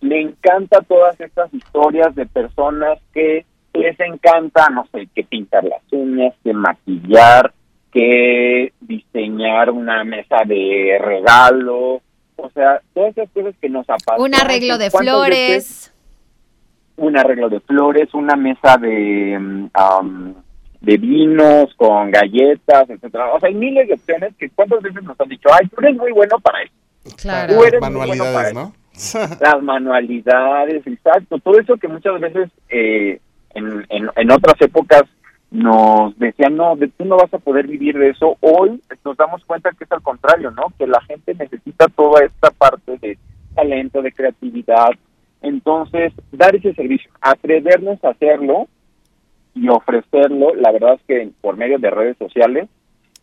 Le 0.01 0.21
encanta 0.21 0.81
todas 0.83 1.21
estas 1.21 1.53
historias 1.53 2.15
de 2.15 2.27
personas 2.27 2.99
que 3.13 3.45
les 3.75 3.99
encanta, 4.01 4.69
no 4.71 4.87
sé, 4.93 5.09
que 5.15 5.25
pintar 5.25 5.65
las 5.65 5.83
uñas, 5.91 6.35
que 6.43 6.53
maquillar, 6.53 7.53
que 7.93 8.73
diseñar 8.81 9.71
una 9.71 10.05
mesa 10.05 10.39
de 10.47 10.99
regalo, 11.01 12.01
o 12.37 12.51
sea, 12.55 12.81
todas 12.95 13.17
esas 13.17 13.31
cosas 13.31 13.55
que 13.61 13.69
nos 13.69 13.89
apasionan. 13.89 14.21
Un 14.21 14.35
arreglo 14.35 14.79
de 14.79 14.91
¿Cuántas 14.91 15.29
veces 15.29 15.93
flores. 15.93 15.95
un 16.97 17.17
arreglo 17.17 17.49
de 17.49 17.61
flores, 17.61 18.15
una 18.15 18.37
mesa 18.37 18.77
de 18.77 19.69
am, 19.75 20.35
de 20.81 20.97
vinos 20.97 21.75
con 21.77 22.11
galletas, 22.11 22.89
etcétera. 22.89 23.35
O 23.35 23.41
sea, 23.41 23.49
hay 23.49 23.55
miles 23.55 23.87
de 23.89 23.95
opciones 23.95 24.35
que 24.37 24.49
cuántas 24.51 24.81
veces 24.83 25.03
nos 25.03 25.21
han 25.21 25.29
dicho, 25.29 25.49
ay, 25.53 25.69
tú 25.69 25.77
eres 25.83 25.97
muy 25.97 26.13
bueno 26.13 26.39
para 26.41 26.63
eso. 26.63 27.17
Claro. 27.17 27.55
Tú 27.55 27.65
eres 27.65 27.81
muy 27.81 27.95
bueno 27.95 28.25
para 28.25 28.53
Manualidades, 28.53 28.53
eso. 28.95 29.19
¿no? 29.19 29.37
Las 29.41 29.63
manualidades, 29.63 30.87
exacto, 30.87 31.39
todo 31.39 31.59
eso 31.59 31.77
que 31.77 31.89
muchas 31.89 32.21
veces 32.21 32.51
eh, 32.69 33.21
en, 33.55 33.85
en, 33.89 34.31
otras 34.31 34.61
épocas 34.61 35.03
nos 35.51 36.17
decían, 36.19 36.57
no, 36.57 36.77
tú 36.97 37.05
no 37.05 37.17
vas 37.17 37.33
a 37.35 37.39
poder 37.39 37.67
vivir 37.67 37.99
de 37.99 38.11
eso. 38.11 38.37
Hoy 38.41 38.81
nos 39.05 39.17
damos 39.17 39.45
cuenta 39.45 39.73
que 39.73 39.85
es 39.85 39.93
al 39.93 40.03
contrario, 40.03 40.51
¿no? 40.53 40.73
Que 40.79 40.87
la 40.87 41.01
gente 41.03 41.35
necesita 41.35 41.89
toda 41.89 42.25
esta 42.25 42.51
parte 42.51 42.99
de 42.99 43.19
talento, 43.55 44.01
de 44.03 44.13
creatividad. 44.13 44.91
Entonces, 45.43 46.13
dar 46.33 46.55
ese 46.55 46.75
servicio, 46.75 47.11
atrevernos 47.21 48.03
a 48.05 48.11
hacerlo 48.11 48.69
y 49.55 49.69
ofrecerlo, 49.69 50.55
la 50.55 50.71
verdad 50.71 50.95
es 50.95 51.01
que 51.09 51.31
por 51.41 51.57
medio 51.57 51.79
de 51.79 51.91
redes 51.91 52.17
sociales 52.19 52.69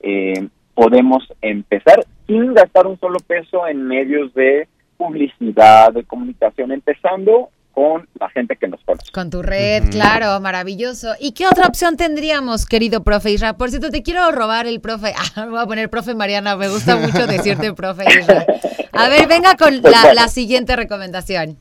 eh, 0.01 0.47
podemos 0.73 1.27
empezar 1.41 2.03
sin 2.27 2.53
gastar 2.53 2.87
un 2.87 2.99
solo 2.99 3.19
peso 3.19 3.65
en 3.67 3.87
medios 3.87 4.33
de 4.33 4.67
publicidad, 4.97 5.93
de 5.93 6.03
comunicación, 6.03 6.71
empezando 6.71 7.49
con 7.77 8.07
la 8.19 8.27
gente 8.29 8.55
que 8.55 8.67
nos 8.67 8.83
conoce. 8.83 9.11
Con 9.11 9.29
tu 9.29 9.43
red, 9.43 9.91
claro, 9.91 10.39
maravilloso. 10.41 11.09
¿Y 11.19 11.33
qué 11.33 11.45
otra 11.45 11.67
opción 11.67 11.95
tendríamos, 11.95 12.65
querido 12.65 13.03
profe 13.03 13.29
Isra? 13.29 13.53
Por 13.53 13.69
cierto, 13.69 13.91
te 13.91 14.01
quiero 14.01 14.31
robar 14.31 14.65
el 14.65 14.81
profe. 14.81 15.13
Ah, 15.35 15.45
me 15.45 15.51
voy 15.51 15.59
a 15.59 15.65
poner 15.67 15.87
profe 15.87 16.15
Mariana, 16.15 16.55
me 16.55 16.69
gusta 16.69 16.95
mucho 16.95 17.27
decirte 17.27 17.73
profe 17.73 18.05
Isra. 18.19 18.47
A 18.93 19.09
ver, 19.09 19.27
venga 19.27 19.55
con 19.57 19.79
la, 19.83 20.15
la 20.15 20.27
siguiente 20.27 20.75
recomendación. 20.75 21.55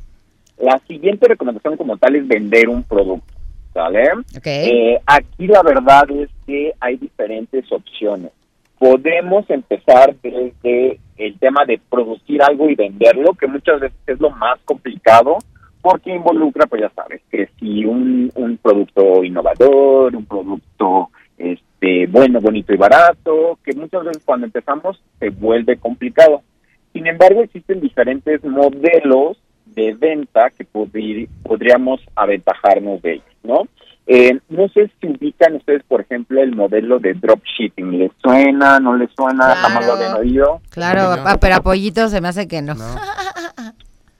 La 0.57 0.81
siguiente 0.89 1.29
recomendación 1.29 1.77
como 1.77 1.99
tal 1.99 2.17
es 2.17 2.27
vender 2.27 2.71
un 2.71 2.83
producto, 2.83 3.35
¿sale? 3.75 4.11
Ok. 4.39 4.47
Eh, 4.47 4.99
aquí 5.05 5.47
la 5.47 5.62
verdad 5.62 6.11
es 6.12 6.31
que 6.47 6.73
hay 6.81 6.97
diferentes 6.97 7.71
opciones. 7.71 8.33
Podemos 8.79 9.45
empezar 9.51 10.17
desde 10.23 10.99
el 11.19 11.39
tema 11.39 11.67
de 11.67 11.79
producir 11.91 12.43
algo 12.43 12.71
y 12.71 12.75
venderlo, 12.75 13.35
que 13.35 13.47
muchas 13.47 13.81
veces 13.81 13.99
es 14.07 14.19
lo 14.19 14.31
más 14.31 14.59
complicado, 14.64 15.37
porque 15.91 16.14
involucra, 16.14 16.66
pues 16.66 16.82
ya 16.82 16.91
sabes, 16.95 17.20
que 17.30 17.49
si 17.61 17.84
un, 17.84 18.30
un 18.34 18.57
producto 18.57 19.22
innovador, 19.22 20.16
un 20.16 20.26
producto 20.26 21.11
este 21.39 22.07
bueno, 22.09 22.41
bonito 22.41 22.72
y 22.74 22.76
barato, 22.76 23.59
que 23.64 23.72
muchas 23.74 24.05
veces 24.05 24.22
cuando 24.24 24.47
empezamos 24.47 25.01
se 25.20 25.28
vuelve 25.30 25.76
complicado. 25.76 26.43
Sin 26.93 27.07
embargo, 27.07 27.43
existen 27.43 27.80
diferentes 27.80 28.43
modelos 28.45 29.37
de 29.66 29.95
venta 29.95 30.51
que 30.51 30.64
podríamos 30.64 32.01
aventajarnos 32.16 33.01
de 33.03 33.12
ellos, 33.14 33.37
¿no? 33.45 33.68
Eh, 34.09 34.39
no 34.49 34.68
sé 34.68 34.91
si 35.01 35.09
ubican 35.09 35.57
ustedes, 35.57 35.82
por 35.84 36.01
ejemplo, 36.01 36.41
el 36.41 36.55
modelo 36.55 36.99
de 36.99 37.14
dropshipping. 37.14 37.99
¿Les 37.99 38.12
suena? 38.22 38.78
¿No 38.78 38.97
les 38.97 39.11
suena? 39.16 39.55
¿Jamás 39.57 39.84
lo 39.87 39.93
habían 39.95 40.09
Claro. 40.11 40.20
oído? 40.22 40.61
Claro, 40.70 41.03
No. 41.11 41.16
papá, 41.24 41.39
pero 41.41 41.57
apoyito 41.57 42.09
se 42.09 42.20
me 42.20 42.28
hace 42.28 42.47
que 42.49 42.62
no. 42.62 42.74
No. 42.74 42.84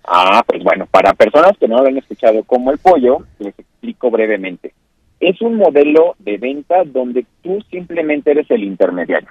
Ah, 0.07 0.42
pues 0.46 0.62
bueno, 0.62 0.86
para 0.86 1.14
personas 1.14 1.59
que 1.59 1.66
no 1.66 1.78
lo 1.78 1.88
han 1.88 1.98
escuchado 1.98 2.44
como 2.44 2.70
el 2.70 2.78
pollo, 2.78 3.18
les 3.38 3.59
explico 3.59 4.11
brevemente. 4.11 4.72
Es 5.18 5.40
un 5.40 5.57
modelo 5.57 6.14
de 6.18 6.38
venta 6.38 6.84
donde 6.84 7.26
tú 7.42 7.61
simplemente 7.70 8.30
eres 8.30 8.48
el 8.50 8.62
intermediario, 8.62 9.30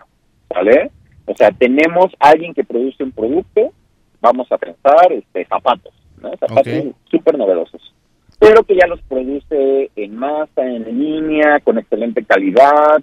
¿vale? 0.50 0.92
O 1.26 1.36
sea, 1.36 1.52
tenemos 1.52 2.12
alguien 2.20 2.54
que 2.54 2.64
produce 2.64 3.04
un 3.04 3.12
producto, 3.12 3.72
vamos 4.20 4.52
a 4.52 4.58
pensar 4.58 5.12
este, 5.12 5.46
zapatos, 5.46 5.94
¿no? 6.22 6.32
Zapatos 6.38 6.68
Ok. 6.68 6.96
súper 7.10 7.38
novedosos, 7.38 7.94
pero 8.40 8.64
que 8.64 8.76
ya 8.76 8.88
los 8.88 9.02
produce 9.04 9.92
en 9.96 10.16
masa, 10.16 10.66
en 10.66 10.84
línea, 11.00 11.60
con 11.62 11.78
excelente 11.78 12.26
calidad, 12.26 13.02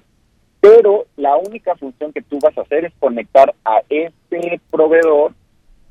pero 0.61 1.07
la 1.17 1.37
única 1.37 1.75
función 1.77 2.13
que 2.13 2.23
tú 2.23 2.39
vas 2.43 2.57
a 2.59 2.63
hacer 2.63 2.85
es 2.85 2.93
conectar 3.01 3.55
a 3.65 3.81
ese 3.89 4.61
proveedor 4.71 5.33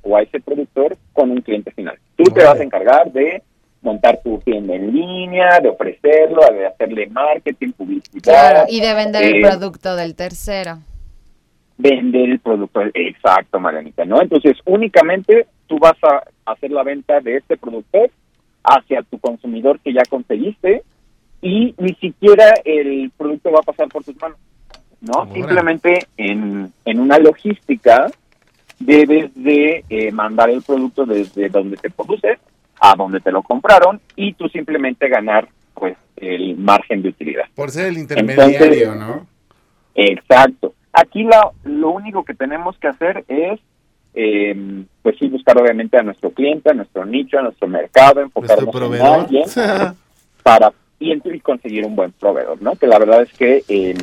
o 0.03 0.17
a 0.17 0.21
ese 0.21 0.39
productor 0.39 0.97
con 1.13 1.31
un 1.31 1.41
cliente 1.41 1.71
final. 1.71 1.97
Tú 2.15 2.23
te 2.25 2.43
vas 2.43 2.59
a 2.59 2.63
encargar 2.63 3.11
de 3.11 3.41
montar 3.81 4.19
tu 4.23 4.37
tienda 4.39 4.75
en 4.75 4.93
línea, 4.93 5.59
de 5.59 5.69
ofrecerlo, 5.69 6.41
de 6.53 6.67
hacerle 6.67 7.07
marketing, 7.07 7.71
publicidad, 7.71 8.21
Claro, 8.21 8.65
y 8.69 8.79
de 8.79 8.93
vender 8.93 9.23
el 9.23 9.35
eh, 9.37 9.41
producto 9.41 9.95
del 9.95 10.15
tercero. 10.15 10.79
vender 11.77 12.29
el 12.29 12.39
producto. 12.39 12.81
Exacto, 12.93 13.59
Marianita, 13.59 14.05
¿no? 14.05 14.21
Entonces, 14.21 14.57
únicamente 14.65 15.47
tú 15.67 15.79
vas 15.79 15.97
a 16.03 16.23
hacer 16.51 16.69
la 16.71 16.83
venta 16.83 17.19
de 17.21 17.37
este 17.37 17.57
productor 17.57 18.11
hacia 18.63 19.01
tu 19.03 19.17
consumidor 19.19 19.79
que 19.79 19.93
ya 19.93 20.03
conseguiste 20.07 20.83
y 21.41 21.73
ni 21.79 21.93
siquiera 21.95 22.53
el 22.63 23.11
producto 23.17 23.51
va 23.51 23.59
a 23.61 23.63
pasar 23.63 23.87
por 23.87 24.03
tus 24.03 24.15
manos, 24.21 24.37
¿no? 25.01 25.25
Simplemente 25.33 26.05
en, 26.17 26.71
en 26.85 26.99
una 26.99 27.17
logística 27.17 28.11
debes 28.81 29.31
de 29.35 29.83
eh, 29.89 30.11
mandar 30.11 30.49
el 30.49 30.61
producto 30.61 31.05
desde 31.05 31.49
donde 31.49 31.77
te 31.77 31.89
produce 31.89 32.39
a 32.79 32.95
donde 32.95 33.19
te 33.19 33.31
lo 33.31 33.43
compraron 33.43 34.01
y 34.15 34.33
tú 34.33 34.49
simplemente 34.49 35.07
ganar 35.07 35.47
pues 35.73 35.97
el 36.17 36.57
margen 36.57 37.01
de 37.01 37.09
utilidad. 37.09 37.45
Por 37.55 37.71
ser 37.71 37.87
el 37.87 37.97
intermediario, 37.97 38.95
¿no? 38.95 39.27
Exacto. 39.95 40.73
Aquí 40.93 41.23
la, 41.23 41.51
lo 41.63 41.91
único 41.91 42.23
que 42.23 42.33
tenemos 42.33 42.77
que 42.77 42.87
hacer 42.87 43.23
es, 43.27 43.59
eh, 44.13 44.83
pues 45.01 45.15
sí, 45.17 45.27
buscar 45.27 45.57
obviamente 45.57 45.97
a 45.97 46.03
nuestro 46.03 46.31
cliente, 46.31 46.71
a 46.71 46.73
nuestro 46.73 47.05
nicho, 47.05 47.39
a 47.39 47.43
nuestro 47.43 47.67
mercado, 47.67 48.21
enfocarnos 48.21 48.75
en 48.75 49.01
alguien 49.01 49.43
para 50.43 50.73
y, 50.99 51.13
y 51.13 51.39
conseguir 51.39 51.85
un 51.85 51.95
buen 51.95 52.11
proveedor, 52.11 52.61
¿no? 52.61 52.75
Que 52.75 52.87
la 52.87 52.99
verdad 52.99 53.23
es 53.23 53.33
que 53.33 53.63
eh, 53.67 53.95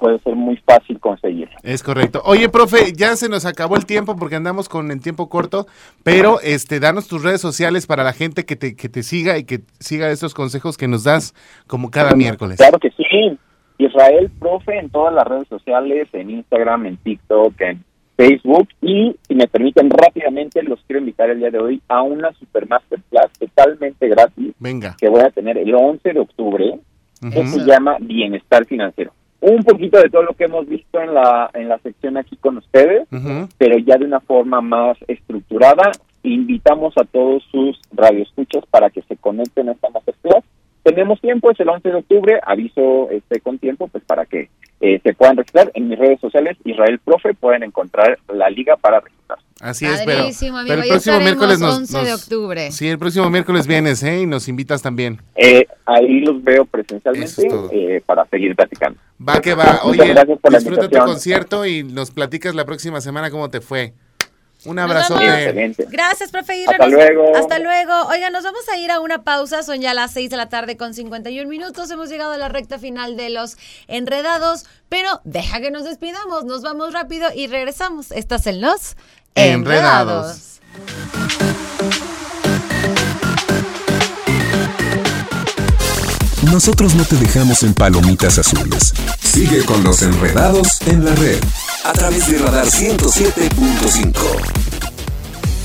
puede 0.00 0.18
ser 0.20 0.34
muy 0.34 0.56
fácil 0.66 0.98
conseguir. 0.98 1.48
Es 1.62 1.82
correcto. 1.82 2.22
Oye, 2.24 2.48
profe, 2.48 2.92
ya 2.96 3.14
se 3.16 3.28
nos 3.28 3.44
acabó 3.44 3.76
el 3.76 3.84
tiempo 3.84 4.16
porque 4.16 4.36
andamos 4.36 4.68
con 4.68 4.90
el 4.90 5.00
tiempo 5.00 5.28
corto, 5.28 5.66
pero 6.02 6.40
este, 6.40 6.80
danos 6.80 7.06
tus 7.06 7.22
redes 7.22 7.40
sociales 7.40 7.86
para 7.86 8.02
la 8.02 8.12
gente 8.14 8.44
que 8.46 8.56
te, 8.56 8.74
que 8.74 8.88
te 8.88 9.02
siga 9.02 9.36
y 9.38 9.44
que 9.44 9.60
siga 9.78 10.10
estos 10.10 10.32
consejos 10.34 10.76
que 10.78 10.88
nos 10.88 11.04
das 11.04 11.34
como 11.66 11.90
cada 11.90 12.14
miércoles. 12.16 12.56
Claro 12.56 12.78
que 12.78 12.90
sí. 12.90 13.38
Israel 13.78 14.30
Profe 14.38 14.78
en 14.78 14.90
todas 14.90 15.14
las 15.14 15.26
redes 15.26 15.48
sociales, 15.48 16.08
en 16.12 16.30
Instagram, 16.30 16.86
en 16.86 16.96
TikTok, 16.98 17.60
en 17.60 17.84
Facebook. 18.16 18.68
Y 18.82 19.16
si 19.26 19.34
me 19.34 19.46
permiten 19.48 19.88
rápidamente, 19.90 20.62
los 20.62 20.78
quiero 20.86 21.00
invitar 21.00 21.30
el 21.30 21.38
día 21.40 21.50
de 21.50 21.58
hoy 21.58 21.82
a 21.88 22.02
una 22.02 22.32
super 22.34 22.68
masterclass 22.68 23.30
totalmente 23.38 24.08
gratis 24.08 24.52
Venga. 24.58 24.96
que 25.00 25.08
voy 25.08 25.20
a 25.22 25.30
tener 25.30 25.56
el 25.56 25.74
11 25.74 26.12
de 26.12 26.20
octubre. 26.20 26.78
que 27.20 27.38
Ujú. 27.40 27.48
se 27.60 27.66
llama 27.66 27.96
Bienestar 28.00 28.64
Financiero. 28.66 29.12
Un 29.40 29.62
poquito 29.64 29.98
de 29.98 30.10
todo 30.10 30.22
lo 30.22 30.34
que 30.34 30.44
hemos 30.44 30.68
visto 30.68 31.00
en 31.00 31.14
la, 31.14 31.50
en 31.54 31.68
la 31.68 31.78
sección 31.78 32.18
aquí 32.18 32.36
con 32.36 32.58
ustedes, 32.58 33.08
pero 33.56 33.78
ya 33.78 33.96
de 33.96 34.04
una 34.04 34.20
forma 34.20 34.60
más 34.60 34.98
estructurada. 35.08 35.92
Invitamos 36.22 36.92
a 36.98 37.04
todos 37.04 37.42
sus 37.50 37.80
radioescuchas 37.92 38.64
para 38.66 38.90
que 38.90 39.00
se 39.02 39.16
conecten 39.16 39.70
a 39.70 39.72
esta 39.72 39.88
masterclass. 39.88 40.44
Tenemos 40.82 41.20
tiempo, 41.20 41.50
es 41.50 41.60
el 41.60 41.70
11 41.70 41.88
de 41.88 41.94
octubre, 41.94 42.40
aviso 42.42 43.08
este 43.10 43.40
con 43.40 43.58
tiempo, 43.58 43.88
pues 43.88 44.04
para 44.04 44.26
que 44.26 44.50
eh, 44.80 45.00
se 45.02 45.14
puedan 45.14 45.36
registrar 45.36 45.70
en 45.74 45.88
mis 45.88 45.98
redes 45.98 46.20
sociales, 46.20 46.56
Israel 46.64 46.98
Profe, 47.04 47.34
pueden 47.34 47.62
encontrar 47.62 48.18
la 48.32 48.50
liga 48.50 48.76
para 48.76 49.00
registrar. 49.00 49.19
Así 49.60 49.84
es, 49.84 50.00
pero, 50.06 50.24
pero 50.66 50.82
el 50.82 50.88
Ya 50.88 50.94
próximo 50.94 51.20
miércoles 51.20 51.58
nos, 51.58 51.76
11 51.76 52.04
de 52.04 52.14
octubre. 52.14 52.72
Sí, 52.72 52.88
el 52.88 52.98
próximo 52.98 53.28
miércoles 53.28 53.66
vienes, 53.66 54.02
¿eh? 54.02 54.20
Y 54.22 54.26
nos 54.26 54.48
invitas 54.48 54.80
también. 54.80 55.20
Eh, 55.36 55.66
ahí 55.84 56.20
los 56.20 56.42
veo 56.42 56.64
presencialmente 56.64 57.46
es 57.46 57.52
eh, 57.72 58.02
para 58.06 58.24
seguir 58.26 58.56
platicando. 58.56 58.98
Va 59.26 59.40
que 59.40 59.54
va. 59.54 59.80
Oye, 59.84 60.08
gracias 60.08 60.38
por 60.38 60.52
la 60.52 60.58
disfruta 60.58 60.88
tu 60.88 60.98
concierto 60.98 61.66
y 61.66 61.82
nos 61.82 62.10
platicas 62.10 62.54
la 62.54 62.64
próxima 62.64 63.00
semana 63.02 63.30
cómo 63.30 63.50
te 63.50 63.60
fue. 63.60 63.92
Un 64.66 64.78
abrazo. 64.78 65.14
Gracias, 65.88 66.30
profe. 66.30 66.64
Hasta 66.66 66.84
Nos- 66.84 66.92
luego. 66.92 67.34
Hasta 67.34 67.58
luego. 67.58 67.92
Oigan, 68.08 68.32
nos 68.32 68.44
vamos 68.44 68.68
a 68.68 68.76
ir 68.76 68.90
a 68.90 69.00
una 69.00 69.22
pausa. 69.24 69.62
Son 69.62 69.80
ya 69.80 69.94
las 69.94 70.12
6 70.12 70.28
de 70.28 70.36
la 70.36 70.48
tarde 70.50 70.76
con 70.76 70.92
51 70.92 71.48
minutos. 71.48 71.90
Hemos 71.90 72.10
llegado 72.10 72.32
a 72.32 72.36
la 72.36 72.48
recta 72.50 72.78
final 72.78 73.16
de 73.16 73.30
los 73.30 73.56
enredados. 73.88 74.66
Pero 74.90 75.20
deja 75.24 75.60
que 75.60 75.70
nos 75.70 75.84
despidamos. 75.84 76.44
Nos 76.44 76.62
vamos 76.62 76.92
rápido 76.92 77.28
y 77.34 77.46
regresamos. 77.46 78.10
Estás 78.12 78.46
en 78.46 78.60
los 78.60 78.96
Enredados. 79.34 80.60
Nosotros 86.42 86.94
no 86.94 87.04
te 87.04 87.16
dejamos 87.16 87.62
en 87.62 87.74
palomitas 87.74 88.38
azules. 88.38 88.92
Sigue 89.22 89.64
con 89.64 89.84
los 89.84 90.02
enredados 90.02 90.80
en 90.86 91.04
la 91.04 91.14
red. 91.14 91.38
A 91.84 91.92
través 91.92 92.26
de 92.26 92.38
Radar 92.38 92.66
107.5. 92.66 94.14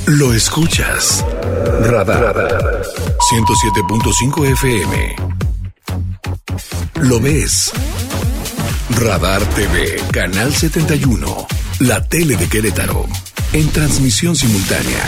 Lo 0.08 0.34
escuchas. 0.34 1.26
Radar. 1.82 2.84
107.5 3.32 4.46
FM. 4.52 5.16
Lo 7.02 7.20
ves. 7.20 7.72
Radar 8.90 9.44
TV, 9.56 10.00
Canal 10.12 10.54
71, 10.54 11.48
la 11.80 12.04
tele 12.08 12.36
de 12.36 12.48
Querétaro, 12.48 13.08
en 13.54 13.70
transmisión 13.70 14.36
simultánea 14.36 15.04